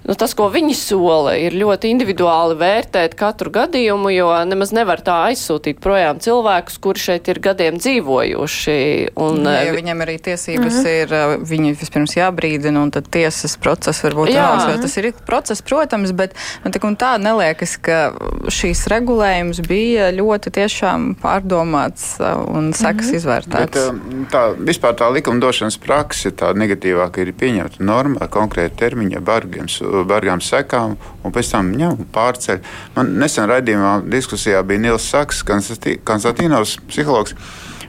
nu, 0.06 0.14
tas, 0.18 0.34
ko 0.38 0.46
viņi 0.52 0.74
sola, 0.78 1.34
ir 1.40 1.56
ļoti 1.58 1.90
individuāli 1.90 2.56
vērtēt 2.60 3.16
katru 3.18 3.50
gadījumu, 3.54 4.10
jo 4.14 4.28
nemaz 4.46 4.72
nevar 4.76 5.02
tā 5.04 5.16
aizsūtīt 5.30 5.80
projām 5.82 6.20
cilvēkus, 6.22 6.78
kuri 6.82 7.02
šeit 7.02 7.30
ir 7.32 7.40
gadiem 7.42 7.80
dzīvojuši. 7.80 8.78
Un, 9.22 9.42
Jā, 9.46 9.66
ja 9.68 9.74
viņam 9.76 10.04
arī 10.04 10.16
tiesības 10.22 10.78
uh 10.78 10.78
mhm. 10.78 10.86
-huh. 10.86 11.02
ir, 11.02 11.14
eh, 11.14 11.34
viņi 11.50 11.74
vispirms 11.80 12.16
jābrīdina, 12.16 12.82
un 12.82 12.90
tad 12.94 13.10
tiesas 13.10 13.56
process 13.56 14.04
varbūt 14.04 14.32
jāuzsver. 14.34 14.80
Tas 14.82 14.96
ir 14.96 15.12
process, 15.26 15.62
protams, 15.62 16.12
bet 16.12 16.34
man 16.64 16.72
tik 16.72 16.84
un 16.84 16.96
tā 16.96 17.16
neliekas, 17.18 17.76
ka 17.76 18.12
šīs 18.46 18.86
regulējums 18.92 19.62
bija 19.66 20.10
ļoti 20.14 20.52
tiešām 20.60 21.16
pārdomāts 21.22 22.20
eh, 22.20 22.36
un 22.46 22.72
sekas 22.72 22.86
uh 22.86 22.92
mhm. 22.92 23.10
-huh. 23.10 23.16
izvērtēts. 23.16 23.72
Bet, 23.72 23.76
eh, 23.76 24.26
tā, 24.30 24.44
vispār 24.58 24.94
tā 24.94 25.10
likumdošanas 25.12 25.78
praksa, 25.78 26.30
tā 26.30 26.54
negatīvāka 26.54 27.20
ir 27.20 27.32
pieņemta 27.32 27.80
norma, 27.80 28.28
konkrēta 28.30 28.76
termiņa, 28.76 29.20
bargiem 29.20 29.68
bargām 30.08 30.42
sekām, 30.44 30.96
un 31.24 31.34
pēc 31.34 31.52
tam 31.54 31.70
jā, 31.80 31.92
pārceļ. 32.12 32.60
Man 32.96 33.14
nesen 33.22 33.48
raidījumā 33.50 34.00
diskusijā 34.10 34.60
bija 34.66 34.82
Nils 34.84 35.06
Saks, 35.12 35.44
Konstantinovs, 35.46 36.76
psihologs. 36.90 37.36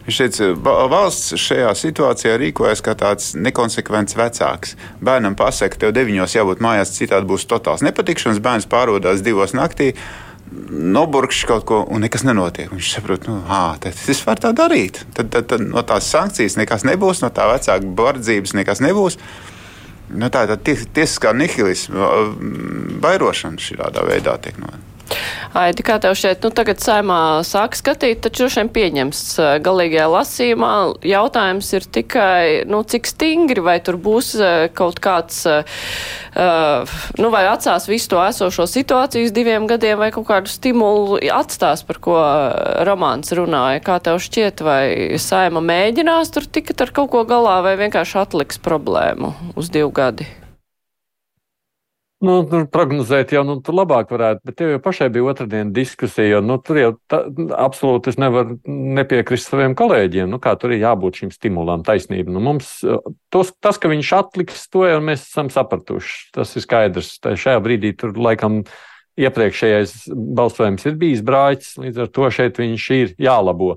Viņš 0.08 0.20
teica, 0.22 0.46
valsts 0.88 1.36
šajā 1.44 1.74
situācijā 1.76 2.38
rīkojas 2.40 2.80
kā 2.80 2.94
tāds 2.96 3.34
nekonsekvents 3.36 4.16
vecāks. 4.16 4.78
Bērnam 5.04 5.36
pasaka, 5.36 5.82
tev 5.82 5.92
deviņos 5.98 6.38
jābūt 6.38 6.64
mājās, 6.64 6.94
citādi 6.96 7.28
būs 7.28 7.44
totāls 7.52 7.84
nepatikšanas. 7.84 8.40
Bērns 8.40 8.70
pārodās 8.72 9.20
divos 9.26 9.52
naktī, 9.58 9.90
noburkšs 10.72 11.44
kaut 11.50 11.68
ko, 11.68 11.82
un 11.92 12.06
nekas 12.06 12.24
nenotiek. 12.24 12.72
Viņš 12.72 12.94
saprot, 12.96 13.28
nu, 13.28 13.42
ā, 13.52 13.76
tad 13.84 14.00
es 14.08 14.24
varu 14.24 14.46
tā 14.48 14.54
darīt. 14.56 15.02
Tad, 15.18 15.34
tad, 15.34 15.50
tad 15.52 15.68
no 15.68 15.84
tās 15.84 16.08
sankcijas 16.08 16.56
nekas 16.60 16.88
nebūs, 16.88 17.20
no 17.26 17.32
tā 17.36 17.50
vecāka 17.52 17.92
bardzības 18.00 18.56
nekas 18.56 18.84
nebūs. 18.84 19.20
Nu, 20.08 20.30
tā 20.32 20.46
ir 20.48 20.56
ties, 20.64 20.86
tiesiskā 20.96 21.34
nihilisma 21.36 22.12
vairošana 23.04 23.60
šādā 23.60 24.06
veidā 24.08 24.38
tiek 24.44 24.60
notiekta. 24.62 24.87
Aidi, 25.58 25.84
kā 25.86 25.96
tev 26.04 26.14
šeit, 26.20 26.44
nu 26.44 26.52
tagad 26.54 26.82
saimā 26.84 27.42
sāk 27.48 27.78
skatīt, 27.80 28.20
taču 28.26 28.44
droši 28.44 28.62
vien 28.62 28.70
pieņems 28.76 29.22
galīgajā 29.66 30.08
lasījumā. 30.12 30.72
Jautājums 31.08 31.72
ir 31.78 31.88
tikai, 31.98 32.68
nu 32.70 32.84
cik 32.86 33.10
stingri, 33.10 33.64
vai 33.64 33.78
tur 33.84 33.98
būs 34.02 34.34
kaut 34.78 35.02
kāds, 35.04 35.42
uh, 35.50 36.98
nu 37.18 37.32
vai 37.34 37.44
atstās 37.50 37.88
visu 37.90 38.12
to 38.14 38.22
esošo 38.22 38.68
situāciju 38.70 39.30
uz 39.30 39.36
diviem 39.36 39.68
gadiem, 39.70 39.98
vai 40.02 40.12
kaut 40.16 40.28
kādu 40.30 40.52
stimulu 40.52 41.22
atstās, 41.34 41.86
par 41.88 42.02
ko 42.04 42.18
Romāns 42.88 43.34
runāja. 43.34 43.82
Kā 43.88 44.00
tev 44.04 44.22
šķiet, 44.24 44.66
vai 44.68 44.82
saima 45.22 45.64
mēģinās 45.64 46.36
tur 46.36 46.46
tikt 46.46 46.84
ar 46.86 46.94
kaut 46.94 47.14
ko 47.16 47.24
galā, 47.28 47.62
vai 47.66 47.78
vienkārši 47.80 48.22
atliks 48.28 48.62
problēmu 48.62 49.34
uz 49.58 49.72
divu 49.74 49.90
gadu? 49.96 50.28
Nu, 52.18 52.40
tur 52.50 52.64
prognozēt 52.74 53.30
jau 53.36 53.44
nu, 53.46 53.60
tur 53.62 53.76
labāk 53.78 54.10
varētu, 54.10 54.42
bet 54.50 54.56
tev 54.58 54.72
jau 54.72 54.80
pašai 54.82 55.12
bija 55.14 55.28
otrdienas 55.30 55.74
diskusija. 55.76 56.40
Nu, 56.42 56.56
tur 56.58 56.80
jau 56.82 56.92
tā, 57.12 57.20
absolūti 57.54 58.10
es 58.10 58.16
nevaru 58.18 58.56
nepiekrist 58.66 59.52
saviem 59.52 59.76
kolēģiem. 59.78 60.32
Nu, 60.34 60.40
kā 60.42 60.56
tur 60.58 60.74
ir 60.74 60.82
jābūt 60.82 61.20
šim 61.22 61.32
stimulam, 61.36 61.84
taisnība. 61.86 62.34
Nu, 62.34 62.42
mums, 62.42 62.72
tos, 63.34 63.52
tas, 63.62 63.78
ka 63.78 63.92
viņš 63.92 64.10
atliks, 64.18 64.64
to 64.74 64.88
jau 64.90 64.98
mēs 65.06 65.28
esam 65.28 65.52
sapratuši. 65.54 66.32
Tas 66.34 66.56
ir 66.58 66.66
skaidrs. 66.66 67.12
Tā 67.22 67.36
šajā 67.38 67.62
brīdī 67.62 67.94
tur 68.02 68.18
laikam 68.18 68.64
iepriekšējais 69.22 70.08
balsojums 70.40 70.90
ir 70.90 70.98
bijis 70.98 71.22
brāķis, 71.26 71.76
līdz 71.84 72.02
ar 72.02 72.10
to 72.18 72.32
šeit 72.34 72.58
viņš 72.58 72.88
ir 72.98 73.14
jālabo. 73.22 73.76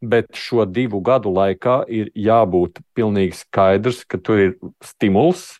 Bet 0.00 0.30
šo 0.38 0.62
divu 0.62 1.02
gadu 1.04 1.34
laikā 1.34 1.80
ir 1.90 2.14
jābūt 2.14 2.78
pilnīgi 2.94 3.34
skaidrs, 3.42 4.04
ka 4.06 4.22
tur 4.22 4.46
ir 4.46 4.54
stimuls 4.86 5.56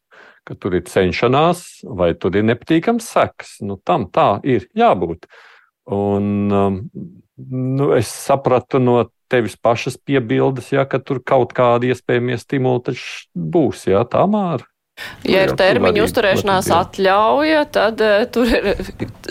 ka 0.51 0.59
tur 0.59 0.75
ir 0.75 0.87
cenšanās, 0.91 1.85
vai 1.87 2.11
tur 2.19 2.35
ir 2.35 2.47
nepatīkams 2.49 3.07
seks. 3.15 3.61
Nu, 3.63 3.79
tam 3.79 4.09
tā 4.11 4.41
ir 4.43 4.67
jābūt. 4.75 5.29
Un, 5.95 6.27
um, 6.51 6.81
nu, 7.39 7.91
es 7.95 8.11
sapratu 8.11 8.83
no 8.83 9.05
tevis 9.31 9.55
pašas 9.55 9.95
piebildes, 9.97 10.73
ja, 10.75 10.85
ka 10.91 10.99
tur 10.99 11.23
kaut 11.23 11.55
kādi 11.55 11.93
iespējamie 11.95 12.39
stimuli 12.41 12.97
būs. 13.35 13.87
Ja, 13.91 14.03
tā 14.03 14.27
māra. 14.31 14.67
Ja 15.29 15.45
ir 15.47 15.55
termiņa 15.59 16.05
uzturēšanās 16.07 16.71
atļauja, 16.75 17.65
tad 17.73 18.03
uh, 18.05 18.25
tur 18.33 18.51
ir 18.51 18.71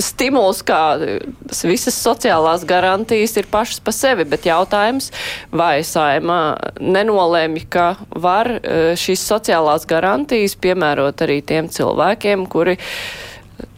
stimuls, 0.01 0.61
kā 0.65 0.81
visas 1.67 1.97
sociālās 1.97 2.65
garantijas 2.69 3.37
ir 3.41 3.49
pašas 3.51 3.81
pa 3.83 3.93
sevi, 3.95 4.27
bet 4.29 4.47
jautājums, 4.49 5.11
vai 5.51 5.79
saima 5.87 6.57
nenolēmi, 6.79 7.65
ka 7.71 7.93
var 8.15 8.51
uh, 8.57 8.91
šīs 8.99 9.25
sociālās 9.31 9.87
garantijas 9.89 10.57
piemērot 10.59 11.25
arī 11.25 11.41
tiem 11.45 11.71
cilvēkiem, 11.73 12.45
kuri 12.49 12.77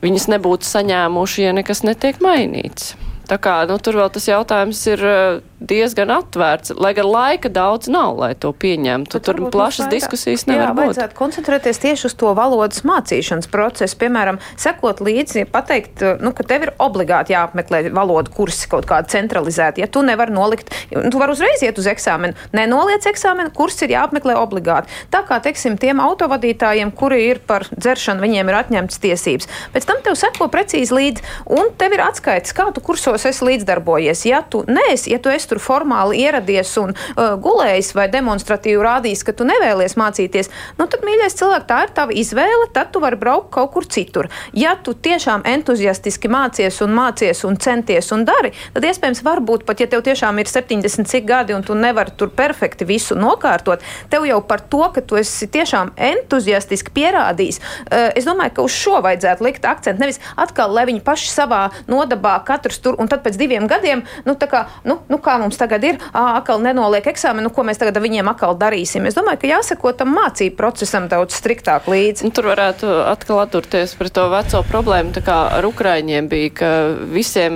viņas 0.02 0.28
nebūtu 0.36 0.68
saņēmuši, 0.68 1.48
ja 1.48 1.56
nekas 1.58 1.84
netiek 1.88 2.22
mainīts. 2.24 2.96
Tā 3.32 3.38
kā 3.40 3.62
nu, 3.70 3.78
tur 3.80 3.96
vēl 4.02 4.10
tas 4.12 4.28
jautājums 4.28 4.82
ir 4.92 5.04
eh, 5.08 5.40
diezgan 5.62 6.12
atvērts, 6.14 6.74
lai 6.82 6.94
gan 6.98 7.08
laika 7.08 7.50
daudz 7.54 7.90
nav, 7.92 8.18
lai 8.20 8.32
to 8.40 8.50
pieņemtu. 8.52 9.20
Tad 9.20 9.28
tur 9.28 9.52
plašas 9.54 9.86
vairāk, 9.86 9.94
diskusijas 9.94 10.46
nevar 10.50 10.70
jā, 10.70 10.74
būt. 10.78 10.90
Vajadzētu 10.92 11.18
koncentrēties 11.18 11.82
tieši 11.84 12.08
uz 12.10 12.16
to 12.18 12.32
valodas 12.38 12.82
mācīšanas 12.88 13.50
procesu. 13.52 13.98
Piemēram, 14.02 14.40
sekot 14.60 15.04
līdzi, 15.06 15.46
pateikt, 15.54 16.04
nu, 16.24 16.34
ka 16.38 16.46
tev 16.48 16.66
ir 16.66 16.74
obligāti 16.82 17.36
jāapmeklē 17.36 17.84
valodu 17.94 18.34
kursi 18.34 18.70
kaut 18.72 18.88
kādi 18.90 19.14
centralizēti. 19.14 19.84
Ja 19.84 19.90
tu 19.92 20.04
nevari 20.06 20.34
nolikt, 20.34 20.74
tu 20.90 21.22
vari 21.22 21.36
uzreiz 21.36 21.62
iet 21.62 21.78
uz 21.82 21.90
eksāmenu. 21.92 22.38
Nenoliec 22.58 23.06
eksāmenu, 23.12 23.54
kurs 23.56 23.78
ir 23.86 23.94
jāapmeklē 23.94 24.38
obligāti. 24.42 24.90
Tā 25.14 25.22
kā, 25.28 25.38
teiksim, 25.44 25.78
tiem 25.82 26.02
autovadītājiem, 26.02 26.94
kuri 26.98 27.22
ir 27.30 27.44
par 27.46 27.68
dzeršanu, 27.76 28.24
viņiem 28.26 28.50
ir 28.50 28.60
atņemtas 28.64 29.02
tiesības. 29.04 29.50
Pēc 29.76 29.88
tam 29.90 30.02
tev 30.06 30.18
seko 30.18 30.50
precīzi 30.52 30.98
līdzi, 30.98 31.26
un 31.54 31.70
tev 31.78 31.96
ir 31.96 32.06
atskaites, 32.08 32.56
kā 32.58 32.68
tu 32.74 32.84
kursos 32.84 33.28
esi 33.30 33.46
līdzdarbojies. 33.46 34.26
Ja 34.30 34.42
tu 34.42 34.64
neesi, 34.68 35.14
ja 35.14 35.22
tu 35.22 35.32
esi 35.34 35.51
tur 35.52 35.62
formāli 35.62 36.24
ieradies 36.24 36.72
un 36.82 36.94
uh, 36.96 37.34
gulējis 37.42 37.92
vai 37.98 38.08
demonstratīvi 38.12 38.82
rādījis, 38.86 39.24
ka 39.28 39.36
tu 39.36 39.48
nevēlies 39.48 39.98
mācīties, 40.00 40.52
nu 40.80 40.88
tad, 40.92 41.04
mīļais 41.08 41.38
cilvēks, 41.40 41.68
tā 41.70 41.82
ir 41.86 41.94
tava 41.98 42.16
izvēle, 42.16 42.70
tad 42.76 42.94
tu 42.94 43.02
vari 43.04 43.20
braukt 43.20 43.52
kaut 43.56 43.74
kur 43.76 43.88
citur. 43.88 44.30
Ja 44.58 44.78
tu 44.80 44.94
tiešām 44.96 45.44
entuziastiski 45.52 46.32
mācies 46.32 46.80
un 46.86 46.96
mācies 46.96 47.44
un 47.48 47.60
centies 47.62 48.12
un 48.16 48.26
dari, 48.28 48.54
tad 48.76 48.88
iespējams 48.88 49.24
varbūt 49.28 49.66
pat, 49.68 49.84
ja 49.84 49.90
tev 49.92 50.06
tiešām 50.08 50.40
ir 50.42 50.50
70 50.52 51.10
cik 51.12 51.28
gadi 51.28 51.56
un 51.58 51.66
tu 51.68 51.76
nevari 51.78 52.16
tur 52.18 52.32
perfekti 52.36 52.88
visu 52.88 53.18
nokārtot, 53.20 53.84
tev 54.12 54.28
jau 54.30 54.40
par 54.48 54.64
to, 54.72 54.84
ka 54.96 55.04
tu 55.04 55.20
esi 55.20 55.50
tiešām 55.52 55.94
entuziastiski 56.12 56.94
pierādījis, 56.96 57.62
uh, 57.62 58.10
es 58.16 58.28
domāju, 58.28 58.56
ka 58.58 58.68
uz 58.68 58.76
šo 58.76 59.02
vajadzētu 59.04 59.46
likt 59.46 59.68
akcentu. 59.68 60.02
Nevis 60.02 60.22
atkal, 60.40 60.74
lai 60.74 60.88
viņi 60.90 61.04
paši 61.06 61.32
savā 61.32 61.62
nodabā 61.92 62.38
katrs 62.48 62.80
tur 62.84 62.98
un 63.02 63.10
tad 63.12 63.24
pēc 63.26 63.38
diviem 63.40 63.68
gadiem, 63.70 64.04
nu, 64.28 64.36
kā, 64.40 64.66
nu, 64.88 65.00
nu 65.12 65.20
kā 65.24 65.38
mums 65.42 65.60
tagad 65.60 65.86
ir, 65.88 66.00
atkal 66.18 66.62
nenoliek 66.64 67.08
eksāmenu, 67.12 67.52
ko 67.54 67.66
mēs 67.68 67.82
tagad 67.82 68.00
viņiem 68.02 68.30
atkal 68.32 68.56
darīsim. 68.60 69.08
Es 69.10 69.18
domāju, 69.18 69.42
ka 69.44 69.52
jāsako 69.52 69.94
tam 69.98 70.14
mācību 70.18 70.58
procesam 70.60 71.08
daudz 71.12 71.38
striktāk 71.38 71.90
līdzi. 71.92 72.28
Nu, 72.28 72.34
tur 72.36 72.52
varētu 72.52 72.90
atkal 73.10 73.44
atturties 73.44 73.96
pret 74.00 74.16
to 74.16 74.28
veco 74.32 74.64
problēmu, 74.70 75.16
tā 75.18 75.26
kā 75.26 75.38
ar 75.58 75.68
Ukraiņiem 75.68 76.30
bija, 76.32 76.54
ka 76.62 76.72
visiem, 77.12 77.56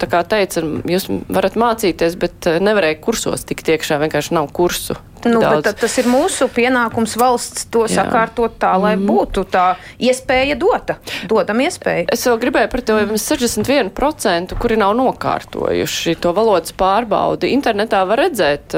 tā 0.00 0.08
kā 0.10 0.22
teica, 0.28 0.64
jūs 0.88 1.08
varat 1.28 1.58
mācīties, 1.60 2.18
bet 2.20 2.50
nevarēja 2.62 3.00
kursos 3.04 3.46
tikt 3.48 3.74
iekšā, 3.76 4.00
vienkārši 4.02 4.36
nav 4.36 4.50
kursu. 4.56 4.98
Nu, 5.26 5.40
bet 5.40 5.68
tas 5.80 5.96
ir 6.00 6.08
mūsu 6.10 6.48
pienākums 6.52 7.16
valsts 7.18 7.66
to 7.72 7.84
Jā. 7.86 8.02
sakārtot 8.02 8.58
tā, 8.62 8.72
lai 8.80 8.94
mm. 8.96 9.06
būtu 9.08 9.46
tā 9.50 9.66
iespēja 10.02 10.58
dota. 10.60 10.98
Dodam 11.30 11.62
iespēju. 11.64 12.08
Es 12.14 12.26
vēl 12.28 12.40
gribēju 12.44 12.70
par 12.72 12.84
to 12.86 12.98
61%, 13.16 14.56
kuri 14.60 14.78
nav 14.80 14.96
nokārtojuši 14.98 16.16
to 16.22 16.34
valodas 16.36 16.74
pārbaudi. 16.76 17.52
Internetā 17.56 18.04
var 18.08 18.22
redzēt, 18.26 18.76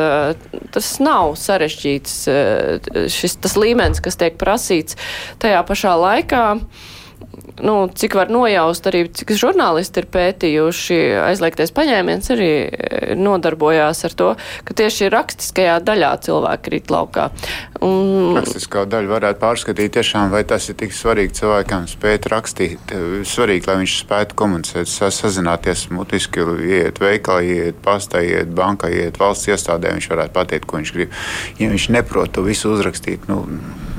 tas 0.75 0.93
nav 1.05 1.35
sarežģīts 1.41 2.21
šis 3.19 3.41
tas 3.43 3.59
līmenis, 3.59 4.03
kas 4.05 4.19
tiek 4.21 4.39
prasīts 4.41 4.99
tajā 5.43 5.65
pašā 5.69 5.97
laikā 5.99 6.45
nu, 7.65 7.75
cik 7.95 8.15
var 8.19 8.31
nojaust, 8.33 8.87
arī 8.91 9.05
cik 9.15 9.33
žurnālisti 9.39 10.03
ir 10.03 10.09
pētījuši, 10.15 10.99
aizliegtais 11.25 11.73
paņēmiens 11.77 12.31
arī 12.35 12.51
e, 12.67 13.01
nodarbojās 13.19 14.05
ar 14.09 14.17
to, 14.19 14.29
ka 14.69 14.77
tieši 14.79 15.11
rakstiskajā 15.15 15.79
daļā 15.87 16.13
cilvēki 16.27 16.65
krīt 16.69 16.93
laukā. 16.93 17.29
Un... 17.85 18.39
Rakstiskā 18.39 18.85
daļa 18.91 19.13
varētu 19.13 19.43
pārskatīt 19.43 19.97
tiešām, 19.99 20.33
vai 20.35 20.45
tas 20.49 20.69
ir 20.71 20.79
tik 20.81 20.95
svarīgi 20.97 21.37
cilvēkam 21.41 21.87
spēt 21.91 22.29
rakstīt. 22.33 22.95
Svarīgi, 23.29 23.67
lai 23.71 23.79
viņš 23.83 23.97
spētu 24.03 24.39
komunicēt, 24.39 24.91
sazināties 24.91 25.89
mutiski, 25.95 26.45
iet 26.69 27.01
veikalā, 27.03 27.45
iet 27.45 27.83
pastā, 27.85 28.23
iet 28.25 28.51
bankā, 28.55 28.91
iet 28.93 29.21
valsts 29.21 29.51
iestādē, 29.53 29.95
viņš 29.97 30.11
varētu 30.13 30.37
pateikt, 30.37 30.69
ko 30.69 30.81
viņš 30.81 30.95
grib. 30.97 31.15
Ja 31.61 31.71
viņš 31.73 31.91
neprot 31.95 32.35
to 32.35 32.45
visu 32.47 32.73
uzrakstīt, 32.75 33.29
nu, 33.31 33.45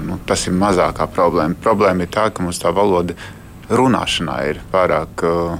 nu, 0.09 0.19
tas 0.27 0.45
ir 0.49 0.55
mazākā 0.57 1.07
problēma. 1.13 1.57
Problēma 1.63 2.05
ir 2.05 2.13
tā, 2.13 2.29
ka 2.33 2.45
mums 2.45 2.61
tā 2.61 2.73
valoda 2.75 3.15
runāšanā 3.69 4.37
ir 4.49 4.61
pārāk. 4.73 5.25
Uh, 5.25 5.57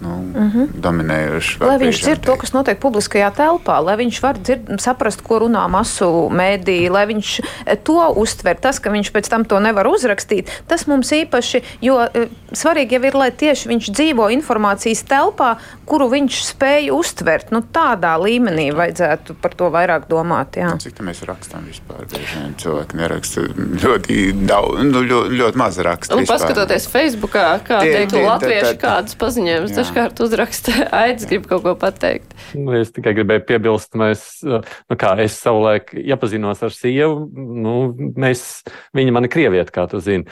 nu, 0.00 0.08
mm 0.08 0.50
-hmm. 0.50 0.66
dominējoši. 0.80 1.60
Lai 1.60 1.78
viņš 1.80 2.02
dzird 2.02 2.24
to, 2.26 2.36
kas 2.36 2.52
notiek 2.52 2.78
publiskajā 2.78 3.30
telpā, 3.36 3.78
lai 3.84 3.96
viņš 3.96 4.20
var 4.22 4.38
dzird, 4.38 4.80
saprast, 4.80 5.22
ko 5.22 5.38
runā 5.38 5.64
masu 5.68 6.28
mēdī, 6.32 6.90
lai 6.90 7.06
viņš 7.06 7.40
eh, 7.66 7.76
to 7.82 8.12
uztver. 8.16 8.56
Tas, 8.60 8.78
ka 8.78 8.90
viņš 8.90 9.12
pēc 9.12 9.28
tam 9.28 9.44
to 9.44 9.60
nevar 9.60 9.86
uzrakstīt, 9.86 10.50
tas 10.66 10.86
mums 10.86 11.12
īpaši, 11.12 11.62
jo 11.80 12.00
eh, 12.04 12.28
svarīgi 12.52 12.92
jau 12.92 13.04
ir, 13.04 13.14
lai 13.14 13.30
tieši 13.30 13.68
viņš 13.68 13.90
dzīvo 13.90 14.28
informācijas 14.36 15.04
telpā, 15.04 15.56
kuru 15.86 16.08
viņš 16.08 16.42
spēj 16.44 16.90
uztvert. 16.90 17.50
Nu, 17.50 17.62
tādā 17.62 18.16
līmenī 18.20 18.72
vajadzētu 18.74 19.34
par 19.40 19.54
to 19.54 19.70
vairāk 19.70 20.08
domāt. 20.08 20.56
Jā. 20.56 20.74
Cik 20.78 20.98
tā 20.98 21.06
mēs 21.06 21.22
rakstām 21.22 21.64
vispār? 21.64 22.04
Cilvēki 22.60 22.96
neraksta 22.96 23.40
ļoti 23.56 24.32
daudz, 24.46 24.84
nu, 24.84 25.02
ļoti, 25.02 25.40
ļoti 25.40 25.56
maz 25.56 25.78
raksta. 25.78 26.16
Nu, 26.16 26.26
paskatoties 26.26 26.88
Facebookā, 26.90 27.60
kā 27.64 27.80
tie, 27.80 28.06
latvieši 28.26 28.76
kādas 28.80 29.16
paziņojumus 29.18 29.85
dažkārt 29.86 30.20
uzraksta, 30.24 30.74
aicis 31.04 31.28
grib 31.30 31.46
kaut 31.50 31.62
ko 31.64 31.74
pateikt. 31.78 32.34
Nu, 32.58 32.74
es 32.76 32.90
tikai 32.94 33.14
gribēju 33.16 33.44
piebilst, 33.48 33.94
mēs, 33.98 34.26
nu 34.42 34.98
kā 34.98 35.14
es 35.22 35.38
savulaik 35.42 35.94
iepazinos 35.96 36.62
ar 36.66 36.74
sievu, 36.74 37.26
nu, 37.34 37.76
mēs, 38.18 38.66
viņa 38.96 39.14
mani 39.14 39.30
krievieta, 39.32 39.72
kā 39.74 39.86
tu 39.90 40.02
zini. 40.02 40.26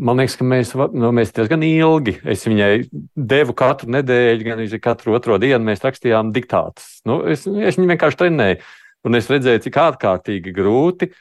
Man 0.00 0.20
liekas, 0.20 0.36
ka 0.38 0.46
mēs, 0.46 0.70
nu, 0.96 1.10
mēs 1.12 1.32
diezgan 1.36 1.64
ilgi, 1.66 2.14
es 2.32 2.46
viņai 2.46 2.70
devu 3.16 3.56
katru 3.58 3.90
nedēļu, 3.96 4.46
gan 4.46 4.62
arī 4.62 4.80
katru 4.80 5.16
otro 5.18 5.36
dienu 5.42 5.66
mēs 5.66 5.82
rakstījām 5.84 6.30
diktātus. 6.36 7.00
Nu, 7.08 7.20
es, 7.28 7.44
es 7.44 7.76
viņu 7.76 7.90
vienkārši 7.90 8.20
trenēju, 8.22 8.60
un 9.08 9.18
es 9.18 9.28
redzēju, 9.32 9.64
cik 9.66 9.80
ārkārtīgi 9.82 10.54
grūti 10.56 11.10
ir 11.10 11.18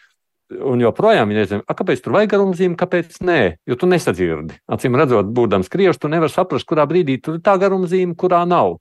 Un 0.49 0.81
joprojām 0.81 1.29
viņi 1.29 1.43
nezina, 1.43 1.75
kāpēc 1.77 1.99
tur 2.01 2.15
vajag 2.15 2.31
garumzīmi, 2.31 2.77
kāpēc 2.77 3.19
nē, 3.21 3.41
jo 3.69 3.75
tu 3.77 3.85
nesadzirdi. 3.89 4.55
Acīm 4.73 4.97
redzot, 4.97 5.29
būdams 5.37 5.69
krievs, 5.69 5.99
tu 6.01 6.09
nevari 6.09 6.33
saprast, 6.33 6.65
kurā 6.69 6.87
brīdī 6.89 7.19
tur 7.21 7.37
ir 7.37 7.43
tā 7.45 7.53
garumzīme, 7.61 8.17
kurā 8.17 8.41
nav. 8.49 8.79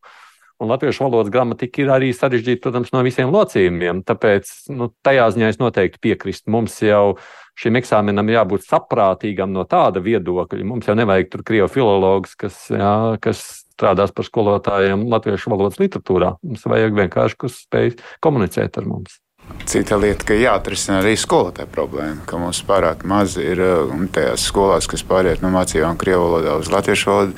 Un 0.58 0.72
latviešu 0.72 1.04
valodas 1.04 1.30
gramatika 1.30 1.84
ir 1.84 1.92
arī 1.94 2.08
sarežģīta, 2.16 2.62
protams, 2.64 2.88
no 2.90 3.04
visiem 3.06 3.28
locījumiem. 3.30 4.00
Tāpēc 4.08 4.48
nu, 4.74 4.88
tajā 5.06 5.28
ziņā 5.36 5.52
es 5.52 5.60
noteikti 5.60 6.00
piekrītu. 6.08 6.48
Mums 6.50 6.80
jau 6.82 7.18
šim 7.58 7.78
eksāmenam 7.78 8.32
jābūt 8.32 8.66
saprātīgam 8.66 9.52
no 9.54 9.62
tāda 9.68 10.02
viedokļa. 10.02 10.64
Mums 10.66 10.88
jau 10.88 10.96
nevajag 10.98 11.30
tur 11.30 11.44
krievu 11.46 11.70
filologus, 11.76 12.34
kas, 12.40 12.58
jā, 12.72 12.96
kas 13.22 13.44
strādās 13.76 14.10
par 14.16 14.26
skolotājiem 14.26 15.06
latviešu 15.12 15.54
valodas 15.54 15.78
literatūrā. 15.78 16.34
Mums 16.42 16.66
vajag 16.66 17.00
vienkārši, 17.04 17.42
kas 17.44 17.62
spēj 17.68 17.94
komunicēt 18.24 18.80
ar 18.80 18.90
mums. 18.90 19.20
Cita 19.68 19.98
lieta, 20.00 20.24
ka 20.24 20.36
jāatrisina 20.36 21.02
arī 21.02 21.12
skolotāja 21.20 21.68
problēma, 21.68 22.22
ka 22.28 22.38
mums 22.40 22.62
pārāk 22.64 23.02
maz 23.08 23.36
ir 23.36 23.60
uh, 23.60 23.90
tajās 24.14 24.46
skolās, 24.48 24.88
kas 24.88 25.04
pāriet 25.04 25.44
no 25.44 25.50
mācībām 25.52 25.98
krievu 26.00 26.24
valodā 26.24 26.56
uz 26.56 26.70
latviešu 26.72 27.10
valodu, 27.12 27.36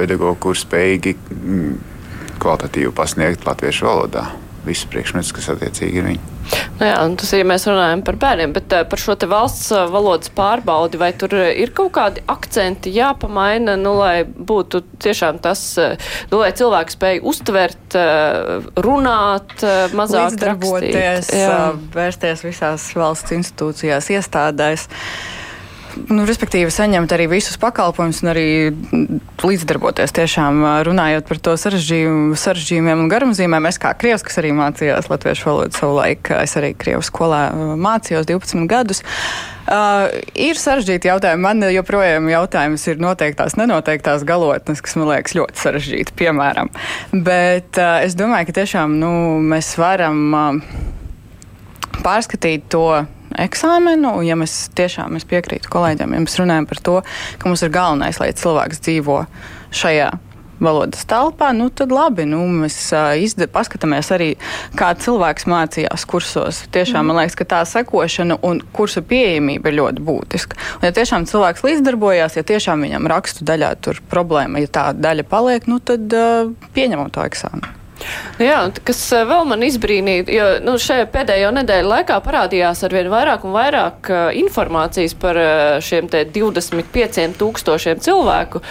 pedagoģi, 0.00 0.40
kur 0.42 0.58
spējīgi 0.58 1.14
mm, 1.36 1.78
kvalitatīvi 2.42 2.90
pasniegt 2.98 3.46
latviešu 3.46 3.86
valodā. 3.86 4.26
Visus 4.66 4.88
priekšmetus, 4.90 5.32
kas 5.36 5.48
attiecīgi 5.54 6.00
ir 6.00 6.06
viņi. 6.08 6.34
Nu 6.78 6.86
jā, 6.86 6.96
tas 7.20 7.32
ir, 7.34 7.42
ja 7.42 7.46
mēs 7.48 7.66
runājam 7.68 8.02
par 8.06 8.16
bērniem, 8.20 8.52
bet 8.56 8.72
uh, 8.72 8.84
par 8.88 9.00
šo 9.02 9.16
te 9.20 9.28
valsts 9.28 9.68
uh, 9.74 9.84
valodas 9.92 10.30
pārbaudi, 10.34 11.00
vai 11.00 11.10
tur 11.18 11.34
uh, 11.36 11.48
ir 11.52 11.72
kaut 11.76 11.92
kādi 11.98 12.22
akcenti 12.30 12.92
jāpamaina, 12.94 13.76
nu, 13.80 13.96
lai 13.98 14.22
būtu 14.24 14.82
tiešām 15.02 15.40
tas, 15.44 15.62
nu, 16.30 16.40
lai 16.40 16.52
cilvēki 16.56 16.94
spēj 16.94 17.20
uztvert, 17.28 17.96
runāt, 18.84 19.54
mazāk 19.96 20.38
darboties, 20.40 21.30
vērsties 21.94 22.44
visās 22.46 22.88
valsts 22.96 23.34
institūcijās, 23.38 24.10
iestādēs 24.14 24.88
nu, 26.08 26.24
respektīvi, 26.28 26.70
saņemt 26.72 27.12
arī 27.14 27.28
visus 27.30 27.58
pakalpojumus 27.60 28.22
un 28.24 28.32
arī 28.32 28.46
līdzdarboties. 29.42 30.14
Tiešām 30.16 30.62
runājot 30.88 31.28
par 31.28 31.42
to 31.44 31.56
sarežģījumiem 31.60 33.04
un 33.04 33.12
garumzīmēm, 33.12 33.68
es 33.70 33.80
kā 33.82 33.94
krievs, 33.98 34.24
kas 34.26 34.40
arī 34.42 34.54
mācījās 34.56 35.10
latviešu 35.12 35.50
valodu 35.50 35.78
savulaik, 35.78 36.32
es 36.42 36.56
arī 36.60 36.72
krievu 36.78 37.04
skolā 37.06 37.48
mācījos 37.78 38.28
12 38.28 38.68
gadus. 38.70 39.04
Uh, 39.68 40.06
ir 40.32 40.56
sarežģīti 40.56 41.10
jautājumi. 41.10 41.44
Man 41.44 41.64
joprojām 41.68 42.30
jautājums 42.32 42.86
ir 42.88 43.02
noteiktās, 43.04 43.58
nenoteiktās 43.60 44.24
galotnes, 44.24 44.80
kas 44.80 44.96
man 44.96 45.10
liekas 45.10 45.36
ļoti 45.36 45.60
sarežģīti, 45.60 46.14
piemēram. 46.16 46.72
Bet 47.12 47.76
uh, 47.76 47.98
es 48.00 48.16
domāju, 48.16 48.48
ka 48.48 48.56
tiešām 48.62 48.96
nu, 48.96 49.10
mēs 49.44 49.74
varam 49.76 50.22
uh, 50.32 50.80
pārskatīt 52.00 52.64
to 52.72 52.86
eksāmenu, 53.44 54.14
un 54.18 54.28
ja 54.28 54.38
mēs 54.38 54.68
tiešām 54.78 55.16
mēs 55.16 55.28
piekrītu 55.28 55.70
kolēģiem, 55.72 56.14
ja 56.14 56.22
mēs 56.24 56.38
runājam 56.40 56.70
par 56.70 56.82
to, 56.84 56.96
ka 57.38 57.50
mums 57.50 57.64
ir 57.64 57.74
galvenais, 57.74 58.20
lai 58.22 58.32
cilvēks 58.36 58.82
dzīvo 58.86 59.22
šajā 59.74 60.12
valodas 60.60 61.06
telpā, 61.08 61.52
nu 61.56 61.68
tad 61.70 61.92
labi. 61.94 62.26
Nu, 62.28 62.40
mēs 62.50 62.76
izde, 63.22 63.48
paskatāmies 63.50 64.10
arī, 64.14 64.28
kā 64.78 64.90
cilvēks 64.98 65.48
mācījās 65.50 66.06
kursos. 66.08 66.64
Tiešām 66.74 67.10
man 67.10 67.20
liekas, 67.20 67.38
ka 67.38 67.48
tā 67.48 67.62
sekošana 67.68 68.40
un 68.46 68.62
kursu 68.74 69.04
pieejamība 69.06 69.70
ir 69.70 69.78
ļoti 69.80 70.04
būtiska. 70.08 70.60
Un, 70.80 70.88
ja 70.88 70.94
tiešām 70.96 71.28
cilvēks 71.30 71.64
līdzdarbojās, 71.66 72.38
ja 72.38 72.46
tiešām 72.46 72.86
viņam 72.86 73.10
rakstu 73.10 73.46
daļā 73.48 73.74
tur 73.84 74.02
problēma, 74.10 74.62
ja 74.64 74.74
tā 74.80 74.86
daļa 74.98 75.26
paliek, 75.30 75.70
nu 75.70 75.78
tad 75.78 76.10
uh, 76.16 76.54
pieņemam 76.74 77.12
to 77.14 77.26
eksāmenu. 77.26 77.77
Nu 78.38 78.46
jā, 78.46 78.58
kas 78.86 79.00
eh, 79.16 79.24
vēl 79.26 79.46
man 79.50 79.64
izbrīnīja, 79.66 80.26
jo 80.30 80.46
nu, 80.62 80.76
šajā 80.82 81.08
pēdējo 81.14 81.50
nedēļu 81.56 81.90
laikā 81.90 82.18
parādījās 82.22 82.84
arvien 82.86 83.10
vairāk 83.12 83.46
un 83.46 83.54
vairāk 83.56 84.10
uh, 84.12 84.20
informācijas 84.38 85.16
par 85.18 85.40
uh, 85.40 85.50
šiem 85.82 86.10
te 86.12 86.22
25 86.34 87.38
tūkstošiem 87.40 88.02
cilvēku. 88.04 88.62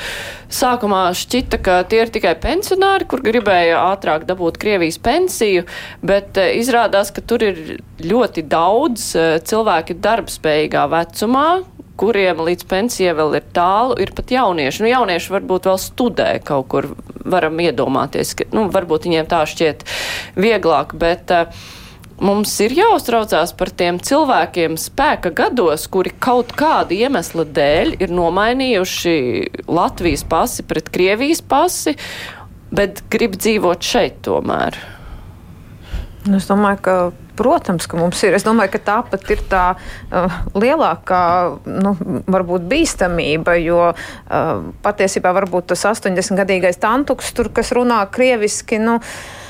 Sākumā 0.47 1.01
šķita, 1.19 1.59
ka 1.59 1.81
tie 1.91 2.05
ir 2.05 2.11
tikai 2.15 2.37
pensionāri, 2.39 3.07
kur 3.11 3.23
gribēja 3.25 3.81
ātrāk 3.89 4.23
dabūt 4.29 4.59
Krievijas 4.61 4.99
pensiju, 5.03 5.65
bet 6.07 6.39
uh, 6.39 6.53
izrādās, 6.55 7.11
ka 7.11 7.23
tur 7.27 7.43
ir 7.43 7.81
ļoti 7.99 8.45
daudz 8.47 9.09
cilvēki 9.49 9.97
darbspējīgā 10.03 10.85
vecumā, 10.93 11.49
kuriem 11.97 12.43
līdz 12.47 12.67
pensijai 12.69 13.15
vēl 13.17 13.39
ir 13.39 13.47
tālu, 13.55 13.97
ir 14.01 14.13
pat 14.17 14.31
jaunieši. 14.33 14.83
Nu, 14.83 14.91
jaunieši 14.91 15.33
varbūt 15.33 15.69
vēl 15.69 15.81
studē 15.81 16.29
kaut 16.45 16.69
kur, 16.71 16.91
varam 17.25 17.59
iedomāties, 17.63 18.35
ka, 18.37 18.47
nu, 18.55 18.67
varbūt 18.73 19.09
viņiem 19.09 19.27
tā 19.31 19.43
šķiet 19.49 19.83
vieglāk, 20.39 20.95
bet 20.99 21.33
uh, 21.33 21.67
mums 22.23 22.53
ir 22.63 22.75
jāuztraucās 22.77 23.53
par 23.57 23.71
tiem 23.77 24.01
cilvēkiem 24.03 24.77
spēka 24.81 25.31
gados, 25.37 25.87
kuri 25.91 26.13
kaut 26.23 26.53
kāda 26.57 26.95
iemesla 26.97 27.45
dēļ 27.57 27.97
ir 28.01 28.13
nomainījuši 28.13 29.17
Latvijas 29.69 30.25
pasi 30.29 30.65
pret 30.67 30.91
Krievijas 30.93 31.43
pasi, 31.45 31.97
bet 32.73 33.03
grib 33.13 33.37
dzīvot 33.39 33.85
šeit 33.85 34.21
tomēr. 34.27 34.96
Nu, 36.27 36.41
es 36.41 36.49
domāju, 36.49 36.83
ka 36.83 36.97
Protams, 37.37 37.85
ka 37.85 37.99
mums 37.99 38.21
ir. 38.25 38.33
Es 38.33 38.45
domāju, 38.45 38.71
ka 38.73 38.79
tā 38.81 38.95
pat 39.11 39.27
ir 39.29 39.43
tā 39.49 39.63
uh, 39.77 40.37
lielākā, 40.57 41.21
nu, 41.69 41.93
varbūt 42.25 42.65
bīstamība, 42.71 43.59
jo 43.61 43.91
uh, 43.91 44.47
patiesībā 44.81 45.35
varbūt 45.37 45.69
tas 45.69 45.85
80-gadīgais 45.91 46.81
tantuks, 46.81 47.29
tur, 47.37 47.51
kas 47.53 47.69
runā 47.77 47.99
krieviski, 48.09 48.81
nu, 48.81 48.97
uh, 48.97 49.46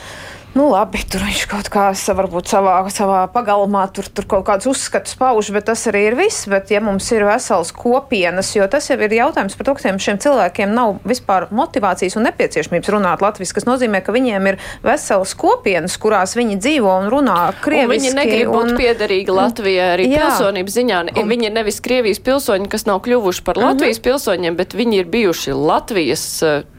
nu, 0.55 0.67
labi, 0.71 1.01
tur 1.09 1.23
viņš 1.25 1.43
kaut 1.51 1.69
kā 1.73 1.89
varbūt 2.17 2.49
savā, 2.51 2.77
savā 2.93 3.23
pagalmā 3.31 3.83
tur, 3.93 4.07
tur 4.09 4.27
kaut 4.29 4.45
kādus 4.47 4.69
uzskatus 4.71 5.17
pauž, 5.19 5.51
bet 5.55 5.67
tas 5.69 5.85
arī 5.89 6.05
ir 6.11 6.17
viss. 6.19 6.47
Bet, 6.49 6.71
ja 6.73 6.81
mums 6.83 7.07
ir 7.11 7.25
vesels 7.27 7.73
kopienas, 7.75 8.53
jo 8.55 8.67
tas 8.71 8.89
jau 8.89 8.97
ir 9.01 9.15
jautājums 9.17 9.57
par 9.57 9.67
to, 9.67 9.75
ka 9.77 9.93
šiem 10.01 10.19
cilvēkiem 10.23 10.73
nav 10.73 10.97
vispār 11.07 11.47
motivācijas 11.55 12.17
un 12.19 12.27
nepieciešamības 12.29 12.93
runāt 12.93 13.25
latviešu, 13.25 13.57
kas 13.57 13.67
nozīmē, 13.67 14.01
ka 14.05 14.15
viņiem 14.15 14.51
ir 14.53 14.59
veselas 14.85 15.35
kopienas, 15.37 15.97
kurās 16.01 16.37
viņi 16.39 16.59
dzīvo 16.63 16.95
un 17.03 17.11
runā 17.13 17.39
krieviski. 17.63 17.87
Un 17.87 17.95
viņi 17.97 18.15
negrib 18.17 18.53
būt 18.53 18.71
un... 18.71 18.79
piederīgi 18.79 19.37
Latvijai 19.37 19.91
arī 19.97 20.09
jā. 20.13 20.23
pilsonības 20.25 20.79
ziņā. 20.79 21.03
Un... 21.13 21.29
Viņi 21.33 21.49
ir 21.49 21.55
nevis 21.59 21.81
Krievijas 21.83 22.23
pilsoņi, 22.23 22.71
kas 22.71 22.87
nav 22.89 23.03
kļuvuši 23.05 23.45
par 23.47 23.59
mhm. 23.59 23.73
Latvijas 23.73 23.99
uh 23.99 24.01
-huh. 24.01 24.09
pilsoņiem, 24.09 24.57
bet 24.57 24.77
viņi 24.77 25.03
ir 25.03 25.13
bijuši 25.13 25.53
Latvijas 25.57 26.25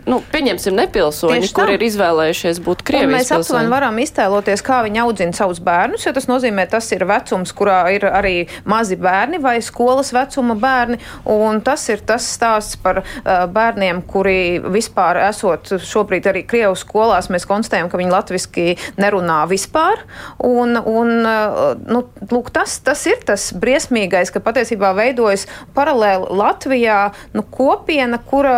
nu, 0.09 0.21
pieņemsim, 0.33 0.77
nepilsoņi, 0.79 1.51
kur 1.57 1.73
ir 1.73 1.85
izvēlējušies 1.85 2.61
būt 2.65 2.83
Krievijas 2.87 3.11
mēs 3.11 3.29
pilsoņi. 3.29 3.39
Mēs 3.39 3.49
aptuveni 3.49 3.73
varam 3.73 4.01
iztēloties, 4.03 4.65
kā 4.67 4.81
viņi 4.87 5.03
audzina 5.05 5.37
savus 5.37 5.61
bērnus, 5.65 6.07
jo 6.07 6.13
tas 6.17 6.29
nozīmē, 6.31 6.65
tas 6.71 6.89
ir 6.97 7.05
vecums, 7.09 7.53
kurā 7.57 7.81
ir 7.95 8.07
arī 8.09 8.35
mazi 8.69 8.99
bērni 9.01 9.41
vai 9.43 9.59
skolas 9.65 10.13
vecuma 10.17 10.57
bērni, 10.59 11.01
un 11.29 11.61
tas 11.65 11.85
ir 11.93 12.03
tas 12.09 12.27
stāsts 12.35 12.79
par 12.83 13.03
uh, 13.03 13.45
bērniem, 13.53 14.03
kuri 14.09 14.59
vispār 14.65 15.21
esot 15.29 15.75
šobrīd 15.85 16.29
arī 16.31 16.45
Krievu 16.49 16.79
skolās, 16.79 17.31
mēs 17.33 17.47
konstatējam, 17.49 17.91
ka 17.93 18.01
viņi 18.01 18.15
latviski 18.15 18.67
nerunā 19.01 19.43
vispār, 19.51 20.05
un, 20.45 20.79
un 20.79 21.15
uh, 21.21 21.75
nu, 21.85 22.05
lūk, 22.33 22.53
tas, 22.55 22.79
tas 22.85 23.05
ir 23.11 23.21
tas 23.29 23.51
briesmīgais, 23.53 24.33
ka 24.33 24.43
patiesībā 24.45 24.95
veidojas 24.97 25.47
paralēli 25.77 26.33
Latvijā 26.39 27.01
nu, 27.37 27.45
kopiena, 27.45 28.21
kura 28.25 28.57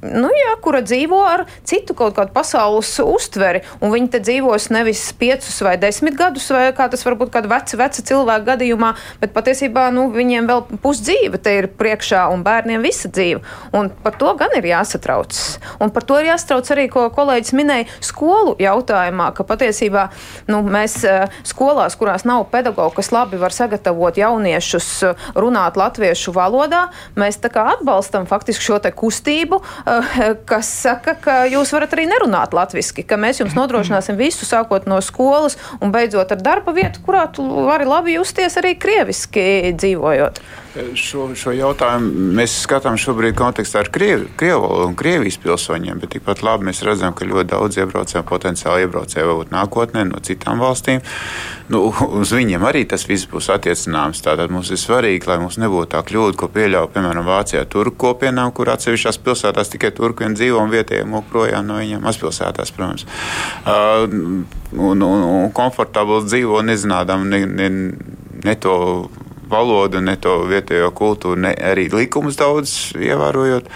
nu, 0.00 0.29
jā, 0.36 0.54
kura 0.62 0.80
dzīvo 0.84 1.18
ar 1.26 1.44
citu 1.66 1.94
kaut 1.96 2.14
kādu 2.16 2.32
pasaules 2.34 2.90
uztveri. 3.02 3.62
Un 3.80 3.92
viņi 3.94 4.10
te 4.12 4.20
dzīvos 4.22 4.68
nevis 4.74 5.02
piecus 5.18 5.60
vai 5.64 5.76
desmit 5.80 6.16
gadus, 6.18 6.48
vai 6.52 6.68
kā 6.76 6.88
tas 6.92 7.04
varbūt 7.06 7.32
kāda 7.34 7.50
veca, 7.50 7.78
veca 7.80 8.04
cilvēka 8.10 8.46
gadījumā, 8.52 8.92
bet 9.22 9.34
patiesībā 9.36 9.88
nu, 9.94 10.08
viņiem 10.14 10.48
vēl 10.50 10.64
pusdzīve 10.82 11.40
te 11.42 11.56
ir 11.60 11.70
priekšā 11.80 12.26
un 12.34 12.44
bērniem 12.46 12.84
visa 12.84 13.10
dzīve. 13.10 13.42
Un 13.76 13.90
par 14.04 14.18
to 14.20 14.34
gan 14.40 14.54
ir 14.58 14.68
jāsatraucas. 14.70 15.58
Un 15.80 15.92
par 15.94 16.06
to 16.06 16.20
ir 16.20 16.30
jāsatrauc 16.30 16.72
arī, 16.74 16.86
ko 16.92 17.06
kolēģis 17.14 17.56
minēja 17.56 17.88
skolu 18.04 18.56
jautājumā, 18.60 19.30
ka 19.36 19.46
patiesībā 19.48 20.08
nu, 20.52 20.62
mēs 20.66 20.98
eh, 21.08 21.26
skolās, 21.48 21.96
kurās 22.00 22.26
nav 22.28 22.46
pedagogu, 22.52 22.94
kas 22.98 23.12
labi 23.14 23.40
var 23.40 23.54
sagatavot 23.56 24.20
jauniešus 24.20 24.90
eh, 25.08 25.28
runāt 25.38 25.80
latviešu 25.80 26.34
valodā, 26.36 26.86
mēs 27.18 27.40
tā 27.42 27.52
kā 27.52 27.66
atbalstam 27.74 28.28
faktiski 28.30 28.70
šo 28.70 28.80
te 28.84 28.92
kustību, 28.94 29.60
Eh, 29.86 30.09
kas 30.48 30.70
saka, 30.82 31.14
ka 31.22 31.36
jūs 31.50 31.72
varat 31.74 31.94
arī 31.96 32.06
nerunāt 32.10 32.54
latviešu, 32.56 33.04
ka 33.08 33.18
mēs 33.20 33.42
jums 33.42 33.56
nodrošināsim 33.58 34.18
visu, 34.20 34.48
sākot 34.48 34.88
no 34.90 35.00
skolas 35.04 35.58
un 35.80 35.92
beidzot 35.94 36.32
ar 36.34 36.42
darba 36.42 36.74
vietu, 36.76 37.02
kurā 37.06 37.26
tu 37.34 37.46
vari 37.68 37.88
labi 37.88 38.16
justies 38.18 38.58
arī 38.60 38.76
krieviski 38.80 39.74
dzīvojot. 39.78 40.42
Šo, 40.70 41.24
šo 41.34 41.50
jautājumu 41.50 42.28
mēs 42.38 42.52
skatām 42.62 42.94
šobrīd 43.00 43.34
kontekstā 43.34 43.80
ar 43.82 43.88
Krievi, 43.90 44.28
Krievu 44.38 44.68
un 44.84 44.92
Krievijas 44.94 45.40
pilsoņiem, 45.42 45.98
bet 45.98 46.12
tikpat 46.14 46.44
labi 46.46 46.68
mēs 46.68 46.84
redzam, 46.86 47.10
ka 47.16 47.26
ļoti 47.26 47.50
daudz 47.50 47.78
iebraucēju, 47.80 48.22
potenciāli 48.28 48.84
iebraucēju 48.84 49.26
varbūt 49.26 49.50
nākotnē 49.50 50.04
no 50.06 50.20
citām 50.22 50.62
valstīm. 50.62 51.02
Nu, 51.74 51.88
uz 52.20 52.30
viņiem 52.36 52.62
arī 52.68 52.84
tas 52.86 53.02
viss 53.08 53.26
būs 53.30 53.50
attiecināms. 53.50 54.22
Tātad 54.22 54.54
mums 54.54 54.70
ir 54.70 54.78
svarīgi, 54.78 55.26
lai 55.26 55.40
mums 55.42 55.58
nebūtu 55.58 55.90
tā 55.96 56.04
kļūda, 56.06 56.38
ko 56.38 56.50
pieļauj, 56.54 56.86
piemēram, 56.94 57.26
Vācijā 57.26 57.64
turku 57.70 57.98
kopienām, 58.04 58.52
kur 58.54 58.70
atsevišķās 58.70 59.18
pilsētās 59.26 59.72
tikai 59.74 59.90
turku 59.96 60.22
vien 60.22 60.36
dzīvo 60.38 60.60
un 60.62 60.70
vietējie 60.70 61.08
mūk 61.10 61.26
projām 61.32 61.66
no 61.66 61.80
viņiem 61.82 62.06
mazpilsētās, 62.06 62.70
protams. 62.76 63.08
Uh, 63.66 64.06
un, 64.78 65.02
un, 65.02 65.26
un 65.26 65.50
komfortabli 65.56 66.22
dzīvo 66.28 66.62
nezinādām 66.70 67.26
ne, 67.32 67.42
ne, 67.58 67.70
ne 68.46 68.56
to 68.62 68.76
valodu, 69.50 70.00
ne 70.04 70.16
to 70.20 70.36
vietējo 70.50 70.90
kultūru, 70.96 71.40
ne 71.46 71.52
arī 71.54 71.88
likumus 71.92 72.38
daudz 72.40 72.74
ievērojot. 72.98 73.68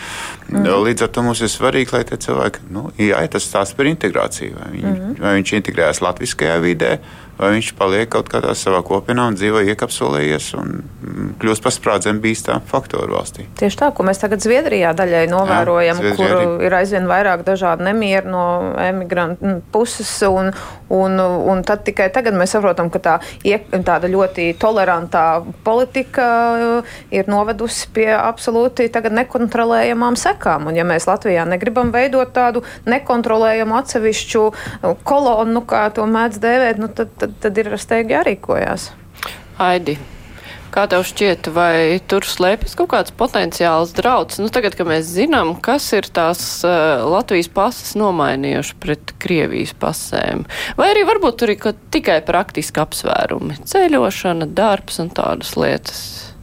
Mm. 0.52 0.68
Līdz 0.86 1.06
ar 1.06 1.12
to 1.14 1.24
mums 1.26 1.42
ir 1.44 1.52
svarīgi, 1.52 1.94
lai 1.94 2.04
tie 2.08 2.18
cilvēki, 2.20 2.66
nu, 2.74 2.86
jā, 3.00 3.22
tas 3.32 3.48
stāsta 3.48 3.78
par 3.78 3.90
integrāciju. 3.90 4.56
Vai, 4.60 4.70
viņi, 4.76 4.94
mm. 4.94 5.14
vai 5.24 5.36
viņš 5.38 5.54
integrējas 5.60 6.02
latviskajā 6.04 6.58
vidē, 6.64 6.98
vai 7.38 7.50
viņš 7.56 7.70
paliek 7.78 8.10
kaut 8.12 8.28
kādā 8.30 8.52
savā 8.58 8.80
kopienā 8.86 9.26
un 9.30 9.38
dzīvo 9.38 9.62
iekapsulējies 9.72 10.50
un 10.60 10.70
mm, 10.80 11.30
kļūst 11.42 11.64
par 11.64 11.74
sprādzienu 11.74 12.22
bīstamu 12.22 12.66
faktoru 12.70 13.16
valstī. 13.16 13.48
Tieši 13.58 13.80
tā, 13.80 13.90
ko 13.94 14.06
mēs 14.06 14.22
tagad 14.22 14.44
Zviedrijā 14.44 14.92
daļai 14.96 15.24
novērojam, 15.32 16.02
Jā, 16.04 16.14
kur 16.18 16.62
ir 16.64 16.76
aizvien 16.78 17.08
vairāk 17.10 17.44
dažādu 17.46 17.86
nemieru 17.88 18.30
no 18.30 18.44
emigrantu 18.80 19.56
puses, 19.74 20.12
un, 20.28 20.52
un, 20.94 21.18
un 21.18 21.64
tad 21.66 21.84
tikai 21.88 22.10
tagad 22.14 22.38
mēs 22.38 22.54
saprotam, 22.54 22.90
ka 22.94 23.02
tā 23.02 23.16
tāda 23.84 24.10
ļoti 24.10 24.52
tolerantā 24.60 25.26
politika 25.66 26.28
uh, 26.54 26.96
ir 27.14 27.30
novedusi 27.30 27.90
pie 27.94 28.10
absolūti 28.14 28.88
nekontrolējamām 28.94 30.16
sekām, 30.18 30.68
un 30.70 30.78
ja 30.78 30.86
mēs 30.86 31.08
Latvijā 31.10 31.44
negribam 31.48 31.90
veidot 31.94 32.30
tādu 32.34 32.62
nekontrolējamu 32.88 33.76
atsevišķu 33.80 34.44
kolonu, 35.06 35.64
kā 35.68 35.86
to 35.94 36.06
mēdz 36.08 36.40
dēvēt, 36.42 36.80
nu 36.82 36.88
tad 36.94 37.12
tad, 37.24 37.38
tad 37.42 37.62
ir 37.62 37.72
steigi 37.80 38.14
jārīkojās. 38.16 38.90
Aidi. 39.62 39.96
Kā 40.74 40.88
tev 40.90 41.04
šķiet, 41.06 41.46
vai 41.54 42.00
tur 42.10 42.26
slēpjas 42.26 42.72
kaut 42.74 42.88
kāds 42.90 43.14
potenciāls 43.14 43.92
drauds? 43.94 44.40
Nu, 44.42 44.48
tagad, 44.50 44.74
kad 44.74 44.88
mēs 44.90 45.06
zinām, 45.06 45.52
kas 45.62 45.86
ir 45.94 46.08
tās 46.10 46.42
uh, 46.66 47.04
Latvijas 47.06 47.46
pases 47.54 47.94
nomainījuši 47.94 48.74
pret 48.82 49.14
Krievijas 49.22 49.70
pasēm, 49.78 50.42
vai 50.74 50.90
arī 50.90 51.06
varbūt 51.06 51.38
tur 51.38 51.54
ir 51.54 51.70
tikai 51.94 52.18
praktiski 52.26 52.82
apsvērumi- 52.82 53.60
ceļošana, 53.70 54.50
darbs 54.50 54.98
un 54.98 55.14
tādas 55.14 55.54
lietas. 55.54 56.33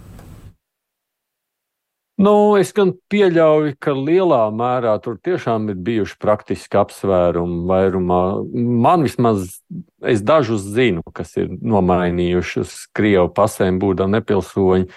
Nu, 2.22 2.34
es 2.60 2.70
gan 2.78 2.92
pieļauju, 3.10 3.74
ka 3.82 3.96
lielā 3.98 4.44
mērā 4.54 4.94
tur 5.02 5.16
tiešām 5.26 5.72
ir 5.74 5.80
bijuši 5.82 6.18
praktiski 6.22 6.78
apsvērumi 6.78 7.64
vairumā. 7.70 8.22
Man 8.54 9.06
vismaz, 9.08 9.58
es 10.06 10.22
dažus 10.26 10.68
zinu, 10.76 11.02
kas 11.18 11.34
ir 11.42 11.50
nomainījušas 11.50 12.76
Krievu 12.98 13.32
pasēm, 13.34 13.82
būdami 13.82 14.20
nepilsoņi. 14.20 14.90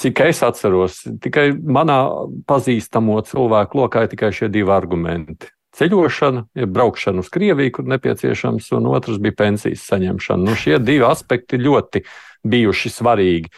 Cik 0.00 0.22
es 0.24 0.42
atceros, 0.42 1.02
tikai 1.22 1.52
manā 1.54 2.00
pazīstamo 2.48 3.20
cilvēku 3.28 3.82
lokā 3.84 4.06
ir 4.06 4.14
tikai 4.16 4.32
šie 4.34 4.50
divi 4.50 4.72
argumenti. 4.74 5.52
Ceļošana, 5.76 6.46
ja 6.58 6.66
braukšana 6.68 7.22
uz 7.22 7.30
Krieviju, 7.32 7.78
kur 7.78 7.86
nepieciešams, 7.88 8.72
un 8.76 8.90
otrs 8.90 9.20
bija 9.22 9.38
pensijas 9.38 9.86
saņemšana. 9.88 10.48
Nu, 10.48 10.56
šie 10.58 10.80
divi 10.82 11.06
aspekti 11.06 11.60
ļoti 11.60 12.02
bijuši 12.44 12.92
svarīgi. 12.92 13.52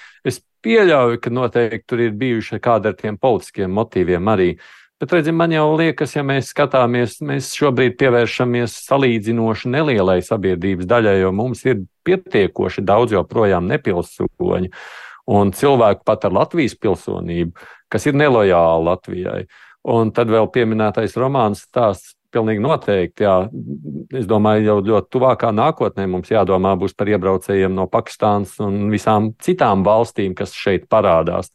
Pieļauju, 0.65 1.21
ka 1.21 1.33
noteikti 1.35 1.85
tur 1.91 2.01
ir 2.01 2.17
bijuši 2.17 2.59
kādi 2.65 2.89
ar 2.89 2.97
tiem 2.97 3.19
politiskiem 3.21 3.73
motīviem 3.77 4.33
arī. 4.33 4.55
Bet, 5.03 5.13
redziet, 5.13 5.35
man 5.37 5.53
jau 5.53 5.67
liekas, 5.77 6.15
ja 6.15 6.23
mēs 6.25 6.53
skatāmies, 6.55 7.19
mēs 7.27 7.51
šobrīd 7.59 7.99
pievēršamies 8.01 8.77
salīdzinoši 8.87 9.73
nelielai 9.75 10.21
sabiedrības 10.25 10.89
daļai, 10.89 11.19
jo 11.21 11.33
mums 11.37 11.65
ir 11.67 11.83
pietiekoši 12.07 12.85
daudz 12.87 13.13
joprojām 13.13 13.67
nepilsoņu 13.69 14.71
un 15.35 15.53
cilvēku 15.57 16.05
pat 16.07 16.25
ar 16.29 16.37
Latvijas 16.39 16.77
pilsonību, 16.81 17.53
kas 17.93 18.09
ir 18.09 18.17
nelojāli 18.17 18.89
Latvijai. 18.89 19.43
Un 19.85 20.15
tad 20.17 20.31
vēl 20.33 20.49
pieminētais 20.49 21.19
romāns 21.21 21.67
stāsts 21.67 22.14
Pilnīgi 22.35 22.63
noteikti. 22.65 23.27
Jā. 23.27 23.37
Es 24.19 24.27
domāju, 24.31 24.67
jau 24.67 24.77
ļoti 24.89 25.11
tuvākā 25.15 25.53
nākotnē 25.55 26.09
mums 26.11 26.33
jādomā 26.33 26.75
būs 26.81 26.97
par 26.99 27.13
iebraucējiem 27.13 27.75
no 27.77 27.87
Pakistānas 27.91 28.57
un 28.65 28.89
visām 28.93 29.33
citām 29.43 29.87
valstīm, 29.87 30.35
kas 30.39 30.57
šeit 30.59 30.89
parādās. 30.91 31.53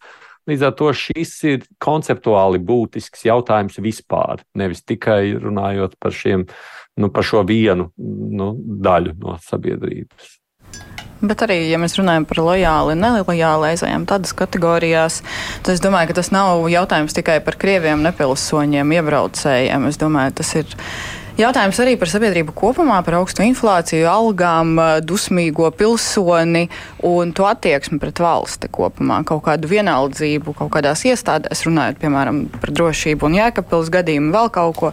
Līdz 0.50 0.66
ar 0.66 0.76
to 0.80 0.90
šis 0.96 1.34
ir 1.46 1.66
konceptuāli 1.84 2.62
būtisks 2.66 3.28
jautājums 3.28 3.78
vispār, 3.84 4.42
nevis 4.58 4.82
tikai 4.88 5.36
runājot 5.38 5.98
par, 6.02 6.16
šiem, 6.16 6.48
nu, 6.98 7.12
par 7.14 7.28
šo 7.28 7.44
vienu 7.46 7.92
nu, 8.00 8.54
daļu 8.58 9.18
no 9.20 9.36
sabiedrības. 9.46 10.40
Bet 11.20 11.42
arī, 11.44 11.58
ja 11.68 11.76
mēs 11.82 11.98
runājam 12.00 12.24
par 12.30 12.40
lojāli 12.40 12.94
un 12.96 13.02
nelojāli 13.04 13.74
aizējām 13.74 14.06
tādas 14.08 14.32
kategorijās, 14.40 15.20
tad 15.66 15.74
es 15.74 15.82
domāju, 15.84 16.14
ka 16.14 16.22
tas 16.22 16.30
nav 16.32 16.64
jautājums 16.72 17.16
tikai 17.18 17.42
par 17.44 17.58
krieviem 17.60 18.06
nepilsoņiem, 18.06 18.94
iebraucējiem. 18.96 19.88
Es 19.90 20.00
domāju, 20.00 20.38
tas 20.40 20.54
ir. 20.62 20.78
Jautājums 21.40 21.78
arī 21.80 21.94
par 22.00 22.10
sabiedrību 22.12 22.52
kopumā, 22.56 22.98
par 23.04 23.16
augstu 23.22 23.46
inflāciju, 23.46 24.08
algām, 24.12 24.74
dusmīgo 25.08 25.70
pilsoni 25.72 26.66
un 27.08 27.32
to 27.36 27.46
attieksmi 27.48 28.00
pret 28.00 28.20
valsti 28.20 28.68
kopumā. 28.76 29.22
Kaut 29.28 29.46
kādu 29.46 29.70
vienaldzību, 29.72 30.56
kaut 30.58 30.72
kādās 30.74 31.06
iestādēs, 31.08 31.64
runājot 31.68 32.00
piemēram 32.02 32.42
par 32.60 32.76
drošību 32.76 33.28
un 33.28 33.40
jēkapils 33.40 33.92
gadījumu, 33.96 34.34
vēl 34.36 34.52
kaut 34.56 34.76
ko. 34.82 34.92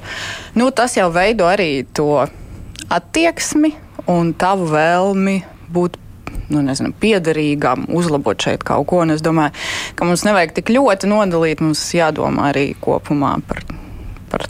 Nu, 0.54 0.70
tas 0.70 0.94
jau 0.98 1.08
veido 1.14 1.50
arī 1.50 1.70
to 1.98 2.12
attieksmi 2.94 3.74
un 4.14 4.30
tavu 4.38 4.70
vēlmi 4.70 5.40
būt 5.74 5.98
nu, 6.48 6.62
nezinu, 6.62 6.92
piederīgam, 7.00 7.86
uzlabot 7.88 8.40
šeit 8.42 8.64
kaut 8.66 8.86
ko. 8.90 9.02
Un 9.04 9.14
es 9.16 9.24
domāju, 9.24 9.54
ka 9.98 10.08
mums 10.08 10.24
nevajag 10.26 10.56
tik 10.58 10.72
ļoti 10.76 11.10
nodalīt, 11.10 11.62
mums 11.64 11.82
jādomā 11.94 12.50
arī 12.52 12.68
kopumā 12.80 13.36
par, 13.48 13.62
par, 14.30 14.48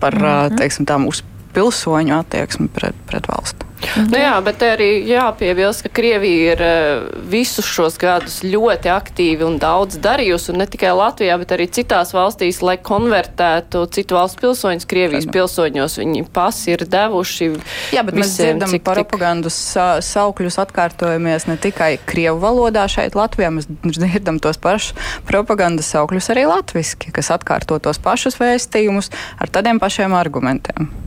par 0.00 0.18
mm 0.18 0.24
-hmm. 0.24 0.58
teiksim, 0.58 0.86
tām 0.86 1.08
uz 1.08 1.22
pilsoņu 1.54 2.18
attieksmi 2.18 2.68
pret, 2.74 2.98
pret 3.10 3.30
valsti. 3.30 3.74
Nu 4.10 4.18
jā, 4.18 4.32
bet 4.44 4.62
arī 4.64 4.88
jāpiebilst, 5.06 5.84
ka 5.84 5.90
Krievija 5.94 6.54
ir 6.54 6.62
uh, 6.64 7.04
visus 7.30 7.66
šos 7.68 7.98
gadus 8.00 8.40
ļoti 8.46 8.90
aktīvi 8.92 9.44
un 9.46 9.58
daudz 9.62 9.98
darījusi, 10.02 10.50
un 10.52 10.62
ne 10.62 10.66
tikai 10.70 10.94
Latvijā, 10.96 11.36
bet 11.40 11.54
arī 11.56 11.66
citās 11.72 12.14
valstīs, 12.16 12.60
lai 12.64 12.76
konvertētu 12.80 13.84
citu 13.94 14.18
valstu 14.18 14.44
pilsoņus 14.46 14.88
Krievijas 14.90 15.28
pilsoņos. 15.30 15.98
Viņi 16.00 16.24
pasi 16.34 16.74
ir 16.74 16.86
devuši. 16.90 17.50
Jā, 17.94 18.04
bet 18.06 18.16
visiem, 18.16 18.24
mēs 18.24 18.34
dzirdam 18.38 18.74
cik, 18.74 18.84
propagandas 18.88 19.58
sa 19.74 19.86
saukļus 20.04 20.58
atkārtojamies 20.64 21.48
ne 21.50 21.58
tikai 21.60 21.94
Krievu 22.08 22.40
valodā 22.42 22.86
šeit 22.90 23.18
Latvijā, 23.18 23.52
mēs 23.54 23.68
dzirdam 23.68 24.40
tos 24.42 24.60
pašus 24.60 24.96
propagandas 25.28 25.92
saukļus 25.94 26.32
arī 26.34 26.48
latviski, 26.50 27.12
kas 27.14 27.30
atkārto 27.34 27.78
tos 27.82 28.00
pašus 28.02 28.40
vēstījumus 28.40 29.12
ar 29.38 29.52
tādiem 29.52 29.82
pašiem 29.82 30.16
argumentiem. 30.16 31.03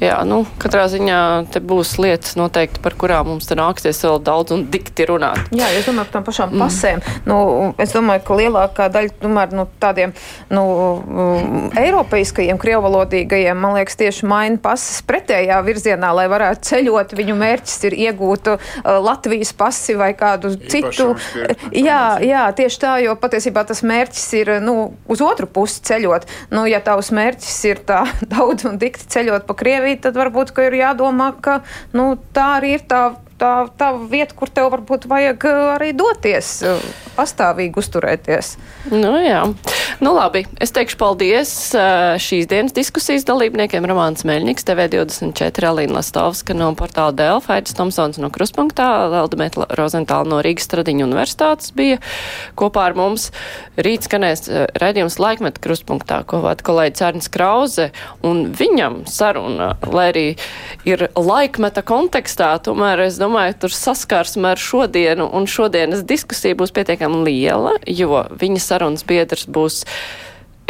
Jā, 0.00 0.22
nu, 0.24 0.46
katrā 0.56 0.86
ziņā 0.88 1.16
te 1.52 1.60
būs 1.60 1.98
lietas 2.00 2.32
noteikti, 2.40 2.80
par 2.80 2.94
kurām 2.96 3.34
mums 3.34 3.50
te 3.50 3.56
nāksies 3.58 3.98
vēl 4.06 4.16
daudz 4.24 4.54
un 4.56 4.62
dikti 4.72 5.04
runāt. 5.10 5.50
Jā, 5.52 5.68
es 5.76 5.84
domāju 5.84 6.08
par 6.08 6.14
tām 6.14 6.24
pašām 6.24 6.54
mm. 6.54 6.62
pasēm. 6.64 7.02
Nu, 7.28 7.36
es 7.76 7.92
domāju, 7.92 8.22
ka 8.24 8.38
lielākā 8.38 8.86
daļa 8.94 9.12
tomēr 9.20 9.52
nu, 9.58 9.66
tādiem 9.82 10.14
nu, 10.48 10.64
eiropeiskajiem, 11.76 12.56
krievalodīgajiem, 12.62 13.60
man 13.60 13.76
liekas, 13.76 14.00
tieši 14.00 14.30
maina 14.30 14.56
pases 14.64 15.02
pretējā 15.30 15.60
virzienā, 15.62 16.10
lai 16.14 16.26
varētu 16.30 16.66
ceļot. 16.66 17.14
Viņu 17.18 17.36
mērķis 17.38 17.76
ir 17.88 17.96
iegūt 18.06 18.50
uh, 18.50 18.72
Latvijas 19.04 19.52
pasi 19.54 19.94
vai 19.98 20.12
kādu 20.18 20.52
citu. 20.70 21.12
Jā, 21.70 22.18
jā, 22.24 22.42
tieši 22.56 22.78
tā, 22.82 22.92
jo 23.04 23.14
patiesībā 23.20 23.62
tas 23.68 23.82
mērķis 23.86 24.26
ir 24.40 24.50
nu, 24.64 24.92
uz 25.10 25.20
otru 25.22 25.46
pusi 25.46 25.82
ceļot. 25.86 26.26
Nu, 26.50 26.64
ja 26.68 26.80
tavs 26.84 27.12
mērķis 27.14 27.58
ir 27.70 27.82
tā 27.86 28.02
daudz 28.32 28.66
un 28.68 28.78
dikti 28.80 29.06
ceļot 29.14 29.46
pa 29.46 29.56
Krieviju, 29.60 30.00
tad 30.06 30.18
varbūt 30.18 30.52
ir 30.66 30.80
jādomā, 30.80 31.32
ka 31.42 31.60
nu, 31.96 32.14
tā 32.34 32.56
arī 32.58 32.76
ir 32.78 32.86
tā 32.90 33.02
tā, 33.40 33.52
tā 33.80 33.90
vieta, 34.10 34.36
kur 34.36 34.50
tev 34.52 34.70
varbūt 34.74 35.06
vajag 35.10 35.46
uh, 35.48 35.60
arī 35.76 35.90
doties, 35.96 36.52
uh, 36.66 36.82
pastāvīgi 37.16 37.80
uzturēties. 37.80 38.52
Nu, 38.92 39.14
jā. 39.20 39.42
nu, 40.04 40.12
labi. 40.16 40.44
Es 40.62 40.74
teikšu 40.76 40.98
paldies 41.00 41.52
uh, 41.76 42.16
šīs 42.20 42.48
dienas 42.50 42.76
diskusijas 42.76 43.26
dalībniekiem 43.28 43.86
Ramāns 43.88 44.26
Meļņiks, 44.28 44.66
TV24, 44.68 45.70
Alīna 45.70 45.98
Lastovska 45.98 46.56
no 46.56 46.70
portāla 46.78 47.14
Delfa, 47.16 47.56
Aidis 47.58 47.76
Tomsons 47.78 48.20
no 48.22 48.30
Kruspunktā, 48.32 48.88
Eldamēta 49.22 49.68
Rozentāla 49.78 50.28
no 50.28 50.40
Rīgas 50.44 50.68
Stradiņa 50.68 51.06
universitātes 51.08 51.74
bija 51.76 52.00
kopā 52.60 52.90
ar 52.90 52.98
mums. 52.98 53.30
Rīt 53.80 54.08
skanēs 54.08 54.46
redzījums 54.80 55.18
laikmeta 55.22 55.62
Kruspunktā, 55.64 56.22
ko 56.28 56.42
vada 56.44 56.64
kolēģis 56.66 57.06
Ernsts 57.08 57.32
Krauze, 57.32 57.90
un 58.26 58.50
viņam 58.56 59.02
saruna, 59.10 59.72
lai 59.88 60.08
arī 60.10 60.26
ir 60.88 61.08
laikmeta 61.16 61.84
kontekstā, 61.86 62.52
tomēr 62.64 63.06
es 63.06 63.18
domāju, 63.20 63.29
domāju, 63.30 63.58
tur 63.62 63.74
saskarsme 63.74 64.54
ar 64.54 64.58
šodienu 64.58 65.28
un 65.32 65.46
šodienas 65.46 66.02
diskusija 66.06 66.58
būs 66.58 66.74
pietiekami 66.74 67.22
liela, 67.28 67.76
jo 67.86 68.24
viņa 68.40 68.64
sarunas 68.64 69.06
biedrs 69.06 69.46
būs 69.46 69.84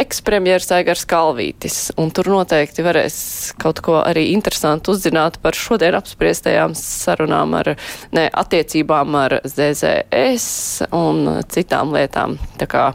ekspremjeras 0.01 0.71
Aigars 0.73 1.03
Kalvītis, 1.05 1.91
un 2.01 2.09
tur 2.09 2.25
noteikti 2.31 2.81
varēs 2.81 3.17
kaut 3.61 3.83
ko 3.85 3.99
arī 4.01 4.31
interesantu 4.31 4.95
uzzināt 4.95 5.37
par 5.43 5.53
šodien 5.53 5.93
apspriestajām 5.99 6.73
sarunām 6.77 7.53
ar, 7.59 7.73
ne, 8.15 8.25
attiecībām 8.25 9.17
ar 9.19 9.37
ZZS 9.45 10.87
un 10.97 11.43
citām 11.53 11.93
lietām. 11.93 12.39
Tā 12.57 12.65
kā 12.71 12.85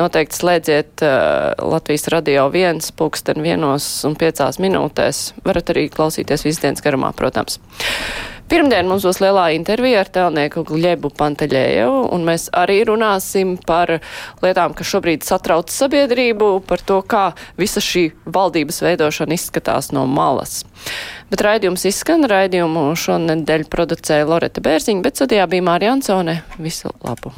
noteikti 0.00 0.40
slēdziet 0.40 1.04
uh, 1.04 1.52
Latvijas 1.60 2.08
radio 2.16 2.48
viens 2.52 2.92
pulksten 2.96 3.44
vienos 3.44 3.88
un 4.08 4.16
piecās 4.16 4.60
minūtēs. 4.62 5.24
Varat 5.44 5.74
arī 5.74 5.90
klausīties 5.92 6.48
visdienas 6.48 6.84
garumā, 6.84 7.12
protams. 7.16 7.60
Pirmdien 8.44 8.84
mums 8.84 9.06
būs 9.06 9.22
lielā 9.24 9.46
intervija 9.56 10.02
ar 10.02 10.10
telnieku 10.12 10.66
Gļebu 10.68 11.10
Panteļēju, 11.16 11.88
un 12.12 12.26
mēs 12.28 12.50
arī 12.52 12.82
runāsim 12.84 13.54
par 13.64 13.96
lietām, 14.44 14.76
kas 14.76 14.90
šobrīd 14.92 15.24
satrauc 15.24 15.72
sabiedrību, 15.72 16.50
par 16.68 16.84
to, 16.84 17.00
kā 17.08 17.24
visa 17.60 17.80
šī 17.84 18.10
valdības 18.28 18.82
veidošana 18.84 19.38
izskatās 19.38 19.90
no 19.96 20.04
malas. 20.10 20.60
Bet 21.32 21.44
raidījums 21.46 21.88
izskan, 21.88 22.28
raidījumu 22.28 22.90
šonedēļ 23.00 23.68
producēja 23.72 24.28
Loreta 24.28 24.64
Bērziņa, 24.64 25.04
bet 25.08 25.20
studijā 25.20 25.48
bija 25.48 25.70
Mārija 25.72 25.96
Ansone. 25.96 26.42
Visu 26.60 26.92
labu! 27.00 27.32